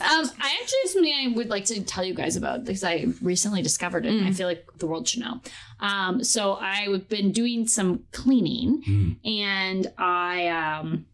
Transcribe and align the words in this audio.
Um, 0.00 0.30
I 0.40 0.56
actually 0.60 0.78
have 0.84 0.90
something 0.90 1.12
I 1.14 1.28
would 1.36 1.48
like 1.50 1.64
to 1.66 1.82
tell 1.82 2.04
you 2.04 2.14
guys 2.14 2.36
about 2.36 2.64
because 2.64 2.84
I 2.84 3.06
recently 3.22 3.62
discovered 3.62 4.06
it. 4.06 4.12
and 4.14 4.26
I 4.26 4.32
feel 4.32 4.46
like 4.48 4.66
the 4.78 4.86
world 4.86 5.08
should 5.08 5.20
know. 5.20 5.40
Um, 5.80 6.22
so 6.24 6.54
I've 6.54 7.08
been 7.08 7.32
doing 7.32 7.66
some 7.66 8.04
cleaning, 8.12 9.18
and 9.24 9.92
I 9.98 10.48
um 10.48 11.06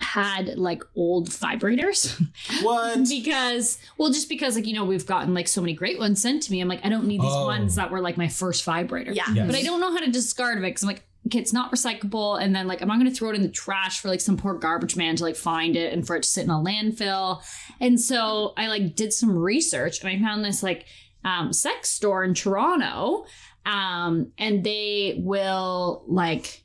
had 0.00 0.58
like 0.58 0.82
old 0.96 1.30
vibrators 1.30 2.20
What? 2.62 3.08
because 3.08 3.78
well 3.96 4.10
just 4.12 4.28
because 4.28 4.54
like 4.54 4.66
you 4.66 4.74
know 4.74 4.84
we've 4.84 5.06
gotten 5.06 5.32
like 5.34 5.48
so 5.48 5.60
many 5.60 5.72
great 5.72 5.98
ones 5.98 6.20
sent 6.20 6.42
to 6.42 6.52
me 6.52 6.60
i'm 6.60 6.68
like 6.68 6.84
i 6.84 6.88
don't 6.88 7.06
need 7.06 7.20
these 7.22 7.30
Oh. 7.32 7.46
ones 7.46 7.76
that 7.76 7.90
were 7.90 8.00
like 8.00 8.16
my 8.18 8.28
first 8.28 8.64
vibrator 8.64 9.12
Yeah. 9.12 9.24
Yes. 9.32 9.46
but 9.46 9.56
I 9.56 9.62
don't 9.62 9.80
know 9.80 9.90
how 9.92 9.98
to 10.00 10.10
discard 10.10 10.58
of 10.58 10.64
it 10.64 10.68
because 10.68 10.82
I'm 10.82 10.88
like, 10.88 10.96
okay, 10.98 11.04
it's 11.30 11.52
not 11.52 11.72
recyclable, 11.72 12.40
and 12.40 12.54
then 12.54 12.66
like 12.66 12.82
I'm 12.82 12.88
not 12.88 12.98
gonna 12.98 13.10
throw 13.10 13.30
it 13.30 13.36
in 13.36 13.42
the 13.42 13.48
trash 13.48 14.00
for 14.00 14.08
like 14.08 14.20
some 14.20 14.36
poor 14.36 14.54
garbage 14.54 14.96
man 14.96 15.16
to 15.16 15.24
like 15.24 15.36
find 15.36 15.76
it 15.76 15.92
and 15.92 16.06
for 16.06 16.16
it 16.16 16.22
to 16.24 16.28
sit 16.28 16.44
in 16.44 16.50
a 16.50 16.54
landfill. 16.54 17.42
And 17.80 18.00
so 18.00 18.52
I 18.56 18.68
like 18.68 18.94
did 18.94 19.12
some 19.12 19.36
research 19.36 20.00
and 20.00 20.08
I 20.08 20.18
found 20.20 20.44
this 20.44 20.62
like 20.62 20.86
um, 21.24 21.52
sex 21.52 21.88
store 21.90 22.24
in 22.24 22.34
Toronto, 22.34 23.26
um, 23.64 24.32
and 24.38 24.64
they 24.64 25.16
will 25.18 26.04
like. 26.06 26.63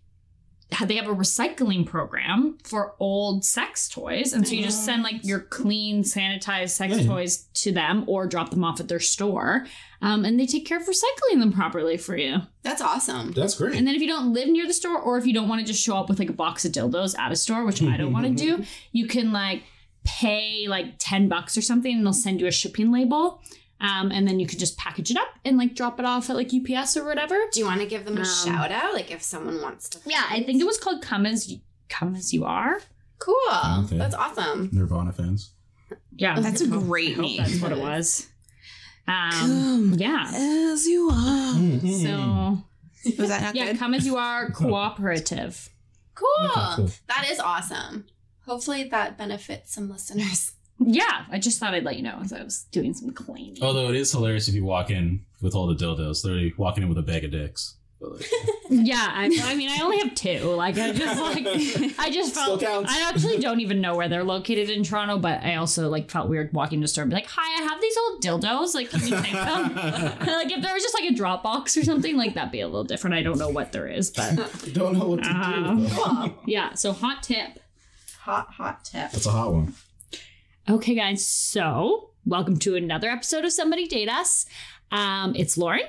Ha- 0.71 0.85
They 0.85 0.95
have 0.95 1.07
a 1.07 1.15
recycling 1.15 1.85
program 1.85 2.57
for 2.63 2.95
old 2.99 3.43
sex 3.45 3.89
toys, 3.89 4.33
and 4.33 4.47
so 4.47 4.53
you 4.55 4.63
just 4.63 4.85
send 4.85 5.03
like 5.03 5.25
your 5.25 5.39
clean, 5.39 6.03
sanitized 6.03 6.69
sex 6.71 6.97
Yeah. 6.97 7.03
toys 7.07 7.47
to 7.55 7.71
them, 7.71 8.03
or 8.07 8.27
drop 8.27 8.51
them 8.51 8.63
off 8.63 8.79
at 8.79 8.87
their 8.87 8.99
store, 8.99 9.65
um, 10.01 10.25
and 10.25 10.39
they 10.39 10.45
take 10.45 10.65
care 10.65 10.77
of 10.77 10.85
recycling 10.85 11.39
them 11.39 11.51
properly 11.51 11.97
for 11.97 12.15
you. 12.17 12.37
That's 12.63 12.81
awesome. 12.81 13.31
That's 13.33 13.55
great. 13.55 13.75
And 13.75 13.87
then 13.87 13.95
if 13.95 14.01
you 14.01 14.07
don't 14.07 14.31
live 14.33 14.47
near 14.49 14.67
the 14.67 14.73
store, 14.73 14.97
or 14.99 15.17
if 15.17 15.25
you 15.25 15.33
don't 15.33 15.47
want 15.49 15.61
to 15.61 15.67
just 15.67 15.81
show 15.83 15.95
up 15.97 16.07
with 16.09 16.19
like 16.19 16.29
a 16.29 16.33
box 16.33 16.65
of 16.65 16.71
dildos 16.71 17.17
at 17.17 17.31
a 17.31 17.35
store, 17.35 17.65
which 17.65 17.81
I 17.81 17.97
don't 17.97 18.13
want 18.13 18.25
to 18.27 18.33
do, 18.33 18.63
you 18.91 19.07
can 19.07 19.31
like 19.31 19.63
pay 20.05 20.65
like 20.67 20.95
10 20.99 21.27
bucks 21.27 21.57
or 21.57 21.61
something 21.61 21.93
and 21.97 22.05
they'll 22.05 22.13
send 22.13 22.39
you 22.41 22.47
a 22.47 22.51
shipping 22.51 22.91
label. 22.91 23.41
Um, 23.81 24.11
and 24.11 24.27
then 24.27 24.39
you 24.39 24.45
can 24.47 24.59
just 24.59 24.77
package 24.77 25.09
it 25.11 25.17
up 25.17 25.29
and 25.45 25.57
like 25.57 25.73
drop 25.73 25.99
it 25.99 26.05
off 26.05 26.29
at 26.29 26.35
like 26.35 26.51
UPS 26.53 26.97
or 26.97 27.05
whatever. 27.05 27.35
Do 27.53 27.59
you 27.61 27.65
want 27.65 27.79
to 27.79 27.87
give 27.87 28.03
them 28.05 28.17
a 28.17 28.21
Um, 28.21 28.25
shout 28.25 28.71
out? 28.71 28.93
Like 28.93 29.09
if 29.09 29.21
someone 29.23 29.61
wants 29.61 29.87
to. 29.89 29.99
Yeah, 30.05 30.23
I 30.29 30.43
think 30.43 30.59
it 30.59 30.65
was 30.65 30.77
called 30.77 31.01
Come 31.01 31.25
As 31.25 31.49
You, 31.49 31.59
Come 31.87 32.13
As 32.15 32.33
You 32.33 32.43
Are. 32.45 32.81
Cool. 33.19 33.35
Okay. 33.85 33.97
That's 33.97 34.15
awesome. 34.15 34.69
Nirvana 34.73 35.13
fans. 35.13 35.51
Yeah. 36.15 36.39
That's 36.39 36.59
a 36.61 36.67
great 36.67 37.15
hope 37.15 37.23
name. 37.23 37.37
That's 37.37 37.61
what 37.61 37.71
it 37.71 37.77
was. 37.79 38.27
Um, 39.07 39.31
Come 39.31 39.93
yeah. 39.97 40.29
as 40.33 40.85
you 40.85 41.09
are. 41.09 41.53
So 41.53 42.63
Was 43.17 43.29
that 43.29 43.41
not 43.41 43.55
yeah, 43.55 43.67
good? 43.67 43.79
Come 43.79 43.93
As 43.93 44.05
You 44.05 44.17
Are 44.17 44.51
cooperative. 44.51 45.69
Cool. 46.15 46.27
Okay, 46.45 46.75
cool. 46.75 46.89
That 47.07 47.27
is 47.31 47.39
awesome. 47.39 48.05
Hopefully 48.45 48.83
that 48.89 49.17
benefits 49.17 49.73
some 49.73 49.89
listeners. 49.89 50.51
Yeah, 50.79 51.25
I 51.29 51.39
just 51.39 51.59
thought 51.59 51.73
I'd 51.73 51.83
let 51.83 51.97
you 51.97 52.03
know 52.03 52.19
as 52.23 52.31
I 52.33 52.41
was 52.43 52.63
doing 52.71 52.93
some 52.93 53.11
cleaning. 53.11 53.61
Although 53.61 53.89
it 53.89 53.95
is 53.95 54.11
hilarious 54.11 54.47
if 54.47 54.55
you 54.55 54.63
walk 54.63 54.89
in 54.89 55.25
with 55.41 55.53
all 55.55 55.67
the 55.67 55.75
dildos, 55.75 56.23
literally 56.23 56.53
walking 56.57 56.83
in 56.83 56.89
with 56.89 56.97
a 56.97 57.01
bag 57.03 57.25
of 57.25 57.31
dicks. 57.31 57.75
Yeah, 58.69 58.95
I, 59.11 59.25
I 59.43 59.55
mean, 59.55 59.69
I 59.69 59.79
only 59.83 59.97
have 59.99 60.15
two. 60.15 60.39
Like, 60.51 60.77
I 60.77 60.93
just 60.93 61.19
like, 61.21 61.45
I 61.99 62.09
just 62.09 62.33
felt. 62.33 62.63
I 62.63 63.09
actually 63.09 63.39
don't 63.39 63.59
even 63.59 63.81
know 63.81 63.97
where 63.97 64.07
they're 64.07 64.23
located 64.23 64.69
in 64.69 64.83
Toronto, 64.83 65.17
but 65.17 65.43
I 65.43 65.55
also 65.55 65.89
like 65.89 66.09
felt 66.09 66.29
weird 66.29 66.53
walking 66.53 66.79
to 66.79 66.87
store 66.87 67.01
and 67.01 67.09
be 67.09 67.15
like, 67.15 67.27
"Hi, 67.27 67.61
I 67.61 67.67
have 67.67 67.81
these 67.81 67.97
old 67.97 68.23
dildos. 68.23 68.73
Like, 68.73 68.89
can 68.89 69.01
you 69.01 69.21
take 69.21 69.33
them?" 69.33 69.75
like, 70.27 70.49
if 70.49 70.61
there 70.61 70.73
was 70.73 70.81
just 70.81 70.93
like 70.93 71.11
a 71.11 71.13
drop 71.13 71.43
box 71.43 71.75
or 71.75 71.83
something, 71.83 72.15
like 72.15 72.35
that'd 72.35 72.51
be 72.53 72.61
a 72.61 72.67
little 72.67 72.85
different. 72.85 73.15
I 73.15 73.21
don't 73.21 73.37
know 73.37 73.49
what 73.49 73.73
there 73.73 73.87
is, 73.87 74.11
but 74.11 74.35
don't 74.73 74.97
know 74.97 75.07
what 75.09 75.23
to 75.23 75.29
Um, 75.29 75.83
do. 75.83 75.89
though. 75.89 76.33
yeah. 76.45 76.75
So, 76.75 76.93
hot 76.93 77.21
tip. 77.23 77.59
Hot, 78.21 78.47
hot 78.51 78.85
tip. 78.85 79.11
That's 79.11 79.25
a 79.25 79.31
hot 79.31 79.51
one. 79.53 79.73
Okay, 80.69 80.93
guys. 80.93 81.25
So, 81.25 82.11
welcome 82.27 82.59
to 82.59 82.75
another 82.75 83.09
episode 83.09 83.43
of 83.43 83.51
Somebody 83.51 83.87
Date 83.87 84.07
Us. 84.07 84.45
Um, 84.91 85.33
it's 85.35 85.57
Lauren. 85.57 85.81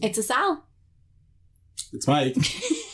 It's 0.00 0.18
Asal. 0.18 0.64
It's 1.92 2.06
Mike. 2.06 2.36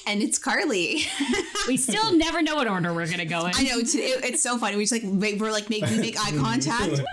And 0.06 0.22
it's 0.22 0.38
Carley. 0.38 1.00
We 1.66 1.78
still 1.78 2.14
never 2.14 2.42
know 2.42 2.56
what 2.56 2.68
order 2.68 2.92
we're 2.92 3.08
gonna 3.08 3.24
go 3.24 3.46
in. 3.46 3.52
I 3.54 3.62
know 3.62 3.78
it's, 3.78 3.94
it's 3.94 4.42
so 4.42 4.58
funny. 4.58 4.76
We 4.76 4.84
just 4.84 4.92
like 4.92 5.02
wait, 5.02 5.40
we're 5.40 5.50
like 5.50 5.70
make 5.70 5.86
we 5.86 5.96
make 5.98 6.18
eye 6.20 6.36
contact. 6.36 7.00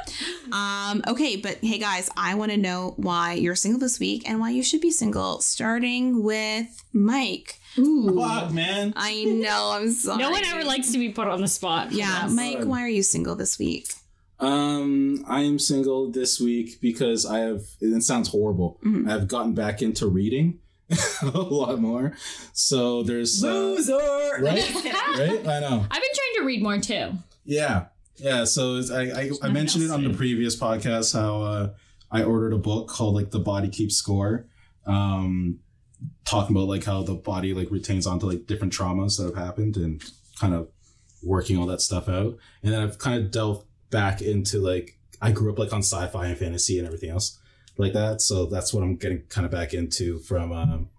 Um, 0.51 1.01
okay, 1.07 1.37
but 1.37 1.59
hey 1.61 1.77
guys, 1.77 2.09
I 2.17 2.35
want 2.35 2.51
to 2.51 2.57
know 2.57 2.95
why 2.97 3.35
you're 3.35 3.55
single 3.55 3.79
this 3.79 4.01
week 4.01 4.29
and 4.29 4.41
why 4.41 4.49
you 4.49 4.61
should 4.61 4.81
be 4.81 4.91
single. 4.91 5.39
Starting 5.39 6.23
with 6.23 6.83
Mike. 6.91 7.60
Ooh. 7.77 8.15
Fuck, 8.19 8.51
man. 8.51 8.93
I 8.95 9.23
know. 9.23 9.71
I'm 9.75 9.91
sorry. 9.91 10.21
No 10.21 10.29
one 10.31 10.43
ever 10.45 10.63
likes 10.63 10.91
to 10.91 10.97
be 10.97 11.09
put 11.09 11.27
on 11.27 11.41
the 11.41 11.47
spot. 11.47 11.89
for 11.89 11.93
Yeah. 11.95 12.27
Mike. 12.31 12.63
Why 12.63 12.81
are 12.83 12.89
you 12.89 13.03
single 13.03 13.35
this 13.35 13.57
week? 13.59 13.93
Um, 14.39 15.23
I 15.27 15.41
am 15.41 15.59
single 15.59 16.09
this 16.11 16.39
week 16.39 16.81
because 16.81 17.25
I 17.25 17.39
have. 17.39 17.61
It 17.79 18.01
sounds 18.03 18.29
horrible. 18.29 18.79
Mhm. 18.83 19.09
I've 19.09 19.27
gotten 19.27 19.53
back 19.53 19.81
into 19.83 20.07
reading 20.07 20.59
a 21.21 21.27
lot 21.37 21.79
more. 21.79 22.13
So 22.53 23.03
there's 23.03 23.43
uh, 23.43 23.75
right, 24.41 24.73
right. 24.85 25.47
I 25.47 25.59
know. 25.59 25.85
I've 25.89 26.01
been 26.01 26.13
trying 26.13 26.35
to 26.37 26.43
read 26.43 26.63
more 26.63 26.79
too. 26.79 27.11
Yeah, 27.45 27.85
yeah. 28.17 28.43
So 28.45 28.77
it's, 28.77 28.89
I 28.91 29.03
I, 29.03 29.31
I 29.43 29.49
mentioned 29.49 29.83
it 29.83 29.91
on 29.91 30.03
the 30.03 30.13
previous 30.13 30.55
podcast 30.59 31.13
how 31.13 31.41
uh, 31.43 31.69
I 32.11 32.23
ordered 32.23 32.53
a 32.53 32.57
book 32.57 32.87
called 32.87 33.13
like 33.15 33.29
The 33.31 33.39
Body 33.39 33.69
Keeps 33.69 33.95
Score, 33.95 34.47
um, 34.87 35.59
talking 36.25 36.55
about 36.55 36.67
like 36.67 36.83
how 36.83 37.03
the 37.03 37.15
body 37.15 37.53
like 37.53 37.71
retains 37.71 38.05
onto 38.07 38.27
like 38.27 38.45
different 38.45 38.73
traumas 38.73 39.17
that 39.17 39.25
have 39.25 39.43
happened 39.43 39.77
and 39.77 40.03
kind 40.39 40.53
of 40.53 40.69
working 41.23 41.57
all 41.57 41.65
that 41.67 41.81
stuff 41.81 42.07
out. 42.07 42.37
And 42.63 42.73
then 42.73 42.81
I've 42.81 42.97
kind 42.97 43.23
of 43.23 43.31
delved 43.31 43.65
back 43.89 44.21
into 44.21 44.59
like 44.59 44.97
I 45.21 45.31
grew 45.31 45.51
up 45.51 45.59
like 45.59 45.73
on 45.73 45.79
sci-fi 45.79 46.27
and 46.27 46.37
fantasy 46.37 46.77
and 46.77 46.87
everything 46.87 47.09
else 47.09 47.39
like 47.77 47.93
that. 47.93 48.21
So 48.21 48.45
that's 48.45 48.73
what 48.73 48.83
I'm 48.83 48.95
getting 48.95 49.23
kind 49.29 49.45
of 49.45 49.51
back 49.51 49.73
into 49.73 50.19
from 50.19 50.51
um, 50.51 50.89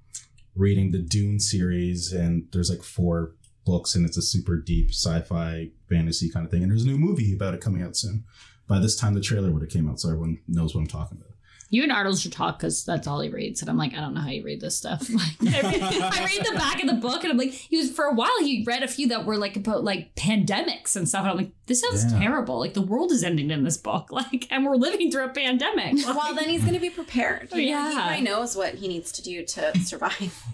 reading 0.54 0.90
the 0.90 0.98
Dune 0.98 1.40
series. 1.40 2.12
And 2.12 2.48
there's 2.52 2.70
like 2.70 2.82
four 2.82 3.34
books 3.64 3.94
and 3.94 4.04
it's 4.04 4.16
a 4.16 4.22
super 4.22 4.56
deep 4.56 4.90
sci-fi 4.90 5.70
fantasy 5.88 6.30
kind 6.30 6.44
of 6.44 6.50
thing. 6.50 6.62
And 6.62 6.70
there's 6.70 6.84
a 6.84 6.88
new 6.88 6.98
movie 6.98 7.34
about 7.34 7.54
it 7.54 7.60
coming 7.60 7.82
out 7.82 7.96
soon. 7.96 8.24
By 8.68 8.78
this 8.78 8.96
time, 8.96 9.14
the 9.14 9.20
trailer 9.20 9.50
would 9.50 9.62
have 9.62 9.70
came 9.70 9.90
out, 9.90 10.00
so 10.00 10.08
everyone 10.08 10.38
knows 10.48 10.74
what 10.74 10.80
I'm 10.80 10.86
talking 10.86 11.18
about. 11.18 11.31
You 11.72 11.82
and 11.84 11.90
Arnold 11.90 12.18
should 12.18 12.32
talk 12.32 12.58
because 12.58 12.84
that's 12.84 13.06
all 13.06 13.20
he 13.20 13.30
reads, 13.30 13.62
and 13.62 13.70
I'm 13.70 13.78
like, 13.78 13.94
I 13.94 14.00
don't 14.00 14.12
know 14.12 14.20
how 14.20 14.28
you 14.28 14.44
read 14.44 14.60
this 14.60 14.76
stuff. 14.76 15.08
Like, 15.10 15.54
I, 15.54 15.60
read, 15.62 15.82
I 15.82 16.24
read 16.26 16.44
the 16.46 16.54
back 16.58 16.82
of 16.82 16.88
the 16.88 16.96
book, 16.96 17.22
and 17.24 17.32
I'm 17.32 17.38
like, 17.38 17.50
he 17.52 17.78
was 17.78 17.90
for 17.90 18.04
a 18.04 18.12
while. 18.12 18.38
He 18.40 18.62
read 18.66 18.82
a 18.82 18.88
few 18.88 19.08
that 19.08 19.24
were 19.24 19.38
like 19.38 19.56
about 19.56 19.82
like 19.82 20.14
pandemics 20.14 20.96
and 20.96 21.08
stuff, 21.08 21.22
and 21.22 21.30
I'm 21.30 21.36
like, 21.38 21.50
this 21.66 21.80
sounds 21.80 22.12
Yeah. 22.12 22.18
terrible. 22.20 22.58
Like 22.58 22.74
the 22.74 22.82
world 22.82 23.10
is 23.10 23.24
ending 23.24 23.50
in 23.50 23.64
this 23.64 23.78
book, 23.78 24.12
like, 24.12 24.46
and 24.50 24.66
we're 24.66 24.76
living 24.76 25.10
through 25.10 25.24
a 25.24 25.28
pandemic. 25.30 25.94
Like, 26.06 26.14
Well, 26.22 26.34
then 26.34 26.50
he's 26.50 26.60
going 26.60 26.74
to 26.74 26.80
be 26.80 26.90
prepared. 26.90 27.48
You 27.52 27.56
know, 27.56 27.62
Yeah. 27.62 27.88
He 27.88 27.94
probably 27.96 28.20
knows 28.20 28.54
what 28.54 28.74
he 28.74 28.86
needs 28.86 29.10
to 29.12 29.22
do 29.22 29.44
to 29.44 29.78
survive. 29.78 30.44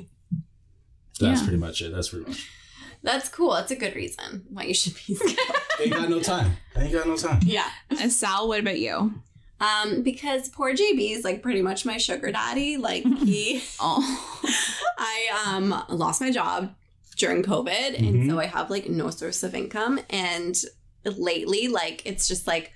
That's 1.21 1.41
Yeah. 1.41 1.43
pretty 1.43 1.59
much 1.59 1.83
it. 1.83 1.93
That's 1.93 2.11
pretty 2.11 2.27
much. 2.27 2.49
That's 3.03 3.29
cool. 3.29 3.55
That's 3.55 3.71
a 3.73 3.77
good 3.77 3.95
reason 3.97 4.45
why 4.51 4.65
you 4.65 4.75
should 4.75 4.95
be 5.07 5.15
single. 5.15 5.45
Ain't 5.81 5.93
got 5.93 6.09
no 6.09 6.21
time. 6.21 6.53
I 6.77 6.83
ain't 6.85 6.93
got 6.93 7.07
no 7.07 7.17
time. 7.17 7.41
yeah. 7.45 7.69
Uh, 7.91 8.09
Sal, 8.09 8.49
what 8.49 8.61
about 8.61 8.79
you? 8.79 9.15
Um, 9.61 10.03
because 10.03 10.49
poor 10.49 10.73
JB 10.73 11.13
is 11.17 11.25
like 11.25 11.43
pretty 11.43 11.63
much 11.63 11.85
my 11.85 11.97
sugar 11.97 12.31
daddy. 12.31 12.77
Like 12.77 13.05
he, 13.25 13.63
Oh, 13.81 14.03
I 14.99 15.27
um 15.47 15.85
lost 15.89 16.21
my 16.21 16.31
job 16.31 16.75
during 17.17 17.43
COVID, 17.43 17.99
and 17.99 18.15
Mhm. 18.23 18.31
so 18.31 18.39
I 18.39 18.47
have 18.47 18.71
like 18.71 18.89
no 18.89 19.11
source 19.11 19.43
of 19.43 19.55
income. 19.55 19.99
And 20.11 20.57
lately, 21.05 21.69
like 21.69 22.03
it's 22.05 22.29
just 22.29 22.47
like 22.47 22.73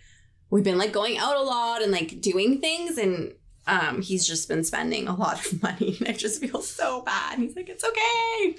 we've 0.51 0.65
been 0.65 0.79
like 0.79 0.93
going 0.93 1.19
out 1.19 1.37
a 1.37 1.43
lot 1.43 1.83
and 1.83 1.93
like 1.93 2.21
doing 2.21 2.61
things, 2.61 2.99
and 2.99 3.35
um 3.69 4.03
he's 4.03 4.27
just 4.27 4.49
been 4.49 4.65
spending 4.65 5.07
a 5.07 5.15
lot 5.15 5.45
of 5.47 5.63
money, 5.69 5.97
and 6.01 6.09
I 6.09 6.13
just 6.13 6.41
feel 6.41 6.63
so 6.63 7.03
bad. 7.03 7.39
He's 7.39 7.55
like, 7.55 7.69
it's 7.69 7.85
okay. 7.85 8.57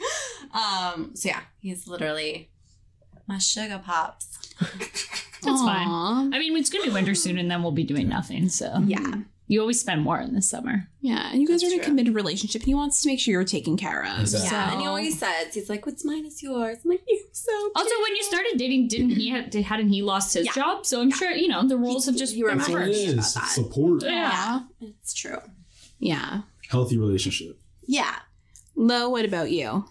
Um, 0.58 1.12
so 1.16 1.28
yeah, 1.30 1.42
he's 1.60 1.88
literally 1.88 2.50
my 3.28 3.38
sugar 3.38 3.82
pops. 3.84 4.43
That's 5.44 5.62
fine. 5.62 6.34
I 6.34 6.40
mean, 6.40 6.56
it's 6.58 6.70
gonna 6.70 6.86
be 6.86 6.90
winter 6.92 7.16
soon, 7.16 7.38
and 7.38 7.50
then 7.52 7.62
we'll 7.64 7.72
be 7.74 7.84
doing 7.84 8.08
nothing. 8.08 8.48
So 8.50 8.82
Yeah. 8.88 9.16
you 9.48 9.60
always 9.60 9.80
spend 9.80 10.02
more 10.02 10.20
in 10.22 10.34
the 10.34 10.42
summer. 10.42 10.88
Yeah, 11.02 11.30
and 11.32 11.42
you 11.42 11.48
guys 11.48 11.60
That's 11.62 11.72
are 11.72 11.76
in 11.76 11.80
a 11.82 11.84
true. 11.84 11.90
committed 11.92 12.16
relationship, 12.16 12.62
and 12.62 12.68
he 12.68 12.74
wants 12.74 13.02
to 13.02 13.10
make 13.10 13.20
sure 13.20 13.34
you're 13.34 13.44
taken 13.44 13.76
care 13.76 14.06
of. 14.06 14.22
Exactly. 14.22 14.50
Yeah, 14.52 14.72
and 14.72 14.82
he 14.82 14.88
always 14.88 15.20
says, 15.20 15.54
he's 15.54 15.70
like, 15.70 15.86
what's 15.86 16.06
mine 16.06 16.26
is 16.26 16.42
yours. 16.42 16.78
I'm 16.86 16.92
like, 16.92 17.02
you're 17.08 17.20
so 17.34 17.52
Cute. 17.52 17.72
Also, 17.76 17.94
when 18.04 18.16
you 18.16 18.24
started 18.24 18.54
dating, 18.58 18.88
didn't 18.88 19.10
he 19.12 19.30
had, 19.30 19.50
did, 19.50 19.66
hadn't 19.66 19.90
he 19.90 20.02
lost 20.02 20.34
his 20.34 20.46
Yeah. 20.46 20.54
job? 20.54 20.86
So 20.86 21.02
I'm 21.02 21.12
sure 21.12 21.32
you 21.32 21.50
know 21.50 21.68
the 21.68 21.78
roles 21.78 22.06
have 22.06 22.16
just 22.16 22.36
you 22.36 22.46
been 22.48 22.58
That's 22.60 22.70
what 22.70 22.82
it 22.84 22.86
remember 22.86 22.98
reversed. 23.10 23.36
about 23.36 23.44
is. 23.44 23.54
that. 23.56 23.64
Support. 23.64 24.04
Yeah. 24.04 24.62
It's 24.82 25.14
true. 25.14 25.40
yeah. 26.00 26.42
Healthy 26.70 26.98
relationship. 26.98 27.60
Yeah. 27.86 28.16
Lo, 28.76 29.10
what 29.10 29.26
about 29.26 29.52
you? 29.52 29.86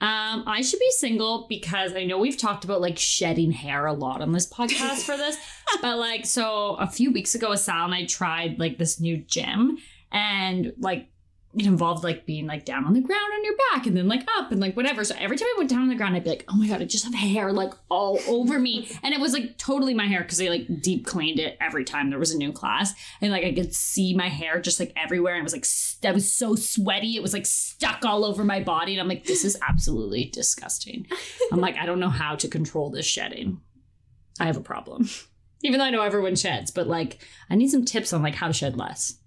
Um, 0.00 0.44
I 0.46 0.60
should 0.60 0.80
be 0.80 0.90
single 0.90 1.46
because 1.48 1.94
I 1.94 2.04
know 2.04 2.18
we've 2.18 2.36
talked 2.36 2.64
about 2.64 2.80
like 2.80 2.98
shedding 2.98 3.52
hair 3.52 3.86
a 3.86 3.92
lot 3.92 4.20
on 4.20 4.32
this 4.32 4.46
podcast 4.46 5.04
for 5.04 5.16
this. 5.16 5.36
but 5.82 5.98
like, 5.98 6.26
so 6.26 6.76
a 6.76 6.86
few 6.86 7.10
weeks 7.10 7.34
ago, 7.34 7.54
Sal 7.54 7.86
and 7.86 7.94
I 7.94 8.04
tried 8.04 8.58
like 8.58 8.76
this 8.76 9.00
new 9.00 9.16
gym 9.18 9.78
and 10.12 10.72
like 10.78 11.08
it 11.56 11.66
involved 11.66 12.02
like 12.02 12.26
being 12.26 12.46
like 12.46 12.64
down 12.64 12.84
on 12.84 12.94
the 12.94 13.00
ground 13.00 13.32
on 13.32 13.44
your 13.44 13.54
back 13.70 13.86
and 13.86 13.96
then 13.96 14.08
like 14.08 14.26
up 14.36 14.50
and 14.50 14.60
like 14.60 14.76
whatever. 14.76 15.04
So 15.04 15.14
every 15.18 15.36
time 15.36 15.48
I 15.48 15.54
went 15.58 15.70
down 15.70 15.82
on 15.82 15.88
the 15.88 15.94
ground, 15.94 16.16
I'd 16.16 16.24
be 16.24 16.30
like, 16.30 16.44
oh 16.48 16.56
my 16.56 16.66
God, 16.66 16.82
I 16.82 16.84
just 16.84 17.04
have 17.04 17.14
hair 17.14 17.52
like 17.52 17.72
all 17.88 18.18
over 18.28 18.58
me. 18.58 18.88
And 19.04 19.12
it 19.12 19.20
was 19.20 19.34
like 19.34 19.58
totally 19.58 19.92
my 19.92 20.06
hair 20.06 20.22
because 20.22 20.38
they 20.38 20.48
like 20.48 20.80
deep 20.80 21.04
cleaned 21.04 21.38
it 21.38 21.58
every 21.60 21.84
time 21.84 22.08
there 22.08 22.18
was 22.18 22.32
a 22.32 22.38
new 22.38 22.52
class. 22.52 22.94
And 23.20 23.30
like 23.30 23.44
I 23.44 23.52
could 23.52 23.74
see 23.74 24.14
my 24.14 24.28
hair 24.28 24.60
just 24.60 24.80
like 24.80 24.92
everywhere. 24.96 25.34
And 25.34 25.40
it 25.40 25.44
was 25.44 25.52
like, 25.52 25.66
st- 25.66 26.10
I 26.10 26.14
was 26.14 26.32
so 26.32 26.54
sweaty. 26.54 27.16
It 27.16 27.22
was 27.22 27.34
like 27.34 27.44
stuck 27.44 28.04
all 28.04 28.24
over 28.24 28.44
my 28.44 28.60
body. 28.60 28.92
And 28.92 29.00
I'm 29.00 29.08
like, 29.08 29.24
this 29.24 29.44
is 29.44 29.58
absolutely 29.68 30.30
disgusting. 30.32 31.06
I'm 31.52 31.60
like, 31.60 31.76
I 31.76 31.84
don't 31.84 32.00
know 32.00 32.08
how 32.08 32.34
to 32.36 32.48
control 32.48 32.88
this 32.88 33.04
shedding. 33.04 33.60
I 34.40 34.46
have 34.46 34.56
a 34.56 34.62
problem. 34.62 35.08
Even 35.62 35.78
though 35.78 35.86
I 35.86 35.90
know 35.90 36.02
everyone 36.02 36.36
sheds, 36.36 36.70
but 36.70 36.86
like 36.86 37.18
I 37.50 37.56
need 37.56 37.68
some 37.68 37.84
tips 37.84 38.12
on 38.12 38.22
like 38.22 38.34
how 38.34 38.46
to 38.46 38.52
shed 38.52 38.76
less. 38.76 39.18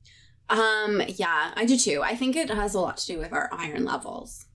Um, 0.49 1.01
yeah, 1.07 1.51
I 1.55 1.65
do 1.65 1.77
too. 1.77 2.01
I 2.03 2.15
think 2.15 2.35
it 2.35 2.49
has 2.49 2.73
a 2.73 2.79
lot 2.79 2.97
to 2.97 3.07
do 3.07 3.19
with 3.19 3.33
our 3.33 3.49
iron 3.51 3.85
levels. 3.85 4.45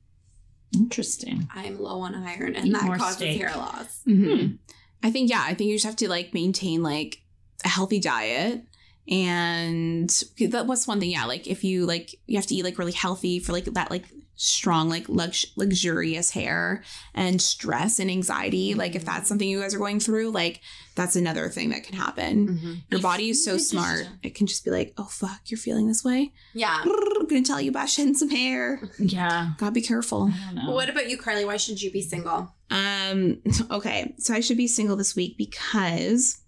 Interesting. 0.75 1.49
I'm 1.55 1.79
low 1.79 2.01
on 2.01 2.15
iron 2.15 2.57
and 2.57 2.67
Eat 2.69 2.73
that 2.73 2.99
causes 2.99 3.17
steak. 3.17 3.39
hair 3.41 3.53
loss. 3.55 4.01
Mm-hmm. 4.09 4.55
I 5.03 5.11
think 5.11 5.29
yeah, 5.31 5.45
I 5.47 5.55
think 5.55 5.69
you 5.69 5.77
just 5.77 5.85
have 5.85 5.97
to 5.97 6.09
like 6.09 6.33
maintain 6.33 6.83
like 6.83 7.21
a 7.65 7.69
healthy 7.69 8.01
diet. 8.01 8.63
And 9.09 10.09
that 10.39 10.67
was 10.67 10.87
one 10.87 11.01
thing, 11.01 11.11
yeah. 11.11 11.25
Like 11.27 11.47
if 11.47 11.65
you 11.65 11.87
like, 11.87 12.15
you 12.27 12.37
have 12.37 12.47
to 12.47 12.55
eat 12.55 12.65
like 12.65 12.79
really 12.79 12.93
healthy 12.93 13.39
for 13.41 13.53
like 13.53 13.65
that 13.65 13.91
like 13.91 14.05
strong 14.45 14.89
like 14.89 15.09
lux- 15.09 15.47
luxurious 15.57 16.31
hair 16.31 16.83
and 17.15 17.41
stress 17.41 18.01
and 18.01 18.11
anxiety. 18.11 18.75
Like 18.75 18.97
if 18.97 19.05
that's 19.05 19.29
something 19.29 19.49
you 19.49 19.61
guys 19.61 19.75
are 19.75 19.79
going 19.79 20.01
through, 20.01 20.31
like 20.33 20.61
that's 20.97 21.15
another 21.15 21.49
thing 21.49 21.71
that 21.71 21.85
can 21.85 21.97
happen. 21.97 22.49
Mm-hmm. 22.49 22.73
Your 22.91 23.01
body 23.01 23.31
is 23.31 23.45
so 23.45 23.55
It's 23.55 23.63
just- 23.63 23.71
smart; 23.71 24.09
it 24.23 24.35
can 24.35 24.47
just 24.49 24.65
be 24.65 24.71
like, 24.73 24.95
"Oh 24.99 25.05
fuck, 25.05 25.41
you're 25.47 25.59
feeling 25.59 25.87
this 25.87 26.05
way. 26.05 26.33
Yeah. 26.55 26.83
I'm 26.85 27.27
gonna 27.29 27.43
tell 27.43 27.61
you 27.61 27.71
about 27.71 27.89
shedding 27.89 28.15
some 28.15 28.31
hair. 28.31 28.81
Yeah. 28.99 29.53
Gotta 29.59 29.73
be 29.73 29.81
careful." 29.81 30.31
I 30.33 30.47
don't 30.55 30.65
know. 30.67 30.71
What 30.73 30.89
about 30.89 31.09
you, 31.09 31.17
Carley? 31.17 31.45
Why 31.45 31.57
should 31.57 31.81
you 31.81 31.93
be 31.93 32.03
single? 32.03 32.53
Um, 32.71 33.41
okay. 33.71 34.15
So 34.19 34.35
I 34.35 34.41
should 34.41 34.57
be 34.57 34.67
single 34.67 34.97
this 34.97 35.15
week 35.15 35.39
because 35.39 36.41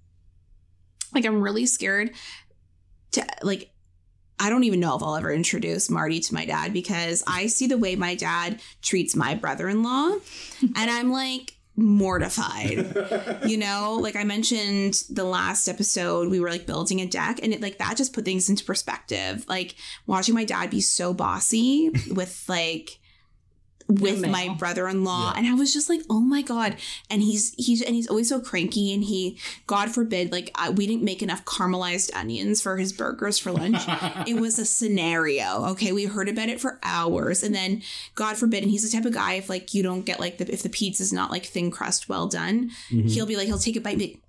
like 1.15 1.25
I'm 1.25 1.41
really 1.41 1.65
scared 1.67 2.11
to 3.13 3.25
like 3.43 3.71
I 4.39 4.51
don't 4.51 4.65
even 4.65 4.81
know 4.81 4.97
if 4.97 5.03
I'll 5.03 5.17
ever 5.17 5.33
introduce 5.33 5.89
Marty 5.89 6.21
to 6.21 6.35
my 6.35 6.45
dad 6.45 6.73
because 6.73 7.23
I 7.27 7.47
see 7.47 7.67
the 7.67 7.79
way 7.79 7.97
my 7.97 8.15
dad 8.15 8.61
treats 8.83 9.15
my 9.15 9.35
brother-in-law 9.35 10.17
and 10.77 10.91
I'm 10.91 11.13
like 11.13 11.55
mortified. 11.77 12.97
You 13.45 13.59
know, 13.59 13.99
like 14.01 14.17
I 14.17 14.25
mentioned 14.25 15.03
the 15.11 15.25
last 15.25 15.69
episode, 15.69 16.31
we 16.31 16.41
were 16.41 16.51
like 16.51 16.67
building 16.67 17.01
a 17.01 17.07
deck, 17.07 17.41
and 17.43 17.53
it 17.53 17.61
like 17.61 17.77
that 17.77 17.97
just 17.97 18.15
put 18.15 18.25
things 18.25 18.49
into 18.49 18.65
perspective. 18.65 19.45
Like 19.49 19.75
watching 20.07 20.35
my 20.35 20.45
dad 20.45 20.71
be 20.71 20.81
so 20.81 21.13
bossy 21.13 21.91
with 22.11 22.45
like 22.49 22.99
with 23.87 24.21
Your 24.21 24.31
my 24.31 24.49
brother-in-law 24.59 25.33
Yeah. 25.33 25.39
and 25.39 25.47
i 25.47 25.53
was 25.55 25.73
just 25.73 25.91
like 25.91 26.01
oh 26.09 26.21
my 26.21 26.41
god. 26.41 26.77
And 27.11 27.21
he's 27.23 27.53
he's 27.59 27.83
and 27.83 27.95
he's 27.95 28.09
always 28.09 28.29
so 28.31 28.41
cranky 28.41 28.95
and 28.95 29.05
he 29.05 29.39
god 29.67 29.91
forbid 29.91 30.33
like 30.33 30.51
I, 30.55 30.71
we 30.71 30.87
didn't 30.87 31.03
make 31.03 31.23
enough 31.23 31.45
caramelized 31.45 32.11
onions 32.15 32.63
for 32.63 32.79
his 32.79 32.93
burgers 32.95 33.39
for 33.39 33.53
lunch. 33.53 33.83
It 34.27 34.41
was 34.41 34.59
a 34.59 34.65
scenario 34.65 35.67
okay? 35.73 35.93
We 35.93 36.05
heard 36.07 36.29
about 36.31 36.49
it 36.49 36.61
for 36.61 36.79
hours 36.83 37.43
and 37.43 37.55
then 37.55 37.83
god 38.15 38.37
forbid 38.39 38.63
and 38.63 38.71
he's 38.73 38.91
the 38.91 38.97
type 38.97 39.07
of 39.07 39.13
guy 39.13 39.35
if 39.35 39.49
like 39.51 39.75
you 39.75 39.83
don't 39.83 40.07
get 40.07 40.19
like 40.19 40.39
the 40.39 40.51
if 40.53 40.63
the 40.63 40.69
pizza's 40.71 41.13
not 41.13 41.31
like 41.31 41.45
thin 41.45 41.71
crust 41.71 42.09
well 42.09 42.27
done 42.27 42.71
Mhm. 42.91 43.11
he'll 43.11 43.27
be 43.27 43.37
like 43.37 43.47
he'll 43.47 43.59
take 43.59 43.77
a 43.77 43.81
bite 43.81 43.91
and 43.91 43.99
be 43.99 44.07
like, 44.09 44.21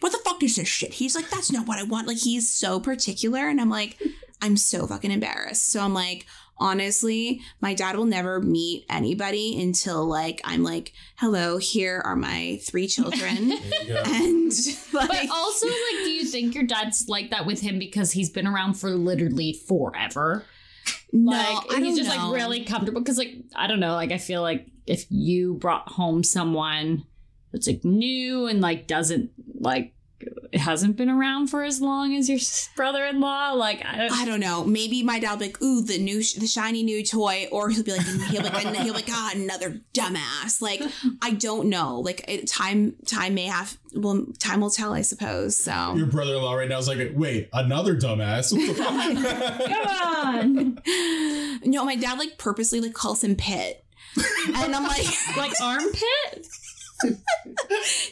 what 0.00 0.12
the 0.12 0.18
fuck 0.24 0.42
is 0.42 0.56
this 0.56 0.66
shit? 0.68 0.94
He's 0.94 1.14
like 1.14 1.28
that's 1.28 1.52
not 1.52 1.66
what 1.66 1.78
i 1.78 1.82
want. 1.82 2.08
Like 2.08 2.16
he's 2.18 2.48
so 2.48 2.80
particular 2.80 3.46
and 3.48 3.60
i'm 3.60 3.68
like 3.68 3.98
i'm 4.42 4.56
so 4.56 4.86
fucking 4.86 5.10
embarrassed 5.10 5.70
so 5.70 5.80
i'm 5.80 5.94
like 5.94 6.26
honestly 6.58 7.40
my 7.62 7.72
dad 7.72 7.96
will 7.96 8.04
never 8.04 8.40
meet 8.40 8.84
anybody 8.90 9.60
until 9.62 10.04
like 10.06 10.40
i'm 10.44 10.62
like 10.62 10.92
hello 11.16 11.56
here 11.56 12.02
are 12.04 12.16
my 12.16 12.58
three 12.62 12.86
children 12.86 13.48
There 13.58 13.82
you 13.86 13.94
go. 13.94 14.02
and 14.04 14.52
like 14.92 15.08
But 15.08 15.30
also, 15.30 15.66
like, 15.66 16.04
do 16.04 16.10
you 16.10 16.24
think 16.24 16.54
your 16.54 16.64
dad's 16.64 17.08
like 17.08 17.30
that 17.30 17.46
with 17.46 17.60
him 17.60 17.78
because 17.78 18.12
he's 18.12 18.28
been 18.30 18.46
around 18.46 18.74
for 18.74 18.90
literally 18.90 19.54
forever? 19.66 20.44
no 21.12 21.30
like, 21.32 21.72
I 21.72 21.76
he's 21.78 21.96
don't 21.96 21.96
just 22.04 22.16
know. 22.16 22.30
like 22.30 22.36
really 22.36 22.64
comfortable. 22.64 23.00
Because, 23.00 23.16
like, 23.18 23.34
I 23.54 23.66
don't 23.66 23.80
know. 23.80 23.94
Like, 23.94 24.12
I 24.12 24.18
feel 24.18 24.42
like 24.42 24.66
if 24.86 25.06
you 25.10 25.54
brought 25.54 25.88
home 25.88 26.22
someone 26.24 27.04
that's 27.52 27.66
like 27.66 27.84
new 27.84 28.46
and 28.46 28.60
like 28.60 28.86
doesn't 28.86 29.30
like 29.58 29.86
it 29.86 29.92
hasn't 30.54 30.96
been 30.96 31.08
around 31.08 31.48
for 31.48 31.62
as 31.62 31.80
long 31.80 32.14
as 32.14 32.28
your 32.28 32.38
brother-in-law, 32.76 33.52
like, 33.52 33.84
I 33.84 33.96
don't. 33.96 34.12
I 34.12 34.24
don't 34.24 34.40
know. 34.40 34.64
Maybe 34.64 35.02
my 35.02 35.18
dad 35.18 35.32
will 35.32 35.38
be 35.38 35.44
like, 35.46 35.62
"Ooh, 35.62 35.82
the 35.82 35.98
new, 35.98 36.22
sh- 36.22 36.34
the 36.34 36.46
shiny 36.46 36.82
new 36.82 37.04
toy," 37.04 37.48
or 37.52 37.70
he'll 37.70 37.84
be 37.84 37.92
like, 37.92 38.02
he'll 38.02 38.42
be 38.42 38.48
like, 38.48 38.66
he'll 38.66 38.84
be 38.84 38.90
like, 38.90 39.08
"Ah, 39.10 39.32
another 39.34 39.80
dumbass." 39.94 40.60
Like, 40.60 40.82
I 41.22 41.32
don't 41.32 41.68
know. 41.68 42.00
Like, 42.00 42.24
it, 42.28 42.46
time, 42.46 42.96
time 43.06 43.34
may 43.34 43.46
have. 43.46 43.78
Well, 43.94 44.26
time 44.38 44.60
will 44.60 44.70
tell, 44.70 44.92
I 44.92 45.02
suppose. 45.02 45.56
So, 45.56 45.94
Your 45.96 46.06
brother-in-law 46.06 46.54
right 46.54 46.68
now 46.68 46.78
is 46.78 46.86
like, 46.88 47.10
wait, 47.14 47.48
another 47.52 47.96
dumbass. 47.96 48.52
What 48.52 48.68
the 48.68 48.74
fuck? 48.74 49.66
Come 49.66 50.78
on. 50.86 51.60
no, 51.64 51.84
my 51.84 51.96
dad 51.96 52.18
like 52.18 52.38
purposely 52.38 52.80
like 52.80 52.92
calls 52.94 53.22
him 53.24 53.34
Pit, 53.36 53.84
and 54.54 54.74
I'm 54.74 54.84
like, 54.84 55.06
like 55.36 55.52
armpit? 55.60 56.46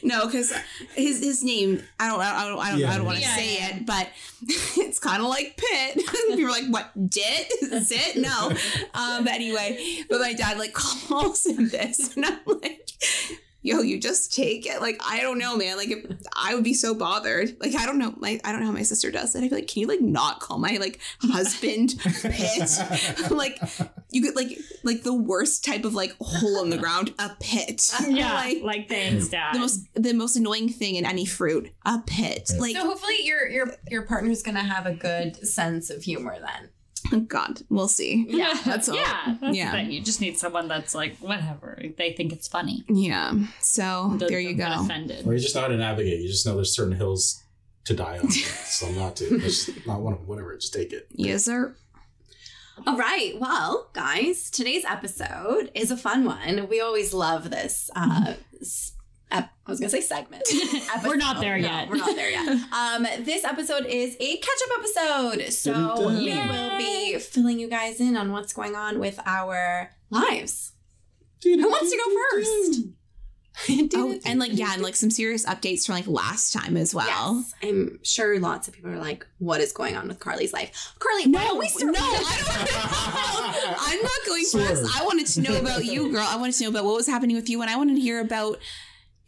No, 0.03 0.27
because 0.27 0.53
his 0.95 1.23
his 1.23 1.43
name, 1.45 1.83
I 2.01 2.09
don't, 2.09 2.21
I 2.21 2.49
don't, 2.49 2.59
I 2.59 2.71
don't, 2.71 2.81
Yeah. 2.81 2.93
I 2.93 2.97
don't 2.97 3.07
want 3.07 3.19
to 3.19 3.23
Yeah, 3.23 3.37
say 3.37 3.55
yeah. 3.57 3.77
it, 3.77 3.87
but 3.87 4.09
it's 4.47 4.99
kind 4.99 5.23
of 5.23 5.29
like 5.29 5.57
Pit. 5.57 5.97
People 6.29 6.47
are 6.47 6.51
like, 6.51 6.67
"What? 6.69 6.91
Dit? 7.11 7.49
Is 7.63 7.91
it? 7.93 8.17
No." 8.17 8.51
Um, 8.95 9.25
but 9.25 9.33
anyway, 9.33 10.05
but 10.09 10.21
my 10.21 10.33
dad 10.33 10.59
like 10.59 10.73
calls 10.75 11.47
him 11.47 11.69
this, 11.69 12.17
and 12.17 12.25
I'm 12.27 12.39
like, 12.47 12.89
"Yo, 13.63 13.81
you 13.81 13.99
just 14.01 14.35
take 14.35 14.67
it." 14.67 14.81
Like, 14.81 15.01
I 15.05 15.21
don't 15.21 15.39
know, 15.39 15.57
man. 15.57 15.77
Like, 15.77 15.91
if, 15.91 16.05
I 16.37 16.55
would 16.55 16.65
be 16.65 16.75
so 16.75 16.95
bothered. 16.95 17.57
Like, 17.61 17.75
I 17.75 17.87
don't 17.87 17.99
know. 17.99 18.15
My, 18.19 18.41
I 18.45 18.53
don't 18.53 18.61
know 18.61 18.67
how 18.67 18.73
my 18.73 18.83
sister 18.83 19.11
does 19.11 19.35
it. 19.35 19.43
I'd 19.43 19.51
be 19.51 19.57
like, 19.57 19.69
"Can 19.69 19.81
you 19.83 19.87
like 19.89 20.01
not 20.01 20.41
call 20.41 20.59
my 20.59 20.77
like 20.81 21.01
husband 21.23 21.95
Pit?" 21.99 22.71
like, 23.31 23.59
you 24.11 24.23
get 24.23 24.37
like 24.37 24.59
like 24.85 25.03
the 25.03 25.15
worst 25.15 25.65
type 25.65 25.85
of 25.85 25.95
like 25.95 26.15
hole 26.21 26.63
in 26.63 26.71
the 26.71 26.79
ground, 26.79 27.15
a 27.19 27.31
pit. 27.41 27.91
Yeah. 28.09 28.33
Like, 28.39 28.63
Like, 28.63 28.89
thanks, 28.89 29.29
dad. 29.29 29.55
the 29.55 29.59
most 29.59 29.81
the 29.95 30.13
most 30.13 30.37
annoying 30.37 30.69
thing 30.69 30.95
in 30.95 31.05
any 31.05 31.25
fruit 31.27 31.71
a 31.85 31.99
pit 32.07 32.51
like 32.59 32.75
So 32.75 32.83
hopefully 32.85 33.17
your 33.25 33.49
your 33.49 33.75
your 33.91 34.03
partner's 34.03 34.43
gonna 34.43 34.63
have 34.63 34.87
a 34.87 34.95
good 34.95 35.47
sense 35.47 35.91
of 35.91 36.03
humor 36.03 36.37
then. 36.41 36.71
Oh 37.13 37.21
god 37.21 37.63
we'll 37.69 37.89
see 37.89 38.27
Yeah. 38.29 38.55
that's 38.65 38.89
all 38.89 38.97
yeah, 38.97 39.37
that's 39.41 39.57
Yeah. 39.57 39.71
the 39.73 39.77
thing. 39.79 39.91
You 39.93 40.01
just 40.03 40.21
need 40.21 40.39
someone 40.39 40.69
that's 40.69 40.95
like, 40.95 41.17
whatever. 41.19 41.81
They 41.97 42.13
think 42.13 42.33
it's 42.33 42.49
funny. 42.49 42.85
yeah 42.89 43.33
so 43.61 44.11
Doesn't 44.13 44.29
there 44.29 44.41
you 44.41 44.55
get 44.55 44.75
go 44.77 44.85
Offended. 44.85 45.27
or 45.27 45.35
you 45.35 45.41
just 45.41 45.55
know 45.55 45.63
how 45.63 45.69
to 45.69 45.77
navigate. 45.77 46.21
You 46.21 46.29
just 46.29 46.47
know 46.47 46.55
there's 46.55 46.75
certain 46.75 46.95
hills 46.97 47.43
to 47.85 47.95
die 47.95 48.19
on. 48.19 48.31
so 48.31 48.91
not 48.93 49.17
to. 49.17 49.39
There's 49.39 49.71
not 49.87 50.01
one 50.01 50.13
of 50.13 50.19
them. 50.21 50.29
Whatever. 50.29 50.55
Just 50.57 50.75
take 50.75 50.93
it. 50.93 51.07
yes 51.11 51.45
sir 51.45 51.75
All 52.87 52.97
right. 52.97 53.33
Well, 53.41 53.89
guys, 53.93 54.51
today's 54.51 54.85
episode 54.85 55.71
is 55.75 55.91
a 55.91 55.97
fun 55.97 56.25
one. 56.25 56.69
We 56.69 56.81
always 56.81 57.13
love 57.13 57.51
this. 57.51 57.91
Uh, 57.97 58.35
s- 58.61 58.93
ep- 59.31 59.51
I 59.67 59.71
was 59.71 59.81
gonna 59.81 59.91
say 59.91 60.01
segment. 60.01 60.43
We're 61.05 61.17
not 61.17 61.41
there 61.41 61.59
No, 61.59 61.67
yet. 61.69 61.89
We're 61.89 61.97
not 61.97 62.15
there 62.17 62.31
yet. 62.31 62.49
Um, 62.73 63.07
this 63.25 63.45
episode 63.45 63.87
is 63.87 64.17
a 64.21 64.37
catch-up 64.39 64.79
episode, 64.79 65.53
so 65.53 65.73
Dun-dun. 65.73 66.19
we 66.25 66.35
will 66.35 66.79
be 66.79 67.19
filling 67.19 67.59
you 67.59 67.69
guys 67.69 68.01
in 68.01 68.17
on 68.17 68.33
what's 68.33 68.53
going 68.53 68.75
on 68.75 68.99
with 68.99 69.21
our 69.27 69.91
lives. 70.11 70.73
Who 71.45 71.57
wants 71.59 71.91
to 71.91 71.97
go 71.97 72.15
first? 72.31 72.81
oh 73.97 74.17
and 74.25 74.39
like 74.39 74.53
yeah 74.55 74.73
and 74.73 74.83
like 74.83 74.95
some 74.95 75.11
serious 75.11 75.45
updates 75.45 75.85
from 75.85 75.97
like 75.97 76.07
last 76.07 76.53
time 76.53 76.77
as 76.77 76.95
well 76.95 77.43
Yes, 77.45 77.55
I'm 77.61 77.99
sure 78.05 78.39
lots 78.39 78.69
of 78.69 78.75
people 78.75 78.91
are 78.93 78.99
like, 78.99 79.27
"What 79.39 79.61
is 79.61 79.73
going 79.73 79.97
on 79.97 80.07
with 80.07 80.21
Carley's 80.21 80.53
life?" 80.53 80.93
Carley, 81.01 81.27
no 81.27 81.39
why 81.41 81.45
don't 81.47 81.59
we 81.59 81.65
no 81.65 81.93
start? 81.93 81.97
I 81.99 83.59
don't 83.65 83.77
I'm 83.89 84.01
not 84.03 84.13
going 84.27 84.45
Swerve. 84.45 84.69
first 84.69 84.97
I 85.01 85.05
wanted 85.05 85.27
to 85.27 85.41
know 85.41 85.59
about 85.59 85.85
you 85.85 86.13
girl 86.13 86.25
I 86.29 86.37
wanted 86.37 86.55
to 86.55 86.63
know 86.65 86.71
about 86.71 86.85
what 86.85 86.95
was 86.95 87.09
happening 87.09 87.35
with 87.35 87.49
you 87.51 87.61
and 87.61 87.69
I 87.69 87.77
wanted 87.77 87.95
to 87.97 88.01
hear 88.01 88.21
about 88.21 88.59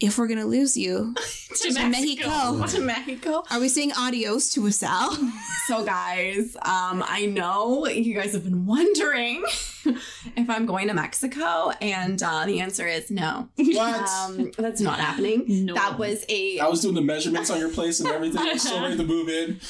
if 0.01 0.19
we're 0.19 0.27
gonna 0.29 0.47
lose 0.47 0.77
you 0.77 1.15
To 1.51 1.73
to 1.73 1.89
Mexico, 1.89 2.65
to 2.67 2.81
Mexico. 2.81 3.43
are 3.51 3.59
we 3.61 3.69
saying 3.69 3.93
adios 3.99 4.51
to 4.51 4.71
Sal? 4.71 5.17
So, 5.67 5.85
guys, 5.85 6.57
um, 6.63 7.05
I 7.07 7.27
know 7.27 7.87
you 7.87 8.13
guys 8.15 8.33
have 8.33 8.43
been 8.43 8.67
wondering 8.67 9.45
if 10.37 10.51
I'm 10.51 10.67
going 10.67 10.89
to 10.89 10.95
Mexico, 10.95 11.71
and 11.81 12.21
uh, 12.21 12.45
the 12.45 12.59
answer 12.61 12.89
is 12.89 13.09
no. 13.09 13.49
What? 13.55 14.09
Um, 14.09 14.51
that's 14.59 14.81
not 14.81 14.99
happening. 14.99 15.45
No. 15.67 15.75
That 15.75 15.97
was 15.97 16.25
a 16.29 16.59
I 16.59 16.67
was 16.67 16.81
doing 16.81 16.97
the 16.97 17.03
measurements 17.03 17.51
on 17.51 17.61
your 17.61 17.69
place 17.69 18.01
and 18.01 18.09
everything. 18.17 18.41
I 18.41 18.55
was 18.55 18.63
so 18.63 18.81
ready 18.83 18.97
to 18.97 19.05
move 19.05 19.29
in. 19.29 19.61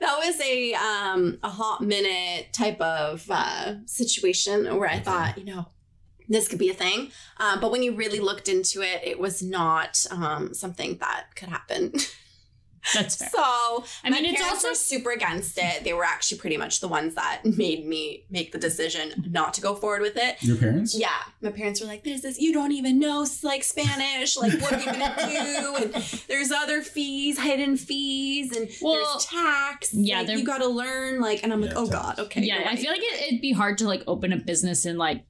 that 0.00 0.16
was 0.24 0.40
a 0.40 0.72
um 0.74 1.38
a 1.42 1.50
hot 1.50 1.82
minute 1.82 2.52
type 2.54 2.80
of 2.80 3.26
uh 3.30 3.74
situation 3.84 4.74
where 4.78 4.88
I 4.88 5.00
thought, 5.00 5.36
you 5.36 5.44
know, 5.44 5.66
this 6.28 6.48
could 6.48 6.58
be 6.58 6.70
a 6.70 6.74
thing. 6.74 7.10
Um, 7.38 7.60
but 7.60 7.70
when 7.70 7.82
you 7.82 7.94
really 7.94 8.20
looked 8.20 8.48
into 8.48 8.82
it, 8.82 9.00
it 9.04 9.18
was 9.18 9.42
not 9.42 10.04
um 10.10 10.54
something 10.54 10.98
that 10.98 11.26
could 11.36 11.48
happen. 11.48 11.92
That's 12.92 13.16
fair. 13.16 13.30
So 13.32 13.40
I 13.42 14.10
mean, 14.10 14.24
my 14.24 14.28
it's 14.28 14.38
parents 14.42 14.62
also 14.62 14.68
were 14.68 14.74
super 14.74 15.10
against 15.10 15.56
it. 15.56 15.84
They 15.84 15.94
were 15.94 16.04
actually 16.04 16.36
pretty 16.36 16.58
much 16.58 16.80
the 16.80 16.88
ones 16.88 17.14
that 17.14 17.40
made 17.44 17.86
me 17.86 18.26
make 18.28 18.52
the 18.52 18.58
decision 18.58 19.30
not 19.30 19.54
to 19.54 19.62
go 19.62 19.74
forward 19.74 20.02
with 20.02 20.18
it. 20.18 20.42
Your 20.42 20.58
parents? 20.58 20.94
Yeah, 20.94 21.08
my 21.40 21.50
parents 21.50 21.80
were 21.80 21.86
like, 21.86 22.04
"This 22.04 22.24
is 22.26 22.38
you 22.38 22.52
don't 22.52 22.72
even 22.72 22.98
know 22.98 23.24
like 23.42 23.64
Spanish. 23.64 24.36
Like, 24.36 24.60
what 24.60 24.74
are 24.74 24.80
you 24.80 24.84
gonna 24.84 25.14
do? 25.16 25.76
And 25.76 25.94
there's 26.28 26.50
other 26.52 26.82
fees, 26.82 27.40
hidden 27.40 27.78
fees, 27.78 28.54
and 28.54 28.68
Well, 28.82 28.96
there's 28.96 29.24
tax. 29.24 29.94
yeah, 29.94 30.20
like, 30.20 30.36
you 30.36 30.44
got 30.44 30.58
to 30.58 30.68
learn. 30.68 31.20
Like, 31.22 31.42
and 31.42 31.54
I'm 31.54 31.62
like, 31.62 31.72
oh 31.76 31.86
tax. 31.86 31.96
god, 32.02 32.18
okay. 32.26 32.42
yeah, 32.42 32.58
you're 32.58 32.68
I 32.68 32.76
feel 32.76 32.90
like 32.92 33.00
it, 33.02 33.28
it'd 33.28 33.40
be 33.40 33.52
hard 33.52 33.78
to 33.78 33.86
like 33.88 34.02
open 34.06 34.30
a 34.30 34.36
business 34.36 34.84
in 34.84 34.98
like 34.98 35.24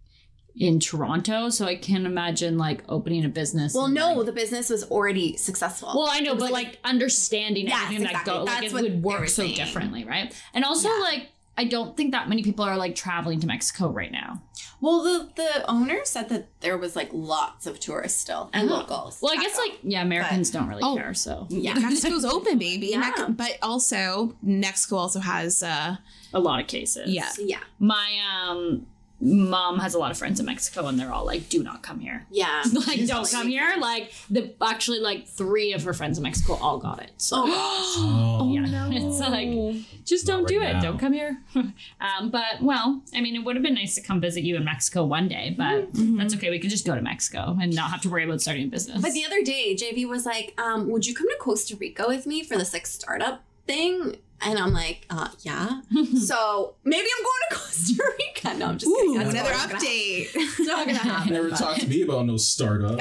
in 0.56 0.78
Toronto. 0.78 1.50
So 1.50 1.66
I 1.66 1.74
can't 1.76 2.06
imagine 2.06 2.56
like 2.58 2.84
opening 2.88 3.24
a 3.24 3.28
business. 3.28 3.74
Well, 3.74 3.88
no, 3.88 4.12
like- 4.14 4.26
the 4.26 4.32
business 4.32 4.70
was 4.70 4.84
already 4.90 5.36
successful. 5.36 5.90
well, 5.94 6.08
I 6.10 6.20
know, 6.20 6.34
but 6.36 6.52
like, 6.52 6.78
understanding 6.84 7.66
Yes, 7.66 7.82
everything 7.84 8.06
exactly. 8.06 8.32
that 8.32 8.38
goes, 8.38 8.46
like 8.46 8.60
That's 8.60 8.72
it 8.72 8.82
would 8.82 9.02
work 9.02 9.28
so 9.28 9.42
saying. 9.42 9.56
differently, 9.56 10.04
right? 10.04 10.32
And 10.54 10.64
also, 10.64 10.88
Yeah. 10.88 11.00
like, 11.00 11.28
I 11.56 11.64
don't 11.64 11.96
think 11.96 12.10
that 12.12 12.28
many 12.28 12.42
people 12.42 12.64
are 12.64 12.76
like 12.76 12.94
traveling 12.96 13.38
to 13.40 13.46
Mexico 13.46 13.88
right 13.88 14.10
now. 14.12 14.42
well, 14.80 15.02
the 15.02 15.30
the 15.36 15.70
owner 15.70 16.00
said 16.04 16.28
that 16.28 16.48
there 16.60 16.76
was 16.76 16.94
like 16.94 17.08
lots 17.12 17.66
of 17.66 17.80
tourists 17.80 18.20
still 18.20 18.50
and 18.52 18.68
Oh. 18.68 18.74
locals. 18.74 19.18
Well, 19.22 19.32
I 19.32 19.36
guess 19.42 19.56
go. 19.56 19.62
like 19.62 19.78
yeah, 19.82 20.02
Americans 20.02 20.50
don't 20.50 20.68
really 20.68 20.82
Oh. 20.82 20.96
care. 20.96 21.14
So 21.14 21.46
yeah, 21.48 21.72
Mexico's 21.78 22.24
open, 22.24 22.58
baby. 22.58 22.88
Yeah. 22.88 22.98
Mex- 22.98 23.22
but 23.30 23.56
also 23.62 24.36
Mexico 24.42 24.96
also 24.96 25.20
has 25.20 25.62
uh 25.62 25.96
a 26.34 26.40
lot 26.40 26.60
of 26.60 26.66
cases. 26.66 27.08
Yeah. 27.08 27.30
yeah, 27.38 27.60
my 27.78 28.18
um 28.42 28.86
mom 29.24 29.78
has 29.78 29.94
a 29.94 29.98
lot 29.98 30.10
of 30.10 30.18
friends 30.18 30.38
in 30.38 30.46
Mexico, 30.46 30.86
and 30.86 31.00
they're 31.00 31.12
all 31.12 31.24
like, 31.24 31.48
"Do 31.48 31.62
not 31.62 31.82
come 31.82 31.98
here." 31.98 32.26
yeah. 32.30 32.62
Like, 32.86 33.06
don't 33.06 33.28
come 33.30 33.48
here. 33.48 33.74
Like 33.78 34.12
the 34.30 34.52
actually 34.62 35.00
like 35.00 35.26
three 35.26 35.72
of 35.72 35.82
her 35.84 35.94
friends 35.94 36.18
in 36.18 36.22
Mexico 36.22 36.54
all 36.54 36.78
got 36.78 37.02
it. 37.02 37.10
So 37.16 37.44
Oh, 37.46 38.38
Oh, 38.42 38.52
yeah, 38.52 38.64
it's 38.90 39.20
like 39.20 40.04
just 40.04 40.28
Not 40.28 40.34
don't 40.38 40.48
do 40.48 40.60
right 40.60 40.70
it. 40.70 40.72
now. 40.74 40.80
Don't 40.82 40.98
come 40.98 41.12
here. 41.14 41.38
um, 41.54 42.30
but 42.30 42.60
well, 42.60 43.02
I 43.14 43.20
mean, 43.20 43.34
it 43.34 43.40
would 43.44 43.56
have 43.56 43.62
been 43.62 43.74
nice 43.74 43.94
to 43.94 44.02
come 44.02 44.20
visit 44.20 44.42
you 44.44 44.56
in 44.56 44.64
Mexico 44.64 45.04
one 45.04 45.28
day, 45.28 45.54
but 45.56 45.88
that's 45.92 46.34
okay. 46.34 46.50
We 46.50 46.58
could 46.58 46.70
just 46.70 46.86
go 46.86 46.94
to 46.94 47.02
Mexico 47.02 47.56
and 47.60 47.74
not 47.74 47.90
have 47.90 48.02
to 48.02 48.10
worry 48.10 48.24
about 48.24 48.42
starting 48.42 48.64
a 48.64 48.68
business. 48.68 49.00
But 49.00 49.12
the 49.12 49.24
other 49.24 49.42
day, 49.42 49.74
JB 49.74 50.06
was 50.08 50.26
like, 50.26 50.54
um, 50.60 50.88
"Would 50.90 51.06
you 51.06 51.14
come 51.14 51.28
to 51.28 51.36
Costa 51.40 51.76
Rica 51.76 52.04
with 52.06 52.26
me 52.26 52.42
for 52.42 52.58
this 52.58 52.72
like 52.74 52.86
startup 52.86 53.42
thing?" 53.66 54.16
And 54.44 54.58
I'm 54.58 54.72
like, 54.72 55.06
uh, 55.10 55.28
"Yeah." 55.40 55.80
so 56.26 56.74
maybe 56.84 57.06
I'm 57.18 57.24
going 57.24 57.42
to 57.50 57.54
Costa 57.56 58.04
Rica. 58.18 58.54
No, 58.58 58.66
I'm 58.66 58.78
just 58.78 58.94
kidding. 58.94 59.14
That's 59.14 59.30
another 59.30 59.50
not 59.50 59.68
gonna 59.70 59.80
update. 59.84 60.28
It's 60.34 60.60
not 60.60 60.86
gonna 60.86 60.98
happen. 60.98 61.32
Never 61.32 61.50
but- 61.50 61.58
talked 61.58 61.80
to 61.80 61.86
me 61.88 62.02
about 62.02 62.26
no 62.26 62.36
startup. 62.36 63.00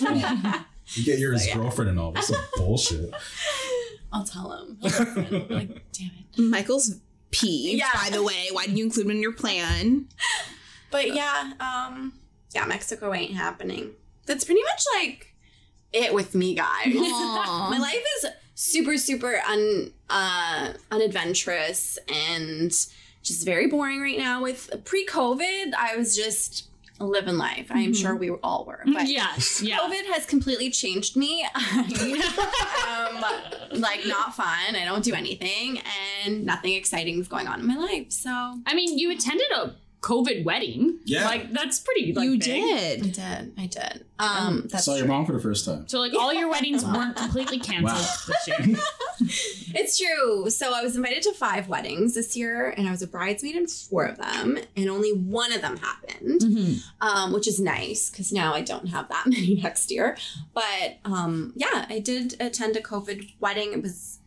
You 0.88 1.02
get 1.04 1.18
your 1.18 1.36
So, 1.38 1.48
yeah. 1.48 1.54
girlfriend 1.56 1.90
and 1.90 1.98
all. 1.98 2.12
That's 2.12 2.28
some 2.28 2.36
bullshit. 2.56 3.10
I'll 4.12 4.22
tell 4.24 4.52
him. 4.52 4.76
like, 4.82 5.82
damn 5.92 6.10
it. 6.10 6.38
Michael's 6.38 6.96
peeved, 7.30 7.78
Yeah. 7.78 7.88
by 7.94 8.10
the 8.10 8.22
way. 8.22 8.48
Why 8.52 8.66
didn't 8.66 8.76
you 8.76 8.84
include 8.84 9.06
him 9.06 9.12
in 9.12 9.22
your 9.22 9.32
plan? 9.32 10.08
But 10.90 11.14
yeah, 11.14 11.52
um, 11.58 12.12
yeah, 12.54 12.66
Mexico 12.66 13.14
ain't 13.14 13.32
happening. 13.32 13.92
That's 14.26 14.44
pretty 14.44 14.60
much 14.62 14.82
like 15.02 15.34
it 15.94 16.12
with 16.12 16.34
me, 16.34 16.54
guys. 16.54 16.94
My 16.94 17.78
life 17.80 18.04
is 18.18 18.26
super, 18.54 18.96
super 18.96 19.40
un 19.48 19.92
uh 20.10 20.72
unadventurous 20.90 21.98
and 22.08 22.70
just 23.22 23.44
very 23.44 23.66
boring 23.66 24.00
right 24.00 24.18
now. 24.18 24.42
With 24.42 24.84
pre-COVID, 24.84 25.72
I 25.74 25.96
was 25.96 26.16
just 26.16 26.68
living 27.00 27.36
life. 27.36 27.66
I 27.70 27.78
am 27.78 27.86
mm-hmm. 27.86 27.92
sure 27.92 28.14
we 28.14 28.30
all 28.30 28.64
were. 28.64 28.82
Mm, 28.86 28.94
but 28.94 29.08
yes, 29.08 29.62
yeah. 29.64 29.78
COVID 29.78 30.06
has 30.12 30.26
completely 30.26 30.70
changed 30.70 31.16
me. 31.16 31.46
Am 31.54 31.84
um, 33.14 33.24
like 33.72 34.06
not 34.06 34.34
fun. 34.34 34.76
I 34.76 34.84
don't 34.84 35.04
do 35.04 35.14
anything, 35.14 35.80
and 36.24 36.44
nothing 36.44 36.74
exciting 36.74 37.18
is 37.18 37.28
going 37.28 37.48
on 37.48 37.60
in 37.60 37.66
my 37.66 37.76
life. 37.76 38.12
So 38.12 38.30
I 38.30 38.74
mean, 38.74 38.98
you 38.98 39.10
attended 39.10 39.50
a 39.56 39.74
COVID 40.04 40.44
wedding. 40.44 40.98
Yeah. 41.06 41.24
like 41.24 41.50
that's 41.52 41.80
pretty. 41.80 42.12
Like, 42.12 42.24
you 42.26 42.38
big. 42.38 42.42
I 42.42 42.98
did. 43.00 43.12
did. 43.12 43.52
I 43.56 43.66
did. 43.66 44.04
Um, 44.18 44.66
that's 44.70 44.84
Saw 44.84 44.92
your 44.94 45.06
true. 45.06 45.14
mom 45.14 45.24
for 45.26 45.32
the 45.32 45.40
first 45.40 45.64
time. 45.64 45.88
So 45.88 45.98
like 45.98 46.12
all 46.14 46.32
your 46.32 46.48
weddings 46.48 46.84
weren't 46.84 47.16
completely 47.16 47.58
canceled 47.70 47.92
Wow. 47.92 48.16
this 48.28 48.48
year. 48.48 48.76
It's 49.76 49.98
true. 49.98 50.50
So 50.50 50.72
I 50.72 50.82
was 50.82 50.94
invited 50.94 51.22
to 51.24 51.32
five 51.32 51.68
weddings 51.68 52.14
this 52.14 52.36
year, 52.36 52.70
and 52.76 52.86
I 52.86 52.90
was 52.92 53.02
a 53.02 53.06
bridesmaid 53.08 53.56
in 53.56 53.66
four 53.66 54.04
of 54.04 54.18
them, 54.18 54.56
and 54.76 54.88
only 54.88 55.10
one 55.12 55.52
of 55.52 55.62
them 55.62 55.76
happened, 55.78 56.80
um, 57.00 57.32
which 57.32 57.48
is 57.48 57.58
nice 57.58 58.08
because 58.10 58.32
now 58.32 58.54
I 58.54 58.60
don't 58.60 58.86
have 58.88 59.08
that 59.08 59.26
many 59.26 59.60
next 59.60 59.90
year. 59.90 60.16
But 60.52 60.98
um, 61.04 61.54
yeah, 61.56 61.86
I 61.88 61.98
did 61.98 62.36
attend 62.40 62.76
a 62.76 62.80
COVID 62.82 63.32
wedding. 63.40 63.72
It 63.72 63.82
was 63.82 64.18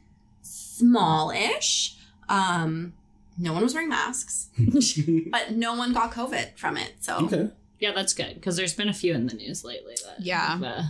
smallish. 0.42 1.96
Um, 2.30 2.94
no 3.38 3.54
one 3.54 3.64
was 3.64 3.74
wearing 3.74 3.90
masks, 3.90 4.50
but 5.32 5.52
no 5.52 5.76
one 5.76 5.94
got 5.94 6.12
COVID 6.12 6.58
from 6.58 6.78
it. 6.78 6.94
So 7.02 7.18
Okay. 7.26 7.50
Yeah, 7.80 7.92
that's 7.94 8.14
good 8.14 8.36
because 8.36 8.56
there's 8.58 8.74
been 8.74 8.90
a 8.90 8.94
few 8.94 9.14
in 9.14 9.28
the 9.28 9.36
news 9.36 9.64
lately 9.64 9.96
that 10.06 10.20
Yeah. 10.20 10.48
have, 10.48 10.64
uh, 10.64 10.82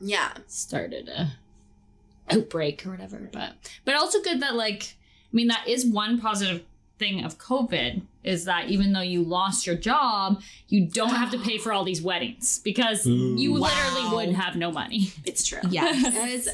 yeah, 0.00 0.32
started 0.46 1.08
a 1.08 1.32
outbreak 2.30 2.86
or 2.86 2.90
whatever. 2.90 3.28
But 3.32 3.54
but 3.84 3.94
also 3.96 4.22
good 4.22 4.40
that 4.40 4.54
like 4.54 4.94
I 5.32 5.36
mean 5.36 5.48
that 5.48 5.66
is 5.66 5.84
one 5.84 6.20
positive 6.20 6.62
thing 6.98 7.24
of 7.24 7.38
COVID 7.38 8.02
is 8.22 8.44
that 8.44 8.68
even 8.68 8.92
though 8.92 9.00
you 9.00 9.22
lost 9.22 9.66
your 9.66 9.76
job, 9.76 10.42
you 10.68 10.86
don't 10.86 11.14
have 11.14 11.30
to 11.30 11.38
pay 11.38 11.56
for 11.58 11.72
all 11.72 11.84
these 11.84 12.02
weddings 12.02 12.58
because 12.60 13.06
you 13.06 13.52
Ooh. 13.54 13.58
literally 13.58 14.04
Wow. 14.04 14.16
would 14.16 14.34
have 14.34 14.56
no 14.56 14.70
money. 14.72 15.12
it's 15.24 15.46
true. 15.46 15.60
Yes. 15.70 16.02
That 16.14 16.28
is 16.28 16.44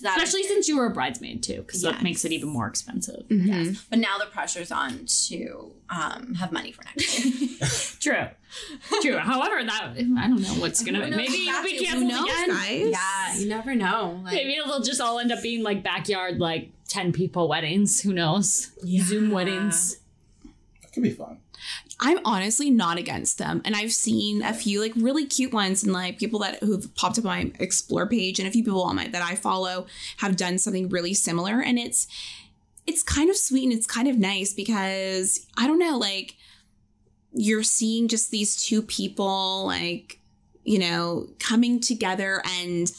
that 0.00 0.16
Especially 0.16 0.42
since 0.44 0.68
you 0.68 0.76
were 0.78 0.86
a 0.86 0.90
bridesmaid 0.90 1.42
too, 1.42 1.62
because 1.62 1.82
that 1.82 2.02
makes 2.02 2.24
it 2.24 2.32
even 2.32 2.48
more 2.48 2.66
expensive. 2.66 3.24
Yes. 3.28 3.84
But 3.90 3.98
now 4.00 4.18
the 4.18 4.26
pressure's 4.26 4.72
on 4.72 5.06
to 5.28 5.72
um, 5.90 6.34
have 6.34 6.50
money 6.52 6.72
for 6.72 6.82
next 6.84 7.24
year. 7.24 7.58
True. 8.00 9.00
True. 9.02 9.18
However, 9.18 9.62
that 9.64 9.92
I 9.96 10.02
don't 10.28 10.40
know 10.40 10.54
what's 10.54 10.82
gonna 10.82 11.00
Who 11.04 11.10
knows 11.10 11.16
maybe 11.16 11.32
you'll 11.38 11.62
be 11.62 11.76
who 11.78 11.84
canceled 11.84 12.08
knows, 12.10 12.24
again. 12.30 12.48
guys? 12.48 12.90
yeah, 12.90 13.36
you 13.38 13.48
never 13.48 13.74
know. 13.74 14.20
Like, 14.24 14.34
Maybe 14.34 14.54
it'll 14.56 14.80
just 14.80 15.00
all 15.00 15.18
end 15.18 15.30
up 15.32 15.42
being 15.42 15.62
like 15.62 15.82
backyard, 15.82 16.38
like 16.38 16.70
ten 16.88 17.12
people 17.12 17.48
weddings. 17.48 18.00
Who 18.00 18.12
knows? 18.12 18.70
Yeah. 18.82 19.02
Zoom 19.04 19.30
weddings. 19.30 19.98
Could 20.96 21.02
be 21.02 21.10
fun. 21.10 21.36
I'm 22.00 22.20
honestly 22.24 22.70
not 22.70 22.96
against 22.96 23.36
them. 23.36 23.60
And 23.66 23.76
I've 23.76 23.92
seen 23.92 24.40
a 24.40 24.54
few 24.54 24.80
like 24.80 24.94
really 24.96 25.26
cute 25.26 25.52
ones 25.52 25.84
and 25.84 25.92
like 25.92 26.18
people 26.18 26.38
that 26.38 26.62
who've 26.62 26.94
popped 26.94 27.18
up 27.18 27.26
on 27.26 27.30
my 27.30 27.52
explore 27.60 28.08
page 28.08 28.38
and 28.38 28.48
a 28.48 28.50
few 28.50 28.64
people 28.64 28.82
on 28.82 28.96
my 28.96 29.06
that 29.08 29.20
I 29.20 29.34
follow 29.34 29.84
have 30.20 30.36
done 30.36 30.56
something 30.56 30.88
really 30.88 31.12
similar. 31.12 31.60
And 31.60 31.78
it's 31.78 32.08
it's 32.86 33.02
kind 33.02 33.28
of 33.28 33.36
sweet 33.36 33.64
and 33.64 33.74
it's 33.74 33.86
kind 33.86 34.08
of 34.08 34.16
nice 34.16 34.54
because 34.54 35.46
I 35.58 35.66
don't 35.66 35.78
know, 35.78 35.98
like 35.98 36.36
you're 37.34 37.62
seeing 37.62 38.08
just 38.08 38.30
these 38.30 38.56
two 38.56 38.80
people 38.80 39.66
like, 39.66 40.18
you 40.64 40.78
know, 40.78 41.26
coming 41.38 41.78
together 41.78 42.40
and 42.62 42.90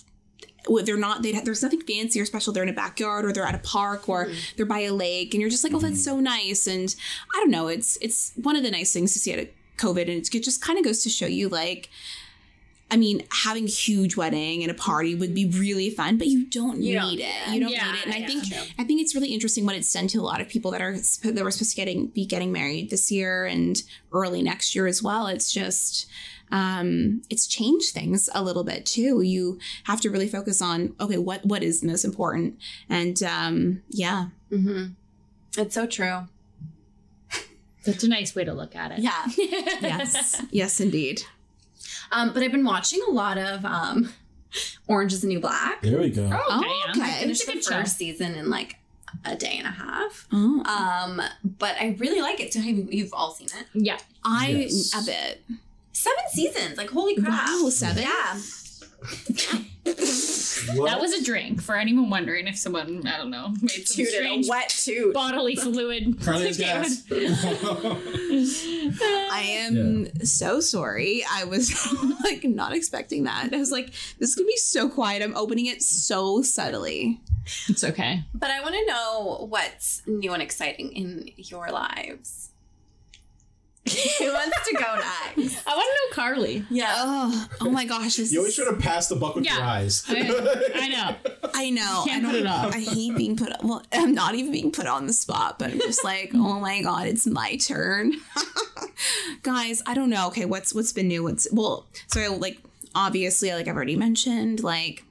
they're 0.83 0.97
not 0.97 1.24
they 1.24 1.31
there's 1.33 1.63
nothing 1.63 1.81
fancy 1.81 2.19
or 2.19 2.25
special. 2.25 2.53
They're 2.53 2.63
in 2.63 2.69
a 2.69 2.74
backyard 2.74 3.25
or 3.25 3.33
they're 3.33 3.45
at 3.45 3.55
a 3.55 3.59
park 3.59 4.07
or 4.09 4.25
hmm. 4.25 4.33
they're 4.55 4.65
by 4.65 4.79
a 4.79 4.93
lake 4.93 5.33
and 5.33 5.41
you're 5.41 5.50
just 5.50 5.63
like 5.63 5.74
oh 5.74 5.79
that's 5.79 5.95
hmm. 5.95 6.01
so 6.01 6.19
nice. 6.19 6.67
And 6.67 6.93
i 7.33 7.39
don't 7.39 7.51
know 7.51 7.67
it's 7.67 7.97
it's 8.01 8.33
one 8.36 8.55
of 8.55 8.63
the 8.63 8.71
nice 8.71 8.93
things 8.93 9.13
to 9.13 9.19
see 9.19 9.33
out 9.33 9.39
of 9.39 9.47
covid 9.77 10.03
and 10.03 10.33
it 10.33 10.43
just 10.43 10.62
kind 10.62 10.79
of 10.79 10.86
goes 10.86 11.03
to 11.03 11.09
show 11.09 11.25
you 11.25 11.50
like 11.50 11.89
i 12.91 12.96
mean 12.98 13.22
having 13.44 13.65
a 13.65 13.70
huge 13.70 14.15
wedding 14.15 14.62
and 14.63 14.72
a 14.72 14.74
party 14.74 15.13
would 15.15 15.34
be 15.34 15.46
really 15.48 15.89
fun 15.89 16.17
but 16.17 16.27
you 16.27 16.46
don't 16.46 16.82
You 16.82 16.96
don't 17.00 17.10
need 17.10 17.17
need 17.17 17.24
it 17.24 17.48
it. 17.48 17.53
you 17.53 17.60
don't 17.60 17.72
Yeah, 17.72 17.91
need 17.91 17.98
it 18.00 18.06
and 18.06 18.13
i 18.13 18.17
yeah. 18.20 18.27
think 18.27 18.48
True. 18.48 18.62
i 18.79 18.84
think 18.84 19.01
it's 19.01 19.13
really 19.15 19.29
interesting 19.34 19.65
what 19.65 19.75
it's 19.75 19.91
done 19.91 20.08
to 20.08 20.20
a 20.20 20.22
lot 20.22 20.41
of 20.41 20.48
people 20.48 20.72
that 20.72 20.82
are 20.82 20.96
sp- 21.00 21.34
that 21.36 21.44
were 21.44 21.51
supposed 21.51 21.72
to 21.72 21.75
getting 21.75 22.08
be 22.08 22.25
getting 22.25 22.51
married 22.51 22.89
this 22.89 23.12
year 23.12 23.46
and 23.46 23.84
early 24.13 24.41
next 24.41 24.74
year 24.75 24.88
as 24.88 25.01
well 25.03 25.27
it's 25.27 25.51
just 25.51 26.08
um, 26.50 27.24
it's 27.29 27.46
changed 27.46 27.94
things 27.94 28.29
a 28.34 28.41
little 28.41 28.63
bit 28.63 28.86
too. 28.86 29.20
You 29.22 29.60
have 29.84 30.00
to 30.00 30.10
really 30.10 30.29
focus 30.29 30.62
on 30.62 30.96
okay, 30.98 31.17
what 31.17 31.46
what 31.46 31.62
is 31.62 31.84
most 31.84 32.06
important, 32.06 32.58
and 32.89 33.22
um, 33.22 33.82
yeah, 33.89 34.27
Mm-hmm. 34.50 34.94
It's 35.62 35.75
so 35.75 35.86
true. 35.88 36.20
That's 37.86 38.03
a 38.06 38.08
nice 38.08 38.34
way 38.34 38.46
to 38.46 38.53
look 38.53 38.77
at 38.77 38.91
it. 38.94 39.00
Yeah. 39.00 39.25
yes, 39.38 40.41
yes, 40.51 40.79
indeed. 40.79 41.24
Um, 42.11 42.33
but 42.33 42.43
I've 42.43 42.51
been 42.51 42.65
watching 42.65 42.99
a 43.07 43.11
lot 43.11 43.37
of 43.37 43.63
um, 43.65 44.11
Orange 44.87 45.13
is 45.13 45.21
the 45.21 45.27
New 45.27 45.39
Black. 45.39 45.81
There 45.81 45.99
we 45.99 46.09
go. 46.09 46.23
Oh, 46.31 46.57
okay, 46.59 46.67
Oh, 46.69 46.83
yeah. 46.85 46.91
okay. 46.91 47.01
I 47.01 47.19
finished 47.19 47.41
It's 47.41 47.49
a 47.49 47.51
the 47.51 47.53
good 47.57 47.63
show. 47.63 47.79
first 47.81 47.97
season 47.97 48.35
in 48.35 48.49
like 48.49 48.77
a 49.25 49.35
day 49.35 49.55
and 49.57 49.67
a 49.67 49.71
half. 49.71 50.27
Oh. 50.31 50.63
Um, 50.65 51.21
but 51.43 51.75
I 51.79 51.95
really 51.99 52.21
like 52.21 52.39
it. 52.39 52.53
So 52.53 52.59
have 52.59 52.75
you, 52.75 52.87
you've 52.91 53.13
all 53.13 53.31
seen 53.31 53.47
it? 53.47 53.65
Yeah. 53.73 53.97
I 54.23 54.47
Yes. 54.49 54.93
a 55.01 55.05
bit. 55.05 55.43
Seven 55.93 56.23
seasons. 56.31 56.77
Like 56.77 56.89
holy 56.91 57.15
crap! 57.15 57.47
Wow, 57.47 57.69
seven? 57.69 58.03
Yeah. 58.03 58.37
That 60.75 60.99
was 60.99 61.13
a 61.13 61.23
drink 61.23 61.61
for 61.61 61.77
anyone 61.77 62.09
wondering 62.09 62.47
if 62.47 62.57
someone, 62.57 63.05
I 63.07 63.17
don't 63.17 63.29
know, 63.29 63.53
made 63.61 63.87
some 63.87 64.03
Toot 64.03 64.07
it, 64.07 64.13
a 64.13 64.17
strange 64.17 64.49
wet 64.49 64.69
toot. 64.69 65.13
bodily 65.13 65.55
fluid. 65.55 66.17
Carley's 66.23 66.57
gas. 66.57 67.03
I 67.11 67.15
am 69.47 70.25
so 70.25 70.59
sorry. 70.59 71.23
I 71.31 71.45
was 71.45 71.71
like 72.23 72.43
not 72.43 72.73
expecting 72.73 73.23
that. 73.25 73.53
I 73.53 73.57
was 73.57 73.71
like, 73.71 73.91
this 74.19 74.29
is 74.29 74.35
gonna 74.35 74.47
be 74.47 74.57
so 74.57 74.89
quiet. 74.89 75.23
I'm 75.23 75.37
opening 75.37 75.67
it 75.67 75.81
so 75.81 76.41
subtly. 76.41 77.21
It's 77.69 77.83
okay. 77.83 78.23
But 78.33 78.51
I 78.51 78.61
want 78.61 78.75
to 78.75 78.85
know 78.87 79.45
what's 79.49 80.01
new 80.05 80.33
and 80.33 80.43
exciting 80.43 80.91
in 80.91 81.29
your 81.37 81.69
lives. 81.69 82.49
Who 84.20 84.34
wants 84.34 84.70
to 84.70 84.74
go 84.75 84.96
next? 84.96 85.67
I 85.67 85.75
want 85.75 85.88
to 85.88 85.94
know 85.94 86.13
Carley. 86.13 86.65
Yeah. 86.70 86.94
Oh, 86.98 87.48
oh 87.62 87.70
my 87.70 87.86
gosh. 87.86 88.15
This 88.17 88.32
You 88.32 88.39
always 88.39 88.58
is, 88.58 88.63
try 88.65 88.74
to 88.74 88.79
pass 88.82 89.08
the 89.08 89.15
buck 89.15 89.36
with 89.36 89.46
Yeah. 89.46 89.56
your 89.58 89.63
eyes. 89.63 90.03
I, 90.08 90.72
I 90.75 90.88
know. 90.89 91.15
I 91.53 91.70
know. 91.70 92.03
Can't 92.06 92.25
I 92.25 92.29
put 92.29 92.36
it 92.39 92.44
don't- 92.44 92.48
off. 92.48 92.75
I 92.75 92.79
hate 92.79 93.15
being 93.15 93.36
put. 93.36 93.51
Well, 93.63 93.84
I'm 93.94 94.13
not 94.13 94.36
even 94.36 94.51
being 94.51 94.72
put 94.72 94.88
on 94.88 95.08
the 95.08 95.13
spot, 95.13 95.58
but 95.60 95.72
I'm 95.72 95.79
just 95.79 96.03
like, 96.03 96.32
oh 96.34 96.60
my 96.60 96.82
god, 96.82 97.08
it's 97.08 97.25
my 97.27 97.56
turn, 97.58 98.13
guys. 99.44 99.82
I 99.86 99.94
don't 99.94 100.10
know. 100.10 100.27
Okay, 100.27 100.46
what's 100.46 100.74
what's 100.74 100.91
been 100.94 101.08
new? 101.08 101.24
What's 101.24 101.48
well? 101.51 101.86
So 102.08 102.36
like 102.36 102.60
obviously, 102.96 103.51
like 103.53 103.67
I've 103.67 103.75
already 103.75 103.96
mentioned, 103.96 104.63
like 104.63 105.03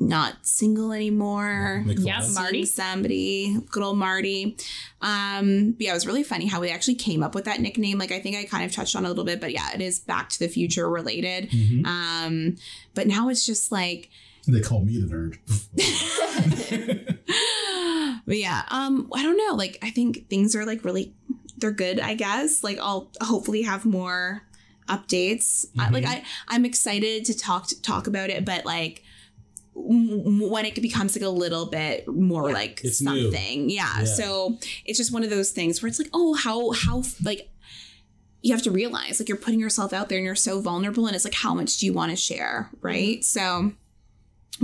not 0.00 0.34
single 0.46 0.92
anymore. 0.92 1.82
Nicola. 1.86 2.06
Yeah, 2.06 2.28
Marty. 2.34 2.66
Somebody, 2.66 3.58
good 3.70 3.82
old 3.82 3.98
Marty. 3.98 4.56
Um, 5.00 5.72
but 5.72 5.80
yeah, 5.82 5.90
it 5.90 5.94
was 5.94 6.06
really 6.06 6.22
funny 6.22 6.46
how 6.46 6.60
we 6.60 6.70
actually 6.70 6.96
came 6.96 7.22
up 7.22 7.34
with 7.34 7.44
that 7.46 7.60
nickname. 7.60 7.98
Like 7.98 8.12
I 8.12 8.20
think 8.20 8.36
I 8.36 8.44
kind 8.44 8.64
of 8.64 8.72
touched 8.72 8.96
on 8.96 9.04
a 9.04 9.08
little 9.08 9.24
bit, 9.24 9.40
but 9.40 9.52
yeah, 9.52 9.72
it 9.74 9.80
is 9.80 9.98
Back 10.00 10.28
to 10.30 10.38
the 10.38 10.48
Future 10.48 10.88
related. 10.90 11.50
Mhm. 11.50 11.86
Um, 11.86 12.56
but 12.94 13.06
now 13.06 13.28
it's 13.28 13.44
just 13.46 13.70
like 13.72 14.10
They 14.46 14.60
call 14.60 14.84
me 14.84 14.98
the 15.00 15.06
nerd. 15.06 15.38
but 18.26 18.36
yeah, 18.38 18.62
um, 18.70 19.10
I 19.14 19.22
don't 19.22 19.36
know. 19.36 19.54
Like, 19.54 19.78
I 19.82 19.90
think 19.90 20.28
things 20.28 20.54
are 20.56 20.64
like 20.64 20.84
really, 20.84 21.12
they're 21.58 21.70
good. 21.70 22.00
I 22.00 22.14
guess. 22.14 22.62
Like, 22.64 22.78
I'll 22.80 23.10
hopefully 23.20 23.62
have 23.62 23.84
more 23.84 24.42
updates. 24.88 25.66
I, 25.78 25.90
like, 25.90 26.04
Mhm. 26.04 26.08
I 26.08 26.22
I'm 26.48 26.64
excited 26.64 27.24
to 27.26 27.34
talk 27.36 27.66
to 27.68 27.80
talk 27.82 28.06
about 28.06 28.30
it, 28.30 28.44
but 28.44 28.64
like 28.64 28.94
w- 28.94 29.04
when 29.78 30.64
it 30.64 30.80
becomes 30.80 31.14
like 31.14 31.24
a 31.24 31.28
little 31.28 31.66
bit 31.66 32.08
more 32.08 32.50
like 32.50 32.80
It's 32.82 33.04
something, 33.04 33.68
yeah. 33.68 33.98
Yeah. 33.98 34.04
So 34.04 34.58
it's 34.84 34.98
just 34.98 35.12
one 35.12 35.22
of 35.22 35.30
those 35.30 35.50
things 35.50 35.82
where 35.82 35.88
it's 35.88 35.98
like, 35.98 36.10
oh, 36.14 36.34
how 36.34 36.72
how 36.72 37.02
like 37.22 37.50
you 38.42 38.52
have 38.54 38.62
to 38.62 38.70
realize 38.70 39.20
like 39.20 39.28
you're 39.28 39.36
putting 39.36 39.60
yourself 39.60 39.92
out 39.92 40.08
there 40.08 40.18
and 40.18 40.24
you're 40.24 40.34
so 40.34 40.60
vulnerable, 40.60 41.06
and 41.06 41.14
it's 41.14 41.24
like 41.24 41.34
how 41.34 41.54
much 41.54 41.78
do 41.78 41.86
you 41.86 41.92
want 41.92 42.10
to 42.10 42.16
share, 42.16 42.70
right? 42.80 43.18
Mm-hmm. 43.18 43.22
So, 43.22 43.72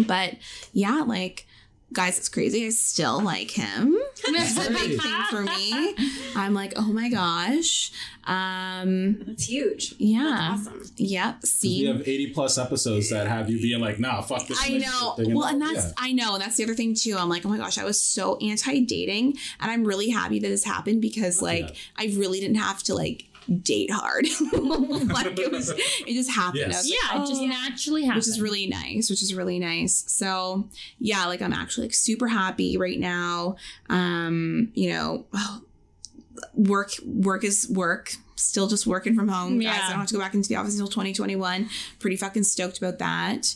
but 0.06 0.36
yeah, 0.72 1.04
like 1.06 1.46
guys, 1.92 2.18
it's 2.18 2.28
crazy. 2.28 2.66
I 2.66 2.70
still 2.70 3.20
like 3.20 3.50
him. 3.50 3.98
It's 4.24 4.56
a 4.56 4.70
big 4.70 5.00
thing 5.00 5.22
for 5.30 5.42
me. 5.42 5.94
I'm 6.36 6.54
like, 6.54 6.72
oh 6.76 6.92
my 6.92 7.08
gosh. 7.08 7.92
Um, 8.24 9.22
That's 9.26 9.44
huge. 9.44 9.94
yeah. 9.98 10.54
That's 10.56 10.68
awesome. 10.68 10.82
Yep. 10.96 11.44
See, 11.44 11.68
we 11.68 11.84
See. 11.84 11.86
have 11.86 12.00
80 12.08 12.30
plus 12.32 12.58
episodes 12.58 13.10
that 13.10 13.26
have 13.26 13.50
you 13.50 13.60
being 13.60 13.80
like, 13.80 13.98
nah, 13.98 14.20
fuck 14.20 14.46
this. 14.46 14.58
I 14.62 14.68
relationship 14.68 14.92
know. 15.00 15.14
thing. 15.16 15.34
Well, 15.34 15.46
and 15.48 15.60
that's 15.60 15.86
yeah. 15.88 15.92
I 15.98 16.12
know, 16.12 16.34
and 16.34 16.42
that's 16.42 16.56
the 16.56 16.64
other 16.64 16.74
thing 16.74 16.94
too. 16.94 17.16
I'm 17.18 17.28
like, 17.28 17.44
oh 17.44 17.48
my 17.48 17.56
gosh, 17.58 17.78
I 17.78 17.84
was 17.84 18.00
so 18.00 18.36
anti-dating, 18.38 19.36
and 19.60 19.70
I'm 19.70 19.84
really 19.84 20.10
happy 20.10 20.38
that 20.38 20.48
this 20.48 20.64
happened 20.64 21.00
because 21.02 21.42
like 21.42 21.68
Yeah. 21.70 21.74
I 21.98 22.04
really 22.16 22.38
didn't 22.40 22.56
have 22.58 22.82
to 22.84 22.94
like 22.94 23.24
date 23.62 23.90
hard. 23.90 24.26
like 24.52 25.38
it 25.38 25.50
was, 25.50 25.70
it 25.70 26.14
just 26.14 26.30
happened. 26.30 26.72
Yes. 26.72 26.88
like, 26.88 26.98
Yeah, 27.12 27.22
it 27.22 27.26
just 27.26 27.42
oh. 27.42 27.46
naturally 27.46 28.02
happened, 28.04 28.20
which 28.20 28.28
is 28.28 28.40
really 28.40 28.66
nice 28.66 29.10
which 29.10 29.22
is 29.22 29.34
really 29.34 29.58
nice 29.58 30.04
so 30.08 30.68
yeah 30.98 31.26
like 31.26 31.40
i'm 31.42 31.52
actually 31.52 31.86
like 31.86 31.94
super 31.94 32.28
happy 32.28 32.76
right 32.76 32.98
now 32.98 33.56
um 33.88 34.70
you 34.74 34.90
know 34.90 35.26
work 36.54 36.92
work 37.04 37.44
is 37.44 37.68
work 37.70 38.12
still 38.36 38.66
just 38.68 38.86
working 38.86 39.14
from 39.14 39.28
home 39.28 39.58
guys 39.58 39.76
Yeah. 39.76 39.86
i 39.86 39.90
don't 39.90 40.00
have 40.00 40.08
to 40.08 40.14
go 40.14 40.20
back 40.20 40.34
into 40.34 40.48
the 40.48 40.56
office 40.56 40.74
until 40.74 40.88
2021 40.88 41.68
pretty 41.98 42.16
fucking 42.16 42.44
stoked 42.44 42.78
about 42.78 42.98
that 42.98 43.54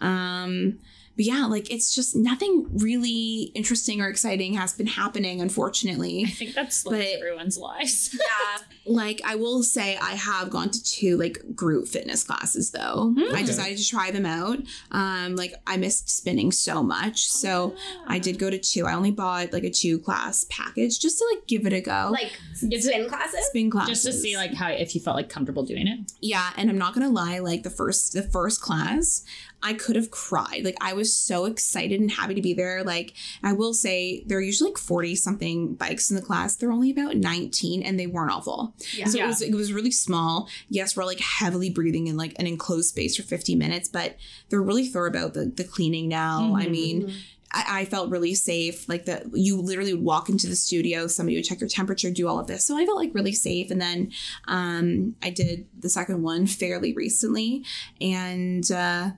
um 0.00 0.78
but 1.16 1.24
yeah 1.24 1.46
like 1.46 1.70
it's 1.70 1.94
just 1.94 2.14
nothing 2.16 2.66
really 2.78 3.52
interesting 3.54 4.00
or 4.00 4.08
exciting 4.08 4.54
has 4.54 4.72
been 4.72 4.86
happening 4.86 5.40
unfortunately 5.40 6.24
I 6.26 6.30
think 6.30 6.54
that's 6.54 6.84
like 6.86 6.98
But- 7.00 7.06
everyone's 7.18 7.56
lives. 7.58 8.16
Yeah. 8.24 8.62
like 8.86 9.20
I 9.24 9.34
will 9.36 9.62
say 9.62 9.96
I 9.96 10.12
have 10.12 10.50
gone 10.50 10.70
to 10.70 10.82
two 10.82 11.16
like 11.16 11.38
group 11.54 11.88
fitness 11.88 12.22
classes 12.24 12.70
though. 12.70 13.14
I 13.32 13.42
decided 13.42 13.78
to 13.78 13.86
try 13.88 14.10
them 14.10 14.26
out. 14.26 14.58
Um 14.90 15.36
like 15.36 15.54
I 15.66 15.76
missed 15.76 16.08
spinning 16.10 16.52
so 16.52 16.82
much. 16.82 17.30
So 17.30 17.74
I 18.06 18.18
did 18.18 18.38
go 18.38 18.50
to 18.50 18.58
two. 18.58 18.86
I 18.86 18.94
only 18.94 19.10
bought 19.10 19.52
like 19.52 19.64
a 19.64 19.70
two 19.70 19.98
class 19.98 20.46
package 20.50 20.98
just 21.00 21.18
to 21.18 21.24
like 21.34 21.46
give 21.46 21.66
it 21.66 21.72
a 21.72 21.80
go. 21.80 22.10
Like 22.12 22.32
spin 22.54 23.08
classes? 23.08 23.46
spin 23.46 23.70
classes. 23.70 24.02
just 24.02 24.06
to 24.06 24.12
see 24.12 24.36
like 24.36 24.54
how 24.54 24.68
if 24.68 24.94
you 24.94 25.00
felt 25.00 25.16
like 25.16 25.28
comfortable 25.28 25.64
doing 25.64 25.86
it. 25.86 26.12
Yeah, 26.20 26.50
and 26.56 26.68
I'm 26.70 26.78
not 26.78 26.94
gonna 26.94 27.10
lie, 27.10 27.38
like 27.38 27.62
the 27.62 27.70
first 27.70 28.12
the 28.12 28.22
first 28.22 28.60
class, 28.60 29.24
I 29.64 29.72
could 29.72 29.96
have 29.96 30.10
cried. 30.10 30.62
Like 30.64 30.76
I 30.80 30.92
was 30.92 31.12
so 31.12 31.46
excited 31.46 32.00
and 32.00 32.10
happy 32.10 32.34
to 32.34 32.42
be 32.42 32.52
there. 32.54 32.84
Like 32.84 33.14
I 33.42 33.52
will 33.54 33.74
say 33.74 34.22
there 34.26 34.38
are 34.38 34.42
usually 34.42 34.70
like 34.70 34.78
40 34.78 35.16
something 35.16 35.74
bikes 35.74 36.10
in 36.10 36.16
the 36.16 36.22
class. 36.22 36.54
They're 36.54 36.70
only 36.70 36.90
about 36.90 37.16
19 37.16 37.82
and 37.82 37.98
they 37.98 38.06
weren't 38.06 38.30
awful. 38.30 38.74
Yeah. 38.94 39.06
So 39.06 39.18
Yeah. 39.18 39.24
it 39.24 39.26
was 39.28 39.42
it 39.42 39.54
was 39.54 39.72
really 39.72 39.90
small. 39.90 40.48
Yes, 40.68 40.96
we're 40.96 41.04
like 41.06 41.20
heavily 41.20 41.70
breathing 41.70 42.06
in 42.06 42.16
like 42.16 42.34
an 42.38 42.46
enclosed 42.46 42.90
space 42.90 43.16
for 43.16 43.22
50 43.22 43.54
minutes, 43.56 43.88
but 43.88 44.16
they're 44.50 44.62
really 44.62 44.86
thorough 44.86 45.08
about 45.08 45.34
the, 45.34 45.46
the 45.46 45.64
cleaning 45.64 46.08
now. 46.08 46.54
I 46.54 46.66
Mhm. 46.66 46.70
mean, 46.70 47.12
I, 47.56 47.80
I 47.80 47.84
felt 47.86 48.10
really 48.10 48.34
safe. 48.34 48.88
Like 48.88 49.04
that, 49.06 49.26
you 49.32 49.60
literally 49.60 49.94
would 49.94 50.02
walk 50.04 50.28
into 50.28 50.46
the 50.48 50.56
studio, 50.56 51.06
somebody 51.06 51.36
would 51.36 51.44
check 51.44 51.60
your 51.60 51.68
temperature, 51.68 52.10
do 52.10 52.26
all 52.28 52.38
of 52.40 52.48
this. 52.48 52.64
So 52.66 52.76
I 52.76 52.84
felt 52.84 52.98
like 52.98 53.14
really 53.14 53.32
safe. 53.32 53.70
And 53.70 53.80
then 53.80 54.10
um, 54.48 55.14
I 55.22 55.30
did 55.30 55.66
the 55.78 55.88
second 55.88 56.22
one 56.22 56.46
fairly 56.60 56.92
recently, 56.92 57.64
and 58.00 58.70
uh, 58.70 59.10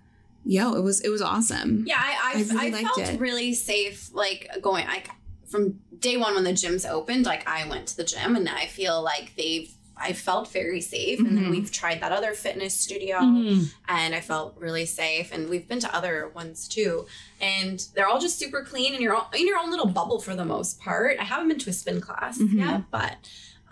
yo, 0.46 0.74
it 0.74 0.80
was 0.82 1.00
it 1.00 1.09
was 1.11 1.20
awesome. 1.22 1.85
Yeah, 1.87 1.96
I 1.98 2.32
I, 2.35 2.38
I 2.38 2.42
really 2.42 2.56
I, 2.68 2.82
liked 2.82 2.94
felt 2.96 3.09
it. 3.11 3.20
really 3.20 3.52
safe 3.54 4.11
like 4.14 4.48
going 4.62 4.87
like 4.87 5.11
from 5.46 5.78
day 5.98 6.16
one 6.16 6.35
when 6.35 6.44
the 6.44 6.52
gyms 6.52 6.88
opened, 6.88 7.24
like 7.26 7.46
I 7.48 7.68
went 7.68 7.87
to 7.88 7.96
the 7.96 8.04
gym 8.04 8.37
and 8.37 8.48
I 8.48 8.66
feel 8.66 9.02
like 9.02 9.35
they've 9.37 9.70
I 9.98 10.12
felt 10.12 10.52
very 10.52 10.82
safe. 10.82 11.20
And 11.20 11.38
then 11.38 11.44
Mhm. 11.46 11.50
we've 11.52 11.72
tried 11.72 12.02
that 12.02 12.12
other 12.12 12.35
fitness 12.35 12.74
studio 12.74 13.16
Mhm. 13.18 13.72
and 13.88 14.14
I 14.14 14.20
felt 14.20 14.54
really 14.59 14.85
safe. 14.85 15.32
And 15.32 15.48
we've 15.48 15.66
been 15.66 15.80
to 15.80 15.94
other 15.96 16.28
ones 16.35 16.68
too. 16.68 17.06
And 17.40 17.82
they're 17.94 18.06
all 18.06 18.20
just 18.20 18.38
super 18.38 18.62
clean 18.62 18.92
and 18.92 19.02
you're 19.02 19.14
all 19.14 19.30
in 19.35 19.46
your 19.46 19.59
own 19.59 19.70
little 19.70 19.87
bubble 19.87 20.20
for 20.20 20.37
the 20.37 20.44
most 20.44 20.78
part. 20.80 21.16
I 21.18 21.24
haven't 21.24 21.48
been 21.48 21.59
to 21.61 21.70
a 21.70 21.72
spin 21.72 22.02
class 22.02 22.37
Mhm. 22.38 22.59
yet, 22.59 22.82
but 22.90 23.16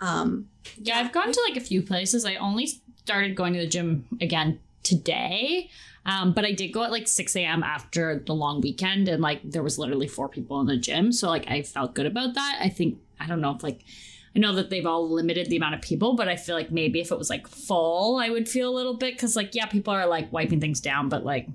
um 0.01 0.47
Yeah, 0.81 0.97
I've 0.97 1.11
gone 1.11 1.31
to 1.31 1.41
like 1.47 1.57
a 1.57 1.65
few 1.65 1.83
places. 1.83 2.25
I 2.25 2.35
only 2.37 2.81
started 3.03 3.35
going 3.35 3.53
to 3.53 3.59
the 3.59 3.67
gym 3.67 4.05
again 4.19 4.59
today. 4.81 5.69
Um, 6.05 6.33
but 6.33 6.45
I 6.45 6.51
did 6.51 6.69
go 6.69 6.83
at 6.83 6.91
like 6.91 7.07
6 7.07 7.35
a.m. 7.35 7.63
after 7.63 8.23
the 8.25 8.33
long 8.33 8.61
weekend, 8.61 9.07
and 9.07 9.21
like 9.21 9.41
there 9.43 9.63
was 9.63 9.79
literally 9.79 10.07
four 10.07 10.29
people 10.29 10.59
in 10.61 10.67
the 10.67 10.77
gym. 10.77 11.11
So 11.11 11.29
like 11.29 11.49
I 11.49 11.63
felt 11.63 11.95
good 11.95 12.05
about 12.05 12.35
that. 12.35 12.59
I 12.61 12.69
think 12.69 12.99
I 13.19 13.27
don't 13.27 13.41
know 13.41 13.55
if 13.55 13.63
like 13.63 13.81
I 14.35 14.39
know 14.39 14.53
that 14.53 14.69
they've 14.69 14.85
all 14.85 15.09
limited 15.09 15.49
the 15.49 15.57
amount 15.57 15.75
of 15.75 15.81
people, 15.81 16.15
but 16.15 16.27
I 16.27 16.35
feel 16.35 16.55
like 16.55 16.69
maybe 16.69 16.99
if 16.99 17.11
it 17.11 17.17
was 17.17 17.29
like 17.29 17.47
full, 17.47 18.17
I 18.17 18.29
would 18.29 18.47
feel 18.49 18.69
a 18.69 18.75
little 18.75 18.95
bit 18.95 19.15
because 19.15 19.35
like 19.35 19.55
yeah, 19.55 19.65
people 19.65 19.93
are 19.93 20.07
like 20.07 20.31
wiping 20.31 20.59
things 20.59 20.79
down, 20.79 21.09
but 21.09 21.25
like 21.25 21.47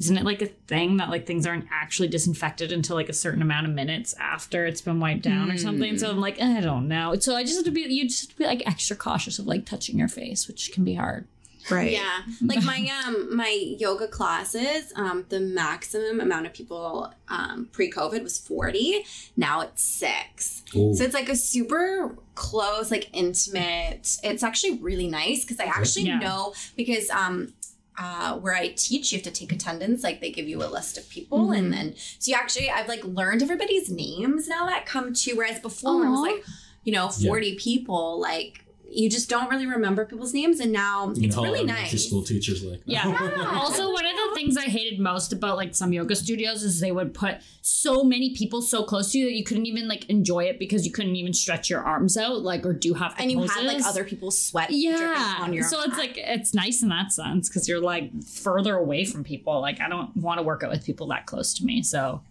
isn't 0.00 0.16
it 0.16 0.24
like 0.24 0.42
a 0.42 0.46
thing 0.46 0.96
that 0.96 1.08
like 1.08 1.24
things 1.24 1.46
aren't 1.46 1.66
actually 1.70 2.08
disinfected 2.08 2.72
until 2.72 2.96
like 2.96 3.08
a 3.08 3.12
certain 3.12 3.40
amount 3.40 3.66
of 3.66 3.72
minutes 3.72 4.12
after 4.18 4.66
it's 4.66 4.80
been 4.80 4.98
wiped 4.98 5.22
down 5.22 5.50
or 5.50 5.56
something? 5.56 5.96
So 5.98 6.10
I'm 6.10 6.20
like, 6.20 6.40
I 6.42 6.60
don't 6.60 6.88
know. 6.88 7.14
So 7.20 7.36
I 7.36 7.44
just 7.44 7.56
have 7.56 7.64
to 7.66 7.70
be 7.70 7.82
you 7.82 8.08
just 8.08 8.22
have 8.22 8.30
to 8.30 8.36
be 8.36 8.44
like 8.44 8.62
extra 8.66 8.96
cautious 8.96 9.38
of 9.38 9.46
like 9.46 9.64
touching 9.64 9.96
your 9.96 10.08
face, 10.08 10.48
which 10.48 10.72
can 10.72 10.84
be 10.84 10.94
hard. 10.94 11.28
Right. 11.70 11.92
Yeah. 11.92 12.20
Like 12.42 12.62
my 12.64 12.88
um 13.06 13.34
my 13.34 13.48
yoga 13.78 14.06
classes, 14.08 14.92
um, 14.96 15.24
the 15.28 15.40
maximum 15.40 16.20
amount 16.20 16.46
of 16.46 16.52
people 16.52 17.12
um 17.28 17.68
pre-COVID 17.72 18.22
was 18.22 18.38
40. 18.38 19.04
Now 19.36 19.60
it's 19.62 19.82
six. 19.82 20.62
Ooh. 20.76 20.94
So 20.94 21.04
it's 21.04 21.14
like 21.14 21.28
a 21.28 21.36
super 21.36 22.16
close, 22.34 22.90
like 22.90 23.08
intimate. 23.12 24.18
It's 24.22 24.42
actually 24.42 24.78
really 24.78 25.06
nice 25.08 25.44
because 25.44 25.60
I 25.60 25.64
actually 25.64 26.06
Yeah. 26.06 26.18
know 26.18 26.54
because 26.76 27.08
um 27.10 27.54
uh, 27.96 28.36
where 28.38 28.54
I 28.56 28.70
teach, 28.76 29.12
you 29.12 29.18
have 29.18 29.24
to 29.24 29.30
take 29.30 29.52
attendance. 29.52 30.02
Like 30.02 30.20
they 30.20 30.32
give 30.32 30.48
you 30.48 30.64
a 30.64 30.66
list 30.66 30.98
of 30.98 31.08
people, 31.08 31.46
Mhm. 31.50 31.58
and 31.58 31.72
then 31.72 31.94
so 32.18 32.30
you 32.30 32.36
actually 32.36 32.68
I've 32.68 32.88
like 32.88 33.04
learned 33.04 33.40
everybody's 33.40 33.88
names 33.88 34.48
now 34.48 34.66
that 34.66 34.84
come 34.84 35.14
to. 35.14 35.34
Whereas 35.34 35.60
before 35.60 35.98
when 36.00 36.08
it 36.08 36.10
was 36.10 36.20
like, 36.20 36.44
you 36.82 36.92
know, 36.92 37.08
Yeah. 37.18 37.28
forty 37.28 37.54
people, 37.54 38.20
like 38.20 38.63
you 38.94 39.10
just 39.10 39.28
don't 39.28 39.50
really 39.50 39.66
remember 39.66 40.04
people's 40.06 40.32
names, 40.32 40.60
and 40.60 40.72
now 40.72 41.12
You 41.14 41.24
it's 41.26 41.36
know, 41.36 41.42
really 41.42 41.60
elementary 41.60 41.82
nice. 41.92 42.06
school 42.06 42.22
teachers 42.22 42.62
like 42.62 42.80
Yeah. 42.86 43.04
also, 43.60 43.92
one 43.92 44.06
of 44.06 44.12
the 44.14 44.32
things 44.34 44.56
I 44.56 44.64
hated 44.64 45.00
most 45.00 45.32
about 45.32 45.56
like 45.56 45.74
some 45.74 45.92
yoga 45.92 46.14
studios 46.14 46.62
is 46.62 46.80
they 46.80 46.92
would 46.92 47.12
put 47.14 47.38
so 47.62 48.04
many 48.04 48.34
people 48.34 48.62
so 48.62 48.84
close 48.84 49.12
to 49.12 49.18
you 49.18 49.24
that 49.26 49.34
you 49.34 49.42
couldn't 49.44 49.66
even 49.66 49.88
like 49.88 50.08
enjoy 50.08 50.44
it 50.44 50.58
because 50.58 50.86
you 50.86 50.92
couldn't 50.92 51.16
even 51.16 51.32
stretch 51.32 51.68
your 51.68 51.80
arms 51.82 52.16
out, 52.16 52.42
like 52.42 52.64
or 52.64 52.72
do 52.72 52.94
half 52.94 53.16
the 53.16 53.22
and 53.22 53.32
you 53.32 53.38
poses. 53.38 53.56
had 53.56 53.64
like 53.66 53.84
other 53.84 54.04
people's 54.04 54.40
sweat 54.40 54.70
yeah. 54.70 55.38
on 55.40 55.52
your 55.52 55.64
So 55.64 55.82
it's 55.82 55.98
like 55.98 56.14
it's 56.16 56.54
nice 56.54 56.82
in 56.82 56.88
that 56.90 57.12
sense 57.12 57.48
because 57.48 57.68
you're 57.68 57.80
like 57.80 58.22
further 58.24 58.76
away 58.76 59.04
from 59.04 59.24
people. 59.24 59.60
Like 59.60 59.80
I 59.80 59.88
don't 59.88 60.16
want 60.16 60.38
to 60.38 60.42
work 60.42 60.62
out 60.62 60.70
with 60.70 60.84
people 60.84 61.06
that 61.08 61.26
close 61.26 61.54
to 61.54 61.64
me. 61.64 61.82
So 61.82 62.22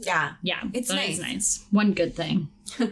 yeah. 0.00 0.32
yeah, 0.42 0.62
It's 0.72 0.88
nice. 0.90 1.18
nice. 1.18 1.66
One 1.70 1.92
good 1.92 2.14
thing. 2.14 2.48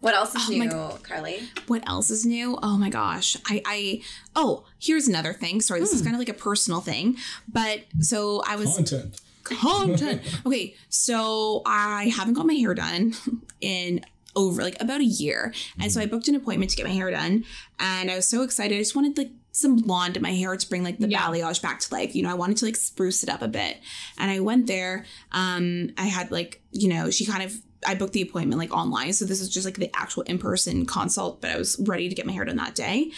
What 0.00 0.14
else 0.14 0.34
is 0.34 0.42
Oh 0.48 0.52
new, 0.52 0.98
Carley? 1.02 1.40
What 1.66 1.86
else 1.88 2.10
is 2.10 2.24
new? 2.24 2.58
Oh 2.62 2.76
my 2.78 2.88
gosh. 2.90 3.36
I 3.46 3.62
I 3.66 4.02
oh, 4.34 4.64
here's 4.78 5.06
another 5.08 5.32
thing. 5.32 5.60
Sorry, 5.60 5.80
this 5.80 5.92
is 5.92 6.02
kind 6.02 6.14
of 6.14 6.18
like 6.18 6.28
a 6.28 6.34
personal 6.34 6.80
thing. 6.80 7.16
But 7.52 7.80
so 8.00 8.42
I 8.46 8.56
was 8.56 8.74
content. 8.74 9.20
content. 9.44 10.22
okay, 10.46 10.74
so 10.88 11.62
I 11.66 12.08
haven't 12.16 12.34
got 12.34 12.46
my 12.46 12.54
hair 12.54 12.74
done 12.74 13.12
in 13.60 14.00
over 14.36 14.62
like 14.62 14.80
about 14.80 15.00
a 15.00 15.04
year. 15.04 15.52
And 15.80 15.90
so 15.92 16.00
I 16.00 16.06
booked 16.06 16.28
an 16.28 16.34
appointment 16.34 16.70
to 16.70 16.76
get 16.76 16.86
my 16.86 16.92
hair 16.94 17.10
done. 17.10 17.44
And 17.78 18.10
I 18.10 18.16
was 18.16 18.28
so 18.28 18.42
excited. 18.42 18.76
I 18.76 18.78
just 18.78 18.94
wanted 18.96 19.18
like 19.18 19.30
some 19.52 19.76
blonde 19.76 20.16
in 20.16 20.22
my 20.22 20.32
hair 20.32 20.56
to 20.56 20.68
bring 20.68 20.84
like 20.84 20.98
the 20.98 21.08
Yeah. 21.08 21.22
balayage 21.26 21.60
back 21.60 21.80
to 21.80 21.92
life. 21.94 22.14
You 22.14 22.22
know, 22.22 22.30
I 22.30 22.34
wanted 22.34 22.56
to 22.58 22.64
like 22.64 22.76
spruce 22.76 23.22
it 23.24 23.28
up 23.28 23.42
a 23.42 23.48
bit. 23.48 23.78
And 24.16 24.30
I 24.30 24.38
went 24.40 24.66
there. 24.68 25.04
Um, 25.32 25.90
I 25.98 26.04
had 26.06 26.30
like, 26.30 26.62
you 26.70 26.88
know, 26.88 27.10
she 27.10 27.26
kind 27.26 27.42
of 27.42 27.52
I 27.86 27.94
booked 27.94 28.12
the 28.12 28.22
appointment 28.22 28.58
like 28.58 28.72
online. 28.72 29.12
So 29.12 29.24
this 29.24 29.40
was 29.40 29.48
just 29.48 29.64
like 29.64 29.76
the 29.76 29.90
actual 29.94 30.22
in-person 30.24 30.86
consult, 30.86 31.40
but 31.40 31.50
I 31.50 31.56
was 31.56 31.78
ready 31.80 32.08
to 32.08 32.14
get 32.14 32.26
my 32.26 32.32
hair 32.32 32.44
done 32.44 32.56
that 32.56 32.74
day. 32.74 33.10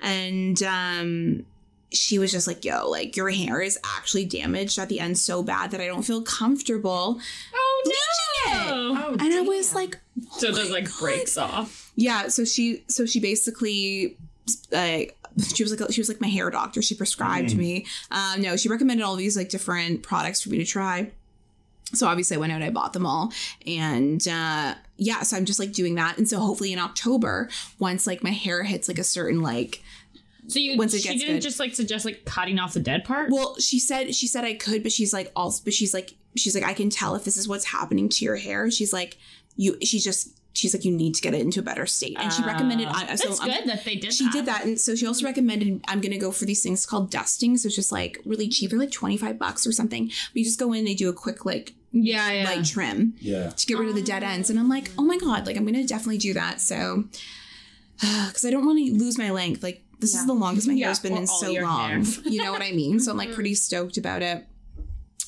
And 0.00 0.62
um 0.62 1.46
she 1.92 2.20
was 2.20 2.30
just 2.30 2.46
like, 2.46 2.64
yo, 2.64 2.88
like 2.88 3.16
your 3.16 3.30
hair 3.30 3.60
is 3.60 3.76
actually 3.96 4.24
damaged 4.24 4.78
at 4.78 4.88
the 4.88 5.00
end 5.00 5.18
so 5.18 5.42
bad 5.42 5.72
that 5.72 5.80
I 5.80 5.86
don't 5.88 6.02
feel 6.04 6.22
comfortable 6.22 7.20
Oh 7.54 7.82
bleaching 7.84 8.62
it. 8.64 8.70
Oh, 8.70 9.16
And 9.18 9.34
I 9.34 9.40
was 9.40 9.68
damn. 9.72 9.76
like, 9.76 9.98
So 10.32 10.48
oh 10.48 10.50
it 10.50 10.54
just 10.56 10.70
like 10.70 10.84
God. 10.84 10.98
breaks 11.00 11.36
off. 11.36 11.90
Yeah, 11.96 12.28
so 12.28 12.44
she 12.44 12.84
so 12.88 13.06
she 13.06 13.18
basically 13.20 14.16
like 14.70 15.16
she 15.54 15.62
was 15.64 15.78
like 15.80 15.92
she 15.92 16.00
was 16.00 16.08
like 16.08 16.20
my 16.20 16.28
hair 16.28 16.48
doctor. 16.50 16.80
She 16.82 16.94
prescribed 16.94 17.56
me. 17.56 17.86
Um, 18.10 18.40
no, 18.42 18.56
she 18.56 18.68
recommended 18.68 19.02
all 19.04 19.16
these 19.16 19.36
like 19.36 19.48
different 19.48 20.02
products 20.02 20.42
for 20.42 20.50
me 20.50 20.58
to 20.58 20.64
try. 20.64 21.10
So 21.92 22.06
obviously 22.06 22.36
I 22.36 22.40
went 22.40 22.52
out, 22.52 22.62
I 22.62 22.70
bought 22.70 22.92
them 22.92 23.06
all, 23.06 23.32
and 23.66 24.26
uh, 24.28 24.74
yeah, 24.96 25.22
so 25.22 25.36
I'm 25.36 25.44
just 25.44 25.58
like 25.58 25.72
doing 25.72 25.94
that. 25.96 26.18
And 26.18 26.28
so 26.28 26.38
hopefully 26.38 26.72
in 26.72 26.78
October, 26.78 27.48
once 27.78 28.06
like 28.06 28.22
my 28.22 28.30
hair 28.30 28.62
hits 28.62 28.88
like 28.88 28.98
a 28.98 29.04
certain 29.04 29.40
like 29.40 29.82
So 30.48 30.58
you 30.58 30.76
Once 30.76 30.94
it 30.94 31.02
she 31.02 31.18
didn't 31.18 31.36
good. 31.36 31.42
just 31.42 31.58
like 31.60 31.74
suggest 31.74 32.04
like 32.04 32.24
cutting 32.24 32.58
off 32.58 32.74
the 32.74 32.80
dead 32.80 33.04
part. 33.04 33.30
Well, 33.30 33.56
she 33.58 33.78
said 33.78 34.14
she 34.14 34.26
said 34.26 34.44
I 34.44 34.54
could, 34.54 34.82
but 34.82 34.92
she's 34.92 35.12
like 35.12 35.30
also, 35.34 35.62
but 35.64 35.72
she's 35.74 35.92
like 35.94 36.14
she's 36.36 36.54
like 36.54 36.64
I 36.64 36.74
can 36.74 36.90
tell 36.90 37.14
if 37.14 37.24
this 37.24 37.36
is 37.36 37.48
what's 37.48 37.66
happening 37.66 38.08
to 38.08 38.24
your 38.24 38.36
hair. 38.36 38.70
She's 38.70 38.92
like 38.92 39.18
you. 39.56 39.76
She's 39.82 40.04
just 40.04 40.36
she's 40.52 40.74
like 40.74 40.84
you 40.84 40.90
need 40.92 41.14
to 41.14 41.22
get 41.22 41.32
it 41.34 41.40
into 41.40 41.60
a 41.60 41.62
better 41.62 41.86
state, 41.86 42.16
and 42.18 42.32
she 42.32 42.42
recommended. 42.42 42.88
I, 42.88 43.06
That's 43.06 43.22
so 43.22 43.42
I'm- 43.44 43.50
good 43.60 43.68
that 43.70 43.84
they 43.84 43.96
did. 43.96 44.12
She 44.12 44.24
that. 44.24 44.32
did 44.32 44.46
that, 44.46 44.64
and 44.64 44.80
so 44.80 44.94
she 44.96 45.06
also 45.06 45.24
recommended 45.24 45.80
I'm 45.88 46.00
gonna 46.00 46.18
go 46.18 46.30
for 46.32 46.44
these 46.44 46.62
things 46.62 46.86
called 46.86 47.10
dusting. 47.10 47.56
So 47.58 47.66
it's 47.66 47.76
just 47.76 47.92
like 47.92 48.18
really 48.24 48.48
cheap, 48.48 48.70
they're 48.70 48.78
like 48.78 48.90
twenty 48.92 49.16
five 49.16 49.38
bucks 49.38 49.66
or 49.66 49.72
something. 49.72 50.06
But 50.06 50.36
you 50.36 50.44
just 50.44 50.58
go 50.58 50.72
in, 50.72 50.84
they 50.84 50.94
do 50.94 51.08
a 51.08 51.12
quick 51.12 51.44
like 51.44 51.74
Yeah, 51.92 52.30
yeah. 52.32 52.44
light 52.44 52.64
trim 52.64 53.14
Yeah. 53.20 53.50
to 53.50 53.66
get 53.66 53.78
rid 53.78 53.88
of 53.88 53.94
the 53.94 54.02
dead 54.02 54.22
ends, 54.22 54.48
and 54.50 54.58
I'm 54.58 54.68
like, 54.68 54.90
oh 54.98 55.02
my 55.02 55.18
god, 55.18 55.46
like 55.46 55.56
I'm 55.56 55.64
gonna 55.64 55.86
definitely 55.86 56.18
do 56.18 56.34
that. 56.34 56.60
So 56.60 57.04
because 58.00 58.44
I 58.44 58.50
don't 58.50 58.64
want 58.64 58.78
to 58.78 58.94
lose 58.94 59.18
my 59.18 59.30
length, 59.30 59.62
like 59.62 59.82
this 59.98 60.14
Yeah. 60.14 60.20
is 60.20 60.26
the 60.26 60.32
longest 60.34 60.66
my 60.66 60.74
Yeah, 60.74 60.86
hair's 60.86 60.98
been 61.00 61.16
in 61.16 61.26
so 61.26 61.52
long. 61.52 62.06
you 62.24 62.42
know 62.42 62.52
what 62.52 62.62
I 62.62 62.72
mean? 62.72 63.00
So 63.00 63.10
I'm 63.10 63.16
like 63.18 63.32
pretty 63.32 63.54
stoked 63.54 63.96
about 63.98 64.22
it. 64.22 64.46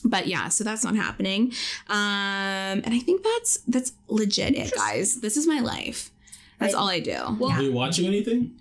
But 0.04 0.26
yeah, 0.26 0.48
so 0.48 0.64
that's 0.64 0.82
not 0.82 0.96
happening. 0.96 1.52
Um, 1.88 1.96
and 2.84 2.88
I 2.88 2.98
think 2.98 3.22
that's 3.22 3.58
that's 3.68 3.92
legit 4.08 4.56
it, 4.56 4.72
guys. 4.74 5.20
This 5.20 5.36
is 5.36 5.46
my 5.46 5.60
life. 5.60 6.10
That's 6.58 6.74
Right. 6.74 6.80
all 6.80 6.88
I 6.88 7.00
do. 7.00 7.12
Are 7.44 7.62
you 7.62 7.72
watching 7.72 8.06
anything? 8.06 8.52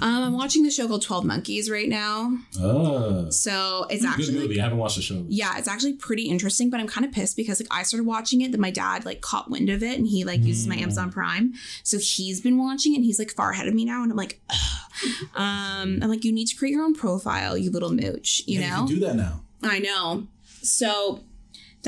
Um, 0.00 0.22
I'm 0.22 0.32
watching 0.32 0.62
the 0.62 0.70
show 0.70 0.86
called 0.86 1.02
Twelve 1.02 1.24
Monkeys 1.24 1.68
right 1.70 1.88
now. 1.88 2.36
Ah, 2.60 3.26
So 3.30 3.86
it's 3.90 4.04
actually 4.04 4.26
good 4.34 4.42
movie. 4.42 4.60
I 4.60 4.62
haven't 4.62 4.78
watched 4.78 4.96
the 4.96 5.02
show. 5.02 5.24
yeah, 5.28 5.58
it's 5.58 5.66
actually 5.66 5.94
pretty 5.94 6.24
interesting, 6.28 6.70
but 6.70 6.78
I'm 6.80 6.86
kind 6.86 7.04
of 7.04 7.10
pissed 7.12 7.36
because 7.36 7.60
like 7.60 7.68
I 7.70 7.82
started 7.82 8.06
watching 8.06 8.40
it, 8.42 8.52
then 8.52 8.60
my 8.60 8.70
dad 8.70 9.04
like 9.04 9.20
caught 9.22 9.50
wind 9.50 9.68
of 9.70 9.82
it 9.82 9.98
and 9.98 10.06
he 10.06 10.24
like 10.24 10.40
uses 10.42 10.66
my 10.68 10.76
Mm. 10.76 10.82
Amazon 10.82 11.10
Prime. 11.10 11.54
So 11.82 11.98
he's 11.98 12.40
been 12.40 12.58
watching 12.58 12.92
it 12.92 12.96
and 12.96 13.04
he's 13.04 13.18
like 13.18 13.32
far 13.32 13.50
ahead 13.50 13.66
of 13.66 13.74
me 13.74 13.84
now. 13.84 14.02
And 14.02 14.12
I'm 14.12 14.16
like, 14.16 14.40
Ugh. 14.50 15.28
um, 15.34 15.98
I'm 16.02 16.08
like, 16.08 16.24
you 16.24 16.32
need 16.32 16.46
to 16.46 16.56
create 16.56 16.72
your 16.72 16.84
own 16.84 16.94
profile, 16.94 17.56
you 17.58 17.70
little 17.70 17.90
mooch, 17.92 18.42
you 18.46 18.60
Yeah, 18.60 18.70
know? 18.70 18.76
can 18.76 18.86
do 18.86 19.00
that 19.00 19.16
now. 19.16 19.42
I 19.64 19.80
know. 19.80 20.26
So 20.62 21.20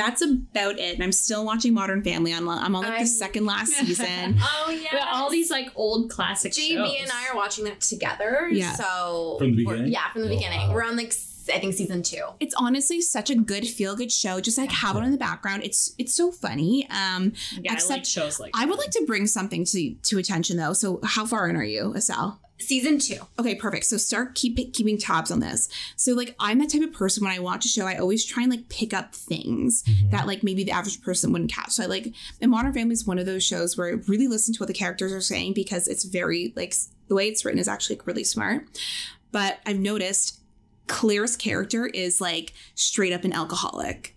that's 0.04 0.22
about 0.22 0.78
it. 0.78 0.94
And 0.94 1.02
I'm 1.04 1.12
still 1.12 1.44
watching 1.44 1.74
Modern 1.74 2.02
Family. 2.02 2.32
I'm, 2.32 2.48
I'm 2.48 2.74
on 2.74 2.82
like 2.82 2.92
I'm- 2.92 3.00
the 3.02 3.06
second 3.06 3.46
last 3.46 3.72
season. 3.80 4.38
Oh 4.62 4.70
yeah. 4.70 4.88
But 4.92 5.02
all 5.12 5.30
these 5.30 5.50
like 5.50 5.70
old 5.74 6.10
classic 6.10 6.52
JB 6.52 6.68
shows. 6.70 6.96
and 7.00 7.10
I 7.12 7.28
are 7.32 7.36
watching 7.36 7.64
that 7.64 7.80
together. 7.80 8.48
Yeah. 8.50 8.72
So 8.74 9.36
From 9.38 9.54
the 9.56 9.64
beginning? 9.64 9.92
Yeah, 9.92 10.10
from 10.12 10.22
the 10.22 10.28
Oh, 10.28 10.34
beginning. 10.36 10.68
wow. 10.68 10.74
We're 10.74 10.84
on 10.84 10.96
like 10.96 11.12
I 11.52 11.58
think 11.58 11.74
season 11.74 12.02
two. 12.02 12.22
it's 12.38 12.54
honestly 12.56 13.00
such 13.00 13.28
a 13.30 13.34
good 13.34 13.66
feel 13.66 13.96
good 13.96 14.12
show. 14.12 14.40
Just 14.40 14.56
like 14.58 14.70
have 14.70 14.94
it 14.96 15.00
in 15.00 15.10
the 15.10 15.16
background. 15.18 15.64
It's 15.64 15.94
it's 15.98 16.14
so 16.14 16.30
funny. 16.30 16.86
Um 16.90 17.32
Yeah, 17.60 17.72
I 17.72 17.74
like 17.74 17.78
except 17.82 18.06
shows 18.06 18.38
like 18.40 18.52
I 18.54 18.66
would 18.66 18.78
like 18.78 18.90
to 18.90 19.04
bring 19.06 19.26
something 19.26 19.64
to 19.66 19.94
to 19.94 20.18
attention 20.18 20.56
though. 20.58 20.72
So 20.74 21.00
how 21.04 21.26
far 21.26 21.48
in 21.48 21.56
are 21.56 21.64
you, 21.64 21.94
Asal? 21.96 22.38
Season 22.60 22.98
two. 22.98 23.16
Okay, 23.38 23.54
perfect. 23.54 23.86
So 23.86 23.96
start 23.96 24.34
keep 24.34 24.56
keeping 24.74 24.98
tabs 24.98 25.30
on 25.30 25.40
this. 25.40 25.68
So 25.96 26.12
like 26.12 26.34
I'm 26.38 26.58
that 26.58 26.70
type 26.70 26.82
of 26.82 26.92
person 26.92 27.24
when 27.24 27.32
I 27.32 27.38
watch 27.38 27.64
a 27.64 27.68
show, 27.68 27.86
I 27.86 27.96
always 27.96 28.24
try 28.24 28.42
and 28.42 28.52
like 28.52 28.68
pick 28.68 28.92
up 28.92 29.14
things 29.14 29.82
mm-hmm. 29.82 30.10
that 30.10 30.26
like 30.26 30.42
maybe 30.42 30.62
the 30.62 30.72
average 30.72 31.02
person 31.02 31.32
wouldn't 31.32 31.52
catch. 31.52 31.70
So 31.70 31.84
I 31.84 31.86
like 31.86 32.12
and 32.40 32.50
Modern 32.50 32.72
Family 32.72 32.92
is 32.92 33.06
one 33.06 33.18
of 33.18 33.26
those 33.26 33.44
shows 33.44 33.76
where 33.76 33.88
I 33.88 33.92
really 34.06 34.28
listen 34.28 34.52
to 34.54 34.60
what 34.60 34.66
the 34.68 34.74
characters 34.74 35.12
are 35.12 35.20
saying 35.20 35.54
because 35.54 35.88
it's 35.88 36.04
very 36.04 36.52
like 36.54 36.74
the 37.08 37.14
way 37.14 37.28
it's 37.28 37.44
written 37.44 37.58
is 37.58 37.68
actually 37.68 37.96
like, 37.96 38.06
really 38.06 38.24
smart. 38.24 38.66
But 39.32 39.58
I've 39.64 39.78
noticed 39.78 40.40
Claire's 40.86 41.36
character 41.36 41.86
is 41.86 42.20
like 42.20 42.52
straight 42.74 43.12
up 43.12 43.24
an 43.24 43.32
alcoholic. 43.32 44.16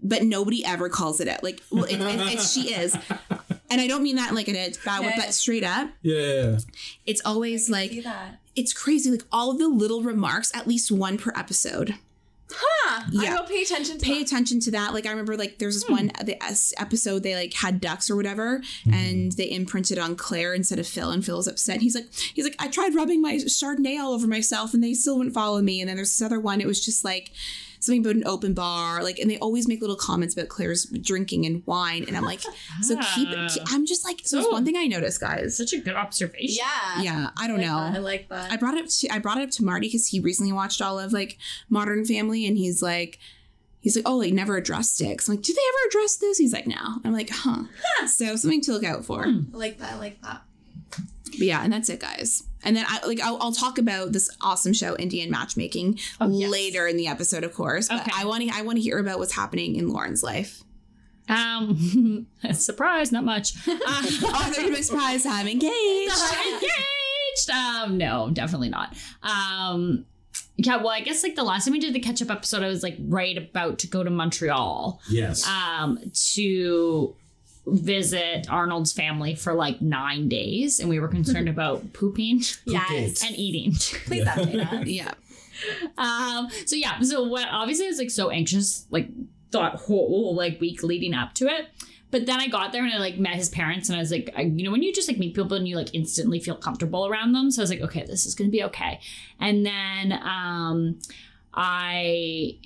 But 0.00 0.22
nobody 0.22 0.64
ever 0.64 0.88
calls 0.88 1.20
it 1.20 1.26
out. 1.26 1.42
Like, 1.42 1.60
well, 1.72 1.82
it, 1.82 2.00
it, 2.00 2.34
it- 2.34 2.40
she 2.40 2.72
is, 2.72 2.96
and 3.70 3.80
I 3.80 3.86
don't 3.86 4.02
mean 4.02 4.16
that 4.16 4.34
like 4.34 4.48
in 4.48 4.56
a 4.56 4.70
bad 4.84 5.00
way, 5.02 5.14
but 5.16 5.32
straight 5.34 5.64
up, 5.64 5.90
Yeah. 6.02 6.58
it's 7.06 7.20
always 7.24 7.68
like 7.68 7.90
See 7.90 8.00
that? 8.00 8.40
it's 8.56 8.72
crazy. 8.72 9.10
Like 9.10 9.24
all 9.30 9.50
of 9.50 9.58
the 9.58 9.68
little 9.68 10.02
remarks, 10.02 10.50
at 10.54 10.66
least 10.66 10.90
one 10.90 11.18
per 11.18 11.32
episode. 11.36 11.94
Huh. 12.50 13.04
Yeah. 13.10 13.34
I 13.34 13.40
will 13.40 13.46
pay 13.46 13.62
attention 13.62 13.98
to 13.98 14.04
Pay 14.04 14.18
that. 14.18 14.22
attention 14.22 14.60
to 14.60 14.70
that. 14.70 14.94
Like 14.94 15.06
I 15.06 15.10
remember, 15.10 15.36
like 15.36 15.58
there's 15.58 15.74
this 15.74 15.84
hmm. 15.84 15.92
one 15.92 16.12
the 16.24 16.42
S 16.42 16.72
episode 16.78 17.22
they 17.22 17.34
like 17.34 17.52
had 17.54 17.80
ducks 17.80 18.10
or 18.10 18.16
whatever, 18.16 18.60
mm-hmm. 18.60 18.94
and 18.94 19.32
they 19.32 19.50
imprinted 19.50 19.98
on 19.98 20.16
Claire 20.16 20.54
instead 20.54 20.78
of 20.78 20.86
Phil, 20.86 21.10
and 21.10 21.24
Phil 21.24 21.36
was 21.36 21.46
upset. 21.46 21.80
He's 21.82 21.94
like, 21.94 22.06
he's 22.12 22.44
like, 22.44 22.56
I 22.58 22.68
tried 22.68 22.94
rubbing 22.94 23.20
my 23.20 23.34
Chardonnay 23.34 24.00
all 24.00 24.12
over 24.12 24.26
myself, 24.26 24.72
and 24.72 24.82
they 24.82 24.94
still 24.94 25.18
wouldn't 25.18 25.34
follow 25.34 25.60
me. 25.60 25.80
And 25.80 25.88
then 25.88 25.96
there's 25.96 26.10
this 26.10 26.24
other 26.24 26.40
one. 26.40 26.60
It 26.60 26.66
was 26.66 26.82
just 26.82 27.04
like 27.04 27.32
something 27.80 28.00
about 28.00 28.16
an 28.16 28.26
open 28.26 28.54
bar, 28.54 29.02
like, 29.02 29.18
and 29.18 29.30
they 29.30 29.38
always 29.38 29.68
make 29.68 29.80
little 29.80 29.96
comments 29.96 30.34
about 30.34 30.48
Claire's 30.48 30.84
drinking 30.86 31.46
and 31.46 31.62
wine, 31.66 32.04
and 32.08 32.16
I'm 32.16 32.24
like, 32.24 32.40
so 32.82 32.96
keep. 33.14 33.28
Ah. 33.30 33.48
keep 33.52 33.62
I'm 33.72 33.86
just 33.86 34.04
like, 34.04 34.20
so 34.24 34.36
there's 34.36 34.46
So- 34.46 34.52
one 34.52 34.64
thing 34.64 34.76
I 34.76 34.86
noticed, 34.86 35.20
guys. 35.20 35.56
such 35.56 35.72
a 35.72 35.78
good 35.78 35.94
observation. 35.94 36.56
Yeah. 36.64 37.02
Yeah, 37.02 37.30
I 37.38 37.46
don't 37.46 37.60
I 37.60 37.62
like 37.62 37.66
know. 37.70 37.80
that. 37.80 37.94
I 37.94 37.98
like 37.98 38.28
that. 38.28 38.52
I 38.52 38.56
brought 38.56 38.74
it 38.74 38.84
up 38.84 38.90
to 38.90 39.08
I 39.10 39.18
brought 39.18 39.38
it 39.38 39.42
up 39.44 39.50
to 39.52 39.64
Marty 39.64 39.86
because 39.88 40.06
he 40.08 40.20
recently 40.20 40.52
watched 40.52 40.80
all 40.82 40.98
of 40.98 41.12
like 41.12 41.38
Modern 41.68 42.04
Family 42.04 42.46
and 42.46 42.56
he's 42.56 42.82
like 42.82 43.18
he's 43.80 43.94
like 43.96 44.08
oh 44.08 44.16
like 44.16 44.32
never 44.32 44.56
addressed 44.56 45.00
it. 45.00 45.16
'Cause 45.18 45.28
I'm 45.28 45.36
like 45.36 45.44
do 45.44 45.52
they 45.54 45.60
ever 45.60 45.88
address 45.88 46.16
this? 46.16 46.38
He's 46.38 46.52
like 46.52 46.66
no. 46.66 47.00
I'm 47.04 47.12
like 47.12 47.30
huh. 47.32 47.64
So 48.06 48.34
something 48.36 48.60
to 48.62 48.72
look 48.72 48.84
out 48.84 49.04
for. 49.04 49.24
I 49.26 49.40
like 49.52 49.78
that. 49.78 49.92
I 49.94 49.98
like 49.98 50.20
that. 50.22 50.42
But 51.30 51.46
yeah, 51.46 51.62
and 51.62 51.72
that's 51.72 51.88
it, 51.88 52.00
guys. 52.00 52.42
And 52.68 52.76
then 52.76 52.84
I 52.86 53.04
like 53.06 53.18
I'll, 53.20 53.38
I'll 53.40 53.52
talk 53.52 53.78
about 53.78 54.12
this 54.12 54.28
awesome 54.42 54.74
show 54.74 54.94
Indian 54.98 55.30
matchmaking 55.30 55.98
Oh, 56.20 56.28
yes. 56.28 56.50
later 56.50 56.86
in 56.86 56.98
the 56.98 57.06
episode, 57.06 57.42
of 57.42 57.54
course. 57.54 57.88
But 57.88 58.02
Okay. 58.02 58.10
I 58.14 58.26
want 58.26 58.42
to 58.42 58.50
I 58.54 58.60
want 58.60 58.76
to 58.76 58.82
hear 58.82 58.98
about 58.98 59.18
what's 59.18 59.32
happening 59.34 59.76
in 59.76 59.88
Lauren's 59.88 60.22
life. 60.22 60.62
Um, 61.30 62.26
surprise, 62.52 63.10
not 63.10 63.24
much. 63.24 63.52
oh, 63.66 64.52
they're 64.54 64.68
big 64.70 64.84
surprise. 64.84 65.24
I'm 65.24 65.48
engaged. 65.48 66.12
I'm 66.14 66.54
engaged. 66.54 67.50
Um, 67.50 67.96
no, 67.98 68.28
definitely 68.30 68.68
not. 68.68 68.94
Um, 69.22 70.04
yeah, 70.56 70.76
well, 70.76 70.88
I 70.90 71.00
guess 71.00 71.22
like 71.22 71.36
the 71.36 71.44
last 71.44 71.64
time 71.64 71.72
we 71.72 71.80
did 71.80 71.94
the 71.94 72.00
catch 72.00 72.20
up 72.20 72.30
episode, 72.30 72.62
I 72.62 72.68
was 72.68 72.82
like 72.82 72.96
right 73.00 73.36
about 73.38 73.78
to 73.80 73.86
go 73.86 74.02
to 74.02 74.10
Montreal 74.10 75.00
Yes. 75.08 75.46
um, 75.48 75.98
to 76.34 77.14
visit 77.72 78.50
Arnold's 78.50 78.92
family 78.92 79.34
for 79.34 79.54
like 79.54 79.80
nine 79.80 80.28
days, 80.28 80.80
and 80.80 80.88
we 80.88 80.98
were 81.00 81.08
concerned 81.08 81.48
about 81.54 81.92
pooping 81.92 82.42
Yes. 82.64 83.24
and 83.24 83.36
eating. 83.36 83.72
Please 84.06 84.24
update 84.26 84.66
us. 84.80 84.86
Yeah. 84.86 85.12
Um, 85.96 86.48
so 86.66 86.76
yeah, 86.76 87.00
so 87.00 87.24
what 87.24 87.48
obviously 87.50 87.86
I 87.86 87.88
was 87.88 87.98
like 87.98 88.10
so 88.10 88.30
anxious, 88.30 88.86
like 88.90 89.08
thought 89.50 89.74
whole 89.74 90.34
like 90.36 90.60
week 90.60 90.82
leading 90.84 91.14
up 91.14 91.34
to 91.34 91.46
it. 91.46 91.66
But 92.10 92.26
then 92.26 92.40
I 92.40 92.46
got 92.46 92.72
there 92.72 92.84
and 92.84 92.94
I 92.94 92.98
like 92.98 93.18
met 93.18 93.34
his 93.34 93.48
parents 93.50 93.88
and 93.88 93.96
I 93.96 94.00
was 94.00 94.10
like, 94.10 94.30
I, 94.36 94.42
you 94.42 94.62
know, 94.64 94.70
when 94.70 94.82
you 94.82 94.92
just 94.94 95.08
like 95.08 95.18
meet 95.18 95.34
people 95.34 95.54
and 95.54 95.66
you 95.68 95.76
like 95.76 95.94
instantly 95.94 96.38
feel 96.40 96.54
comfortable 96.54 97.06
around 97.06 97.32
them. 97.32 97.50
So 97.50 97.60
I 97.60 97.64
was 97.64 97.70
like, 97.70 97.80
okay, 97.82 98.04
this 98.06 98.24
is 98.24 98.34
gonna 98.34 98.50
be 98.50 98.62
okay. 98.64 99.00
And 99.40 99.66
then 99.66 100.12
um, 100.22 101.00
I 101.52 102.56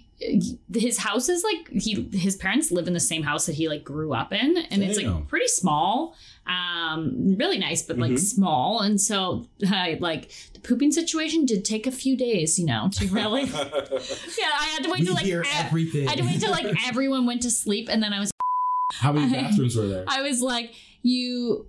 his 0.74 0.98
house 0.98 1.28
is 1.28 1.44
like 1.44 1.68
he 1.82 2.08
his 2.12 2.36
parents 2.36 2.70
live 2.70 2.86
in 2.86 2.92
the 2.94 3.00
same 3.00 3.22
house 3.22 3.46
that 3.46 3.54
he 3.54 3.68
like 3.68 3.84
grew 3.84 4.12
up 4.14 4.32
in 4.32 4.56
and 4.70 4.82
it's 4.82 4.96
like 5.00 5.28
pretty 5.28 5.48
small 5.48 6.14
um 6.46 7.36
really 7.38 7.58
nice 7.58 7.82
but 7.82 7.98
like 7.98 8.12
Mhm. 8.12 8.18
small 8.18 8.80
and 8.80 9.00
so 9.00 9.46
I 9.68 9.96
like 10.00 10.30
the 10.54 10.60
pooping 10.60 10.92
situation 10.92 11.44
did 11.46 11.64
take 11.64 11.86
a 11.86 11.92
few 11.92 12.16
days 12.16 12.58
you 12.58 12.66
know 12.66 12.88
to 12.92 13.06
really 13.08 13.42
yeah 13.44 14.50
i 14.58 14.66
had 14.74 14.84
to 14.84 14.90
wait 14.90 15.00
we 15.00 15.06
till 15.06 15.14
like 15.14 15.24
hear 15.24 15.40
ev- 15.42 15.66
everything. 15.66 16.06
i 16.08 16.10
had 16.10 16.18
to 16.18 16.24
wait 16.24 16.40
till 16.40 16.50
like 16.50 16.66
everyone 16.86 17.26
went 17.26 17.42
to 17.42 17.50
sleep 17.50 17.88
and 17.90 18.02
then 18.02 18.12
i 18.12 18.18
was 18.20 18.30
How 18.92 19.12
many 19.12 19.32
bathrooms 19.42 19.76
were 19.76 19.86
there? 19.86 20.04
i 20.08 20.22
was 20.22 20.40
like 20.42 20.72
you 21.02 21.66